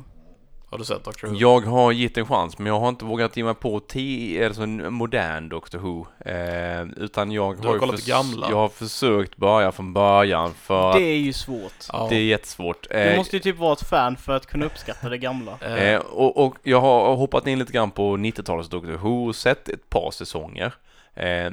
[0.70, 1.34] Har du sett Doctor Who?
[1.36, 4.62] Jag har gett en chans men jag har inte vågat ge mig på t- alltså
[4.62, 6.06] en modern Doctor Who.
[6.30, 8.46] Eh, utan jag Du har, har kollat förs- gamla.
[8.50, 11.72] Jag har försökt börja från början för Det är ju svårt.
[11.92, 12.06] Ja.
[12.10, 12.86] det är jättesvårt.
[12.90, 15.58] Du Eh, måste ju typ vara ett fan för att kunna uppskatta det gamla.
[15.60, 19.36] Eh, Eh, och, och jag har hoppat in lite grann på 90-talets Doctor Who och
[19.36, 20.74] sett ett par säsonger.
[21.14, 21.50] Eh,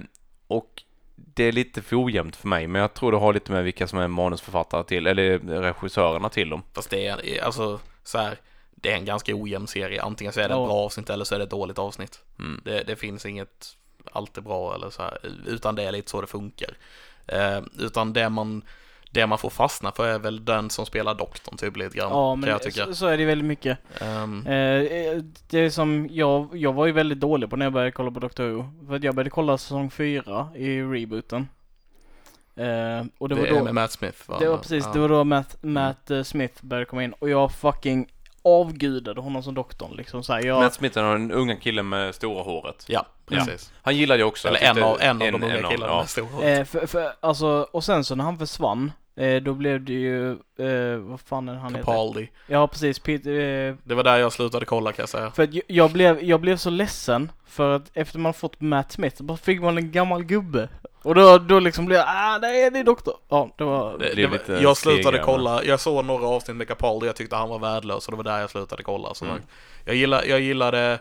[0.48, 0.84] och
[1.16, 3.88] det är lite för ojämnt för mig, men jag tror det har lite med vilka
[3.88, 6.64] som är manusförfattare till, eller regissörerna till dem.
[6.74, 8.38] Fast det är, alltså, så här,
[8.84, 10.02] det är en ganska ojämn serie.
[10.02, 10.66] Antingen så är det ett Ja.
[10.66, 12.20] bra avsnitt eller så är det ett dåligt avsnitt.
[12.40, 12.62] Mm.
[12.66, 13.76] Det, det finns inget
[14.12, 15.18] alltid bra eller så här,
[15.48, 16.70] utan det är lite så det funkar.
[17.28, 18.62] Eh, utan det man,
[19.12, 22.36] det man får fastna för är väl den som spelar doktorn typ lite grann, Ja,
[22.36, 22.86] men jag tycka.
[22.86, 23.78] så, så är det väldigt mycket.
[24.02, 27.92] Ehm, Eh, det är som, jag, jag var ju väldigt dålig på när jag började
[27.92, 28.66] kolla på Doctor Who.
[28.88, 31.48] För att jag började kolla säsong 4 i rebooten.
[32.56, 34.40] Eh, och det, det, var är då, med Matt Smith va?
[34.40, 34.92] det var precis, Ja.
[34.94, 38.13] det var då Matt, Matt eh, Smith började komma in och jag fucking
[38.44, 40.46] avgudade honom som doktorn liksom såhär.
[40.46, 42.86] Jag, Matt Smith är den unga killen med stora håret.
[42.88, 43.72] Ja, precis.
[43.82, 44.48] Han gillade jag också.
[44.48, 46.00] Eller Jag en av, en av de unga killarna ja.
[46.00, 49.82] med stora eh, för, för, alltså, och sen så när han försvann, eh, då blev
[49.86, 51.86] det ju, eh, vad fan är han heter?
[51.86, 52.30] Capaldi.
[52.48, 55.32] Ja precis, Peter, eh, Det var där jag slutade kolla kan jag säga.
[55.32, 58.92] För att jag- jag blev, jag blev så ledsen för att efter man fått Matt
[58.92, 60.70] Smith så bara fick man en gammal gubbe.
[61.04, 63.14] Och då, då liksom blev jag, ah nej det är doktor.
[63.30, 65.22] Ja, det var, Det, det lite var, jag slutade stegare.
[65.26, 68.24] kolla, jag såg några avsnitt med Capaldi, jag tyckte han var värdelös och det var
[68.24, 69.14] där jag slutade kolla.
[69.14, 69.38] Så Mm.
[69.86, 71.00] jag, gillar, jag gillade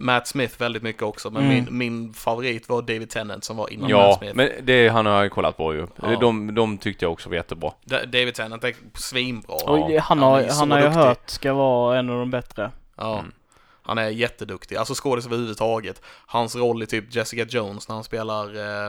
[0.00, 1.54] Matt Smith väldigt mycket också, men Mm.
[1.54, 4.36] min, min favorit var David Tennant som var innan Matt Ja, Smith.
[4.36, 5.86] men det han har jag kollat på ju.
[6.02, 6.16] Ja.
[6.20, 7.72] De, de tyckte jag också var jättebra.
[7.84, 9.54] Da- David Tennant är svinbra.
[9.54, 12.18] och Ja, han han har, är så han har jag hört ska vara en av
[12.18, 12.70] de bättre.
[12.96, 13.18] Ja.
[13.18, 13.32] Mm.
[13.82, 16.02] Han är jätteduktig, alltså skådis överhuvudtaget.
[16.26, 18.88] Hans roll i typ Jessica Jones när han spelar eh,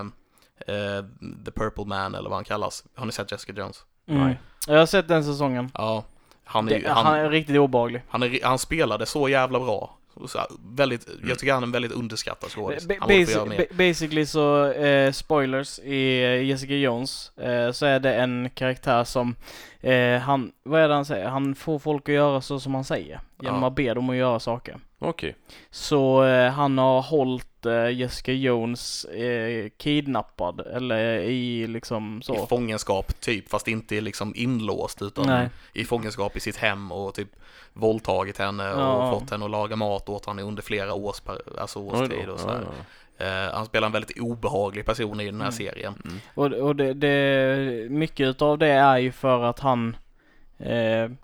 [0.67, 1.05] eh,
[1.45, 2.83] The Purple Man eller vad han kallas.
[2.95, 3.83] Har ni sett Jessica Jones?
[4.07, 4.23] Mm.
[4.23, 4.39] Nej.
[4.67, 5.71] Jag har sett den säsongen.
[5.73, 6.03] Ja.
[6.43, 8.01] Han, är, Det, han, han, är riktigt obehaglig.
[8.09, 9.97] han, är, han spelade så jävla bra.
[10.27, 10.39] Så,
[10.75, 11.29] väldigt, Mm.
[11.29, 12.87] Jag tycker han är en väldigt underskattad skådis.
[12.87, 13.57] Ba- Han borde få göra basi- mer.
[13.57, 19.03] ba- basically så, eh, spoilers, i eh, Jessica Jones eh, så är det en karaktär
[19.03, 19.35] som,
[19.79, 21.27] eh, han, vad är det han säger?
[21.27, 23.19] Han får folk att göra så som han säger.
[23.41, 23.67] Genom Ja.
[23.67, 24.77] att be dem att göra saker.
[24.99, 25.35] Okej.
[25.71, 32.35] Så eh, han har hållit Jessica Jones eh, kidnappad, eller i liksom så.
[32.35, 35.49] I fångenskap typ, fast inte liksom inlåst utan Nej.
[35.73, 37.29] i fångenskap i sitt hem och typ
[37.73, 39.19] våldtagit henne och Ja.
[39.19, 42.47] fått henne att laga mat åt honom under flera års, per, alltså årstid och så
[42.47, 43.25] Ja, ja.
[43.25, 45.51] Eh, han spelar en väldigt obehaglig person i den här Mm.
[45.51, 46.21] serien.
[46.33, 49.95] Och, och det, det, mycket utav det är ju för att han eh,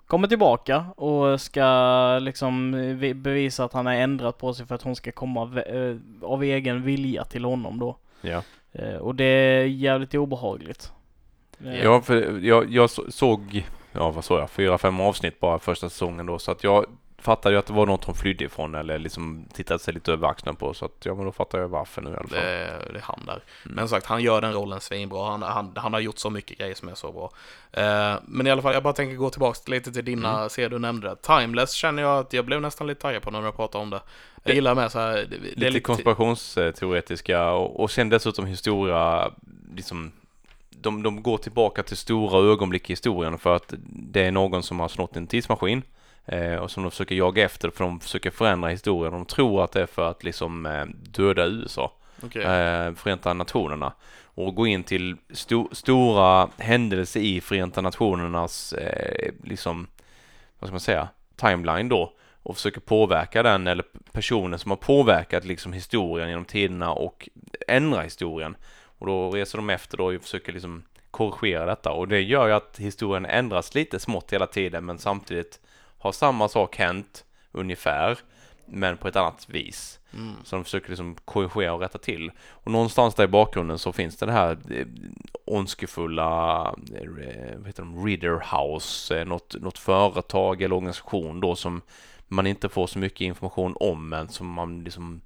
[0.06, 4.82] kommer tillbaka och ska liksom vi- bevisa att han har ändrat på sig för att
[4.82, 7.96] hon ska komma ve- eh, av egen vilja till honom då.
[8.20, 8.42] Ja.
[8.72, 10.92] Eh, och det är jävligt obehagligt.
[11.64, 15.58] Eh, Ja, för jag, jag så- såg, ja vad såg jag, fyra, fem avsnitt bara
[15.58, 16.84] första säsongen då, så att jag
[17.20, 20.28] fattade ju att det var något hon flydde ifrån eller liksom tittade sig lite över
[20.28, 22.38] axeln på, så att ja men då fattar jag varför nu i alla Det, fall.
[22.38, 23.32] är- det är han där.
[23.32, 23.42] Mm.
[23.76, 25.30] Men som sagt, han gör den rollen svinbra.
[25.30, 27.30] Han, han, han har gjort så mycket grejer som är så bra.
[27.72, 30.48] Eh, men i alla fall, jag bara tänker gå tillbaka lite till dina Mm.
[30.48, 31.16] serier du nämnde.
[31.16, 33.96] Timeless känner jag att jag blev nästan lite taggad på när du pratade om det.
[33.96, 38.08] Jag Det- gillar med så här, det, det Lite, är lite konspirationsteoretiska och, och sen
[38.08, 39.30] dessutom historia,
[39.76, 40.12] liksom
[40.70, 44.80] de, de går tillbaka till stora ögonblick i historien för att det är någon som
[44.80, 45.82] har snott en tidsmaskin
[46.28, 49.12] eh, och som de försöker jaga efter för de försöker förändra historien.
[49.12, 51.92] De tror att det är för att liksom eh, döda USA.
[52.22, 52.42] Okej.
[52.42, 53.92] eh, Förenta Nationerna
[54.24, 59.86] och gå in till sto- stora händelser i Förenta Nationernas eh, liksom,
[60.58, 62.12] vad ska man säga, timeline då
[62.42, 67.28] och försöker påverka den eller personer som har påverkat liksom historien genom tiderna och
[67.68, 68.56] ändra historien.
[68.98, 72.52] Och då reser de efter då och försöker liksom korrigera detta och det gör ju
[72.52, 75.60] att historien ändras lite smått hela tiden men samtidigt
[75.98, 78.18] har samma sak hänt ungefär
[78.66, 80.00] men på ett annat vis.
[80.14, 80.34] Mm.
[80.44, 82.30] Så de försöker liksom korrigera och rätta till.
[82.48, 84.86] Och någonstans där i bakgrunden så finns det det här eh,
[85.44, 86.60] ondskefulla,
[86.94, 91.82] eh, vad heter de, Reader House, eh, något, något företag eller organisation då som
[92.28, 95.20] man inte får så mycket information om men som man liksom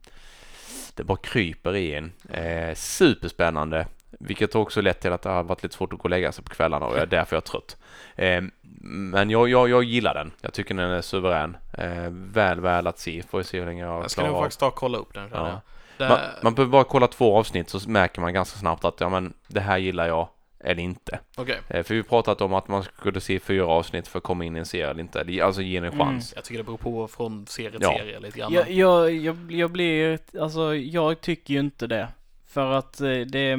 [0.95, 2.13] det bara kryper i en.
[2.31, 3.87] Eh, superspännande.
[4.21, 6.45] Vilket också lett till att det har varit lite svårt att gå och lägga sig
[6.45, 7.77] på kvällarna och jag är därför jag är trött.
[8.17, 8.43] Eh,
[8.85, 10.33] men jag, jag, jag gillar den.
[10.41, 11.57] Jag tycker den är suverän.
[11.79, 13.23] Eh, väl, väl att se.
[13.31, 15.15] Får vi se hur länge jag Jag ska klarar nog faktiskt ta och kolla upp
[15.15, 15.61] den Ja.
[15.99, 19.09] Det, Man, man behöver bara kolla två avsnitt så märker man ganska snabbt att ja
[19.09, 20.29] men det här gillar jag
[20.65, 21.19] eller inte.
[21.37, 21.59] Okej.
[21.69, 24.57] Eh, för vi pratat om att man skulle se fyra avsnitt för att komma in
[24.57, 25.45] i en serie eller inte.
[25.45, 25.99] Alltså ge en Mm.
[25.99, 26.33] chans.
[26.37, 27.95] Jag tycker det beror på från serie till Ja.
[27.99, 28.53] serie lite grann.
[28.53, 32.09] Jag, jag, jag, jag blir, alltså jag tycker ju inte det.
[32.53, 33.59] För att eh, det,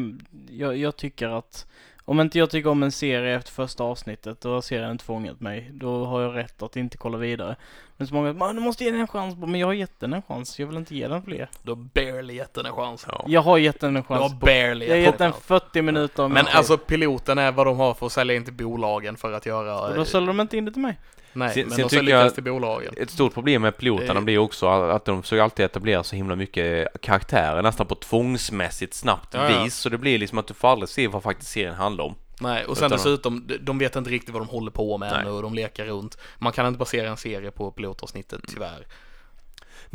[0.49, 1.67] jag, jag tycker att
[2.05, 5.39] om inte jag tycker om en serie efter första avsnittet, då har serien inte fångat
[5.39, 5.71] mig.
[5.73, 7.55] Då har jag rätt att inte kolla vidare.
[7.97, 9.35] Men så många, man du måste ge den en chans.
[9.37, 11.49] Men jag har gett den en chans, jag vill inte ge den fler.
[11.61, 13.05] Du har barely gett den en chans.
[13.09, 13.25] Ja.
[13.27, 14.39] Jag har gett den en Du har chans.
[14.39, 15.45] Barely jag har gett den den en chans.
[15.45, 19.17] 40 minuter Men alltså piloten är vad de har för att sälja in till bolagen
[19.17, 19.81] för att göra...
[19.81, 20.97] Och då säljer de inte in det till mig.
[21.33, 22.93] Nej, Sen- men sen de tycker jag- till bolagen.
[22.97, 24.21] Ett stort problem med piloterna Eh.
[24.23, 29.33] blir också att de försöker alltid etablera så himla mycket karaktärer nästan på tvångsmässigt snabbt
[29.33, 29.63] Ja, ja.
[29.63, 29.75] vis.
[29.75, 32.15] Så det blir liksom att du får aldrig se vad faktiskt serien handlar om.
[32.39, 35.31] Nej, och sen Utan- dessutom, de- vet inte riktigt vad de håller på med Nej.
[35.31, 36.17] och de lekar runt.
[36.39, 38.87] Man kan inte basera en serie på pilotavsnittet, tyvärr.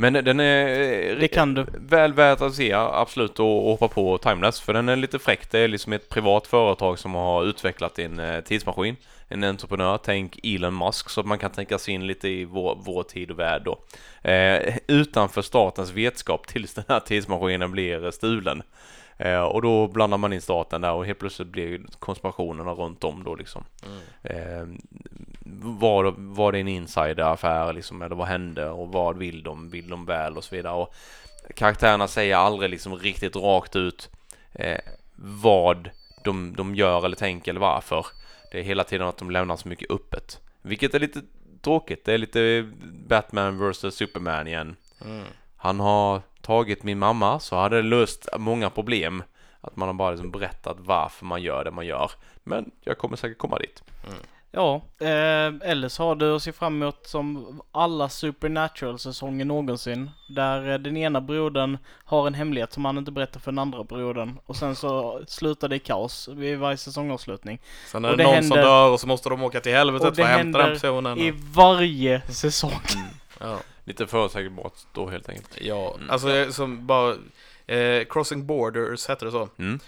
[0.01, 0.67] Men den är
[1.11, 1.65] eh, Det kan du.
[1.73, 5.51] väl värt att se absolut och, hoppa på Timeless för den är lite fräck.
[5.51, 8.95] Det är liksom ett privat företag som har utvecklat en eh, tidsmaskin.
[9.27, 12.77] En entreprenör, tänk Elon Musk så att man kan tänka sig in lite i vår,
[12.85, 13.79] vår tid och värld då.
[14.29, 18.63] Eh, utanför statens vetskap tills den här tidsmaskinen blir stulen.
[19.17, 23.23] Eh, och då blandar man in staten där och helt plötsligt blir konspirationerna runt om
[23.23, 23.63] då liksom.
[24.23, 24.65] Eh,
[25.61, 30.05] var, var det en insideraffär liksom, eller vad hände och vad vill de, vill de
[30.05, 30.73] väl och så vidare.
[30.73, 30.93] Och
[31.55, 34.09] karaktärerna säger aldrig liksom riktigt rakt ut
[34.53, 34.79] eh,
[35.15, 35.89] vad
[36.23, 38.05] de, de gör eller tänker eller varför.
[38.51, 40.39] Det är hela tiden att de lämnar så mycket öppet.
[40.61, 41.21] Vilket är lite
[41.61, 42.05] tråkigt.
[42.05, 42.69] Det är lite
[43.07, 44.75] Batman vs Superman igen.
[45.05, 45.25] Mm.
[45.57, 49.23] Han har tagit min mamma så hade det löst många problem.
[49.61, 52.11] Att man har bara liksom berättat varför man gör det man gör.
[52.43, 53.83] Men jag kommer säkert komma dit.
[54.51, 60.09] Ja, eh, eller så har du att se fram emot som alla Supernatural-säsonger någonsin.
[60.29, 63.83] Där eh, den ena brodern har en hemlighet som han inte berättar för den andra
[63.83, 64.39] brodern.
[64.45, 67.61] Och sen så slutar det i kaos vid varje säsongavslutning.
[67.91, 70.15] Sen är det, det någon som händer- dör och så måste de åka till helvetet
[70.15, 71.17] för det att hämta den personen.
[71.17, 72.81] I varje säsong.
[73.39, 75.57] Ja, Lite förutsägbart då helt enkelt.
[75.61, 75.93] ja.
[75.97, 76.09] Mm.
[76.09, 77.15] alltså som bara...
[77.67, 79.49] Eh, Crossing Borders hette det så.
[79.57, 79.79] Mm.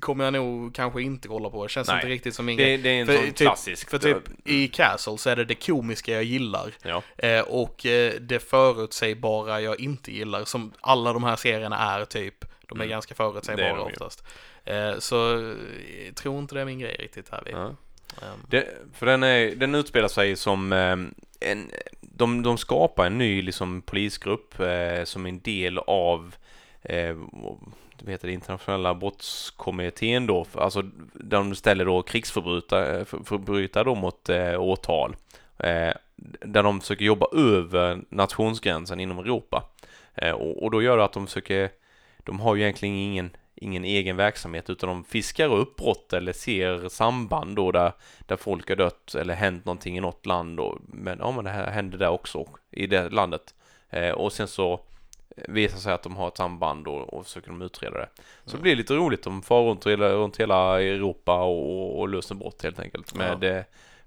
[0.00, 1.62] Kommer jag nog kanske inte kolla på.
[1.62, 1.96] Det känns Nej.
[1.96, 2.76] inte riktigt som min grej.
[2.76, 3.90] Det, det är en För sån typ- klassisk.
[3.90, 6.70] För typ i Castle så är det det komiska jag gillar.
[6.82, 7.02] Ja.
[7.18, 12.44] Eh, och eh, det förutsägbara jag inte gillar, som alla de här serierna är typ.
[12.68, 12.88] De är Mm.
[12.90, 13.78] ganska är förutsägbara ju.
[13.78, 14.24] oftast.
[14.64, 15.54] Eh, så eh,
[16.06, 17.42] jag tror inte det är min grej riktigt här.
[17.44, 17.54] vid.
[17.54, 17.66] Ja.
[18.22, 21.70] Ehm, Det, för den, är, den utspelar sig som ehm, en,
[22.00, 26.34] de, de skapar en ny liksom, polisgrupp eh, som en del av
[26.82, 27.16] eh,
[28.02, 35.16] vad heter det, internationella brottskommittén då, alltså de ställer då krigsförbrytare då mot eh, åtal.
[35.58, 35.92] Eh,
[36.40, 39.64] där de försöker jobba över nationsgränsen inom Europa.
[40.14, 41.70] Eh, och, och då gör det att de försöker,
[42.18, 46.88] de har ju egentligen ingen, ingen egen verksamhet utan de fiskar upp brott eller ser
[46.88, 50.78] samband då där, där folk har dött eller hänt någonting i något land då.
[50.86, 53.54] Men ja men det här händer där också i det landet.
[53.90, 54.80] Eh, och sen så
[55.48, 58.08] visar sig att de har ett samband då och försöker de utreda det.
[58.44, 62.34] Så det blir lite roligt, de far runt, runt hela Europa och, och, och löser
[62.34, 63.62] brott helt enkelt med eh,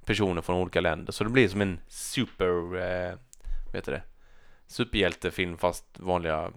[0.06, 1.12] personer från olika länder.
[1.14, 3.16] Så det blir som en super, eh,
[3.66, 4.02] vad heter det,
[4.68, 6.52] superhjältefilm fast vanliga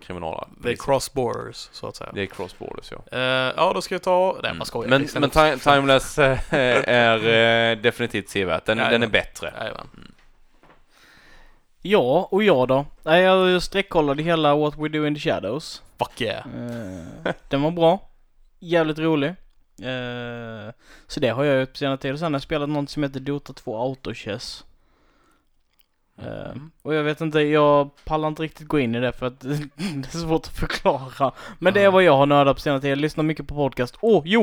[0.00, 0.48] kriminala.
[0.62, 2.10] det är cross borders, så att säga.
[2.14, 3.18] Det är cross borders ja.
[3.18, 4.32] Eh, ja, då ska jag ta...
[4.42, 4.58] Nej, Mm.
[4.58, 4.90] man skojar.
[4.90, 6.38] Men, men Timeless eh,
[6.88, 8.64] är definitivt sevärt.
[8.64, 9.54] Den, den är bättre.
[9.58, 10.14] Jajamän.
[11.86, 12.86] Ja, och jag då?
[13.02, 15.82] Nej, jag sträckkollade hela What We Do In The Shadows.
[15.98, 16.46] Fuck yeah.
[17.26, 18.08] Eh, den var bra.
[18.58, 19.28] Jävligt rolig.
[19.82, 20.72] Eh,
[21.06, 22.12] så det har jag gjort på senare tid.
[22.12, 24.64] Och sen har jag spelat något som heter Dota 2 Autochess.
[26.18, 26.70] Eh, Mm.
[26.82, 29.48] och jag vet inte, jag pallar inte riktigt gå in i det för att det
[30.14, 31.32] är svårt att förklara.
[31.58, 32.90] Men det är vad jag har nördat på senare tid.
[32.90, 33.96] Jag lyssnar mycket på podcast.
[34.00, 34.42] Åh, oh, jo!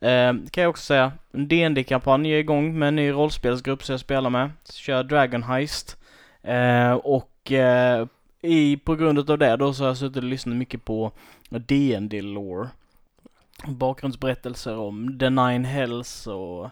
[0.00, 1.12] Eh, kan jag också säga.
[1.32, 4.50] En dd kampanj är igång med en ny rollspelsgrupp som jag spelar med.
[4.72, 5.96] Kör Dragon Heist.
[6.44, 8.06] Eh, och eh,
[8.42, 11.12] i, på grund av det då så har jag suttit och lyssnat mycket på
[11.48, 12.68] D&D lore.
[13.66, 16.70] Bakgrundsberättelser om The Nine Hells och,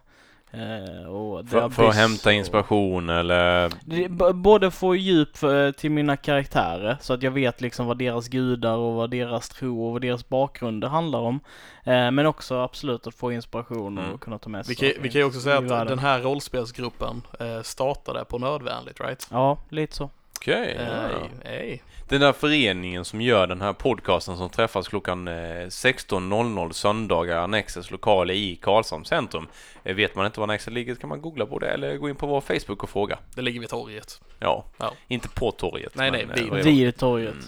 [0.52, 3.72] för, för att hämta och- inspiration eller...
[3.84, 7.98] det, b- både få djup för, till mina karaktärer så att jag vet liksom vad
[7.98, 11.40] deras gudar och vad deras tro och vad deras bakgrunder handlar om.
[11.84, 14.18] Eh, men också absolut att få inspiration och Mm.
[14.18, 17.22] kunna ta med Vi sig kan, vi kan ju också säga att den här rollspelsgruppen
[17.40, 19.26] eh, startade på Nödvändigt, right?
[19.30, 20.10] Ja, lite så.
[20.42, 20.76] Okej.
[20.78, 21.28] ja, Eh, ja.
[21.44, 21.82] nej.
[22.08, 27.90] Den där föreningen som gör den här podcasten som träffas klockan eh, 16.00 söndagar Annexes
[27.90, 29.46] lokal i Karlshamns centrum.
[29.84, 32.16] Eh, Vet man inte var Annexet ligger kan man googla på det eller gå in
[32.16, 33.18] på vår Facebook och fråga.
[33.34, 34.20] Det ligger vid torget.
[34.38, 34.92] Ja, Ja.
[35.08, 35.94] inte på torget.
[35.94, 36.70] Nej, nej, men, vid- eh, är det?
[36.70, 37.32] Vid torget.
[37.34, 37.44] Mm.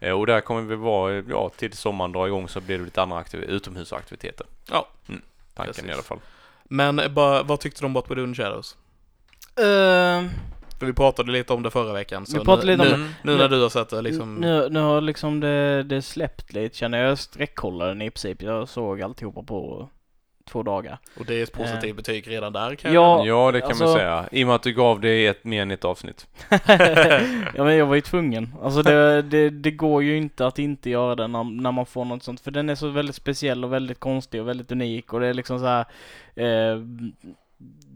[0.00, 2.84] Eh, Och där kommer vi vara, eh, ja, till sommaren drar igång så blir det
[2.84, 4.46] lite andra aktiv- utomhusaktiviteter.
[4.70, 4.88] Ja.
[5.08, 5.22] Mm.
[5.54, 5.90] Tanken Precis.
[5.90, 6.18] i alla fall.
[6.64, 8.76] Men eh, bara, vad tyckte du om What We Do in the Shadows?
[9.58, 10.24] Eh,
[10.78, 12.26] För vi pratade lite om det förra veckan.
[12.26, 13.30] Så Vi pratade nu, lite om nu, det.
[13.32, 14.34] Nu när du har sett det liksom.
[14.34, 17.10] nu, nu har liksom det, det släppt lite känner jag.
[17.10, 18.42] Jag sträckkollade den i princip.
[18.42, 19.88] Jag såg alltihopa på
[20.50, 20.98] två dagar.
[21.18, 21.96] Och det är ett positivt Eh.
[21.96, 24.24] betyg redan där kan Ja, Ja, det kan man alltså- säga.
[24.32, 26.26] I och med att du gav det ett mer än ett avsnitt.
[27.54, 28.54] ja men jag var ju tvungen.
[28.62, 32.04] Alltså det, det, det går ju inte att inte göra det när, när man får
[32.04, 32.40] något sånt.
[32.40, 35.34] För den är så väldigt speciell och väldigt konstig och väldigt unik och det är
[35.34, 35.84] liksom så här.
[36.34, 36.80] Eh,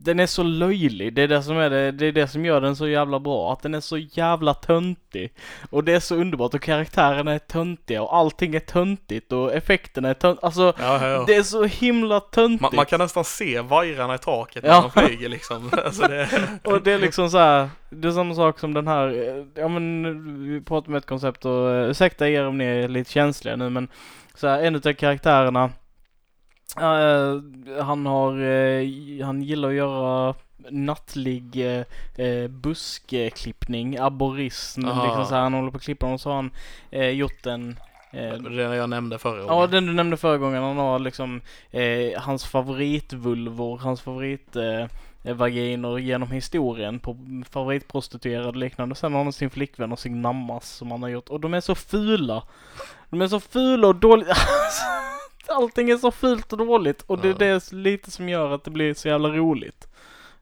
[0.02, 2.60] den är så löjlig, det är det som är det, det är det som gör
[2.60, 5.32] den så jävla bra, att den är så jävla töntig.
[5.70, 10.08] Och det är så underbart och karaktärerna är töntiga och allting är töntigt och effekterna
[10.08, 11.24] är töntiga, alltså Ja, ja.
[11.26, 12.62] det är så himla töntigt.
[12.62, 14.90] Man, man kan nästan se vajrarna i taket när Ja.
[14.94, 15.70] de flyger liksom.
[15.84, 16.28] Alltså det,
[16.64, 19.08] Och det är liksom så här, det är samma sak som den här,
[19.54, 23.10] ja men vi pratar om ett koncept och eh, ursäkta er om ni är lite
[23.12, 23.88] känsliga nu men
[24.34, 25.70] så här, en utav karaktärerna
[26.76, 27.40] eh,
[27.84, 30.34] han har, eh, han gillar att göra
[30.70, 31.66] nattlig
[32.16, 35.04] eh, buskklippning, abborrism, Aha.
[35.04, 36.50] liksom så här, han håller på att klippa och så har han
[37.16, 37.76] gjort en
[38.12, 39.70] det jag nämnde förra Ja, gången.
[39.70, 40.62] den du nämnde förra gången.
[40.62, 41.40] Han har liksom
[41.70, 44.86] eh, hans favoritvulvor, hans favorit eh,
[46.00, 47.16] genom historien på
[47.50, 48.94] favoritprostituerade och liknande.
[48.94, 51.28] Sen har han sin flickvän och sin nammas som han har gjort.
[51.28, 52.42] Och de är så fula.
[53.10, 54.34] De är så fula och dåliga.
[55.50, 57.02] Allting är så fult och dåligt.
[57.02, 57.34] Och det, Ja.
[57.38, 59.88] det är lite som gör att det blir så jävla roligt.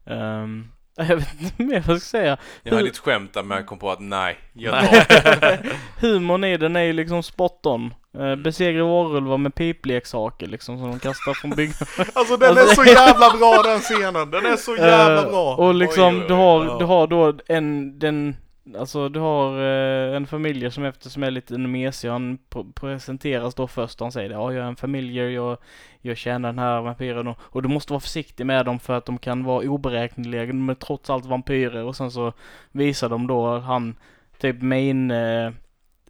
[0.05, 0.67] Ehm,
[0.97, 2.37] jag vet inte mer vad jag ska säga.
[2.63, 5.59] Jag hade ett skämt där men jag kom på att nej, jag tar.
[6.01, 7.93] Humorn i den är ju liksom spot on.
[8.19, 12.07] Uh, besegra varulvar med pipleksaker liksom som de kastar från byggnader.
[12.13, 14.31] Alltså den är Alltså- så jävla bra den scenen.
[14.31, 15.55] Den är så jävla Eh, bra.
[15.55, 18.35] Och liksom du har, du har då en, den,
[18.77, 23.67] alltså du har eh, en familj som eftersom är lite mesig, han pr- presenteras då
[23.67, 25.57] först han säger det, ja jag är en familjer, jag,
[26.01, 29.05] jag känner den här vampyren och, och du måste vara försiktig med dem för att
[29.05, 31.83] de kan vara oberäkneliga, de är trots allt vampyrer.
[31.83, 32.33] Och sen så
[32.71, 33.95] visar de då han,
[34.39, 35.51] typ main eh,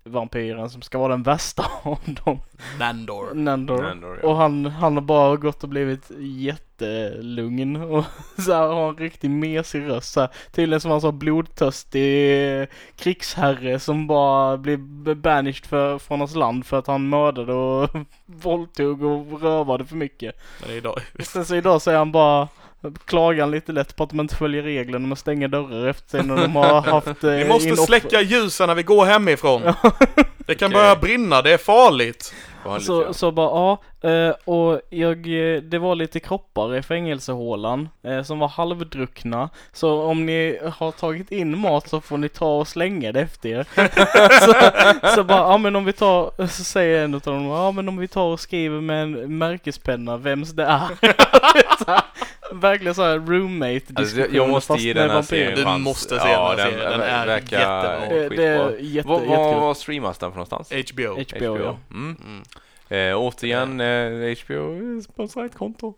[0.10, 2.40] vampyren som ska vara den värsta av dem,
[2.80, 3.34] Nandor.
[3.34, 3.82] Nandor.
[3.82, 4.30] Nandor, ja.
[4.30, 8.06] Och han, han har bara gått och blivit jättelugn och
[8.46, 13.80] så här, har en riktigt mesig röst så här, Tydligen som han så blodtörstig krigsherre
[13.80, 17.90] som bara blir b- banished för, från hans land för att han mördade och
[18.26, 20.36] våldtog och rövade för mycket.
[20.62, 21.00] Men idag.
[21.20, 22.48] Sen så idag så är han bara
[23.06, 26.10] klagar han lite lätt på att de inte följer reglerna med att stänga dörrar efter
[26.10, 29.62] sig när de har haft eh, Vi måste släcka ljusen när vi går hemifrån.
[30.38, 30.82] Det kan Okej.
[30.82, 32.34] börja brinna, det är farligt.
[32.64, 33.14] Vanligt, Så, ja.
[33.14, 33.48] så bara
[34.02, 39.50] ja, eh, och jag, eh, det var lite kroppar i fängelsehålan eh, som var halvdruckna.
[39.74, 43.50] Så om ni har tagit in mat så får ni ta och slänga det efter
[43.50, 43.66] er.
[44.40, 47.90] så, så bara, ja men om vi tar, så säger en av dem, ja men
[47.90, 50.90] om vi tar och skriver med en märkespenna vems det är.
[52.52, 56.28] Verkligen såhär roommate Alltså, jag- jag måste ge den här serien Du måste se den
[56.28, 56.80] här serien.
[56.92, 58.00] Den är jättebra.
[58.10, 59.60] Det, det är jätte, jättekul.
[59.60, 60.72] var streamas den för någonstans?
[60.72, 61.04] HBO.
[61.20, 61.78] HBO, ja.
[61.92, 62.18] Mm.
[62.26, 62.44] Mm.
[62.90, 65.94] Eh, återigen, eh, HBO sponsrar ett konto.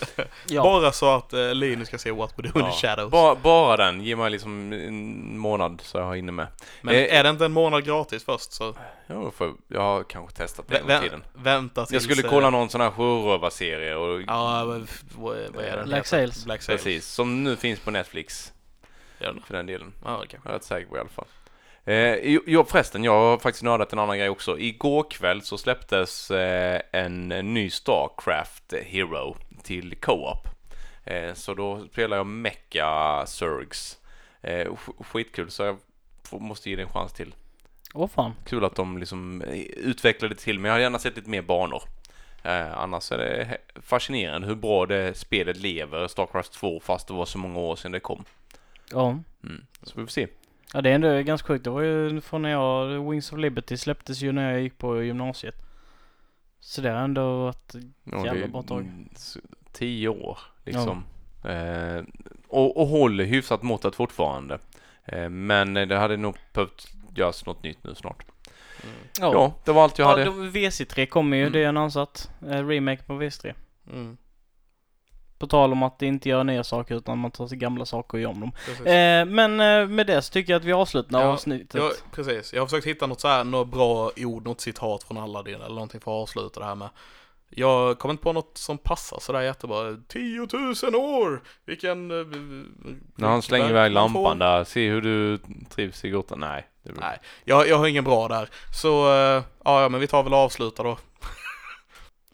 [0.48, 0.62] ja.
[0.62, 2.70] Bara så att eh, Linus ska se What We Do in Ja.
[2.72, 3.10] the Shadows.
[3.10, 6.46] Bara, bara den, ge mig liksom en månad så jag har inne med.
[6.82, 8.74] Men Eh, är det inte en månad gratis först så
[9.06, 11.24] Ja, för jag har kanske testat det vä- tiden.
[11.34, 11.92] vänta tills...
[11.92, 14.64] Jag skulle eh, kolla någon sån här sjörövarserie och Ja,
[15.16, 15.88] vad är den?
[15.88, 16.06] Black?
[16.06, 16.44] Sails.
[16.44, 16.82] Black Sails.
[16.84, 18.52] precis, som nu finns på Netflix
[19.18, 19.92] för den delen.
[20.04, 20.40] Ja, okej.
[20.44, 21.24] Jag är rätt säker på i alla fall.
[21.84, 24.58] Eh, jo, jo, förresten, jag har faktiskt nördat en annan grej också.
[24.58, 30.48] Igår kväll så släpptes eh, en ny Starcraft Hero till Co-op.
[31.04, 33.98] Eh, så då spelar jag Mecha Zergs.
[34.40, 35.76] Eh, sk- skitkul, så jag
[36.24, 37.34] får, måste ge det en chans till.
[37.94, 38.32] Åh fan.
[38.46, 41.42] Kul att de liksom eh, utvecklade det till, men jag hade gärna sett lite mer
[41.42, 41.82] banor.
[42.42, 47.24] Eh, annars är det fascinerande hur bra det spelet lever, Starcraft 2, fast det var
[47.26, 48.24] så många år sedan det kom.
[48.90, 49.08] Ja.
[49.44, 49.66] Mm.
[49.82, 50.26] Så vi får se.
[50.74, 51.64] Ja det är ändå ganska sjukt.
[51.64, 55.02] Det var ju från när jag, Wings of Liberty släpptes ju när jag gick på
[55.02, 55.54] gymnasiet.
[56.60, 57.74] Så det har ändå varit,
[58.04, 58.80] Ja, Jävla bra tag.
[58.80, 59.08] mm,
[59.72, 61.04] Tio år liksom.
[61.44, 62.02] Eh,
[62.48, 64.58] och, och håller hyfsat måttet fortfarande.
[65.04, 68.24] Eh, men det hade nog behövt göras något nytt nu snart.
[69.20, 70.24] Ja, det var allt jag ja hade.
[70.24, 71.52] då, VC3 kommer ju, Mm.
[71.52, 72.30] det är annonsat.
[72.50, 73.54] Eh, remake på VC3.
[73.92, 74.16] Mm.
[75.42, 78.22] På tal om att inte göra nya saker utan man tar sig gamla saker och
[78.22, 78.52] gör om dem.
[78.86, 81.74] Eh, men eh, med det så tycker jag att vi avslutar Ja, avsnittet.
[81.74, 82.52] Ja, precis.
[82.52, 85.74] Jag har försökt hitta något så här, något bra ord, något citat från Aladdin eller
[85.74, 86.88] någonting för att avsluta det här med.
[87.50, 89.96] Jag kommer inte på något som passar sådär jättebra.
[90.08, 90.48] 10
[90.82, 91.42] 000 år!
[91.64, 92.10] Vilken...
[92.10, 92.26] eh,
[93.16, 95.38] När han slänger iväg lampan där, se hur du
[95.68, 96.40] trivs i grottan.
[96.40, 96.66] Nej.
[96.82, 98.48] Det Nej, jag, jag har ingen bra där.
[98.74, 100.98] Så, eh, ja, men vi tar väl och avslutar då.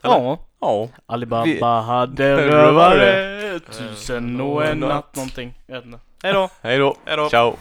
[0.02, 0.39] ja.
[0.60, 0.89] Ja.
[1.06, 2.97] Alibaba Vi- hade Rövare.
[2.97, 5.55] rövare, tusen och en natt någonting.
[5.66, 5.98] Jag vet inte.
[6.22, 6.48] Hejdå!
[6.62, 6.94] Hej då.
[7.06, 7.28] Hej då!
[7.28, 7.55] Ciao.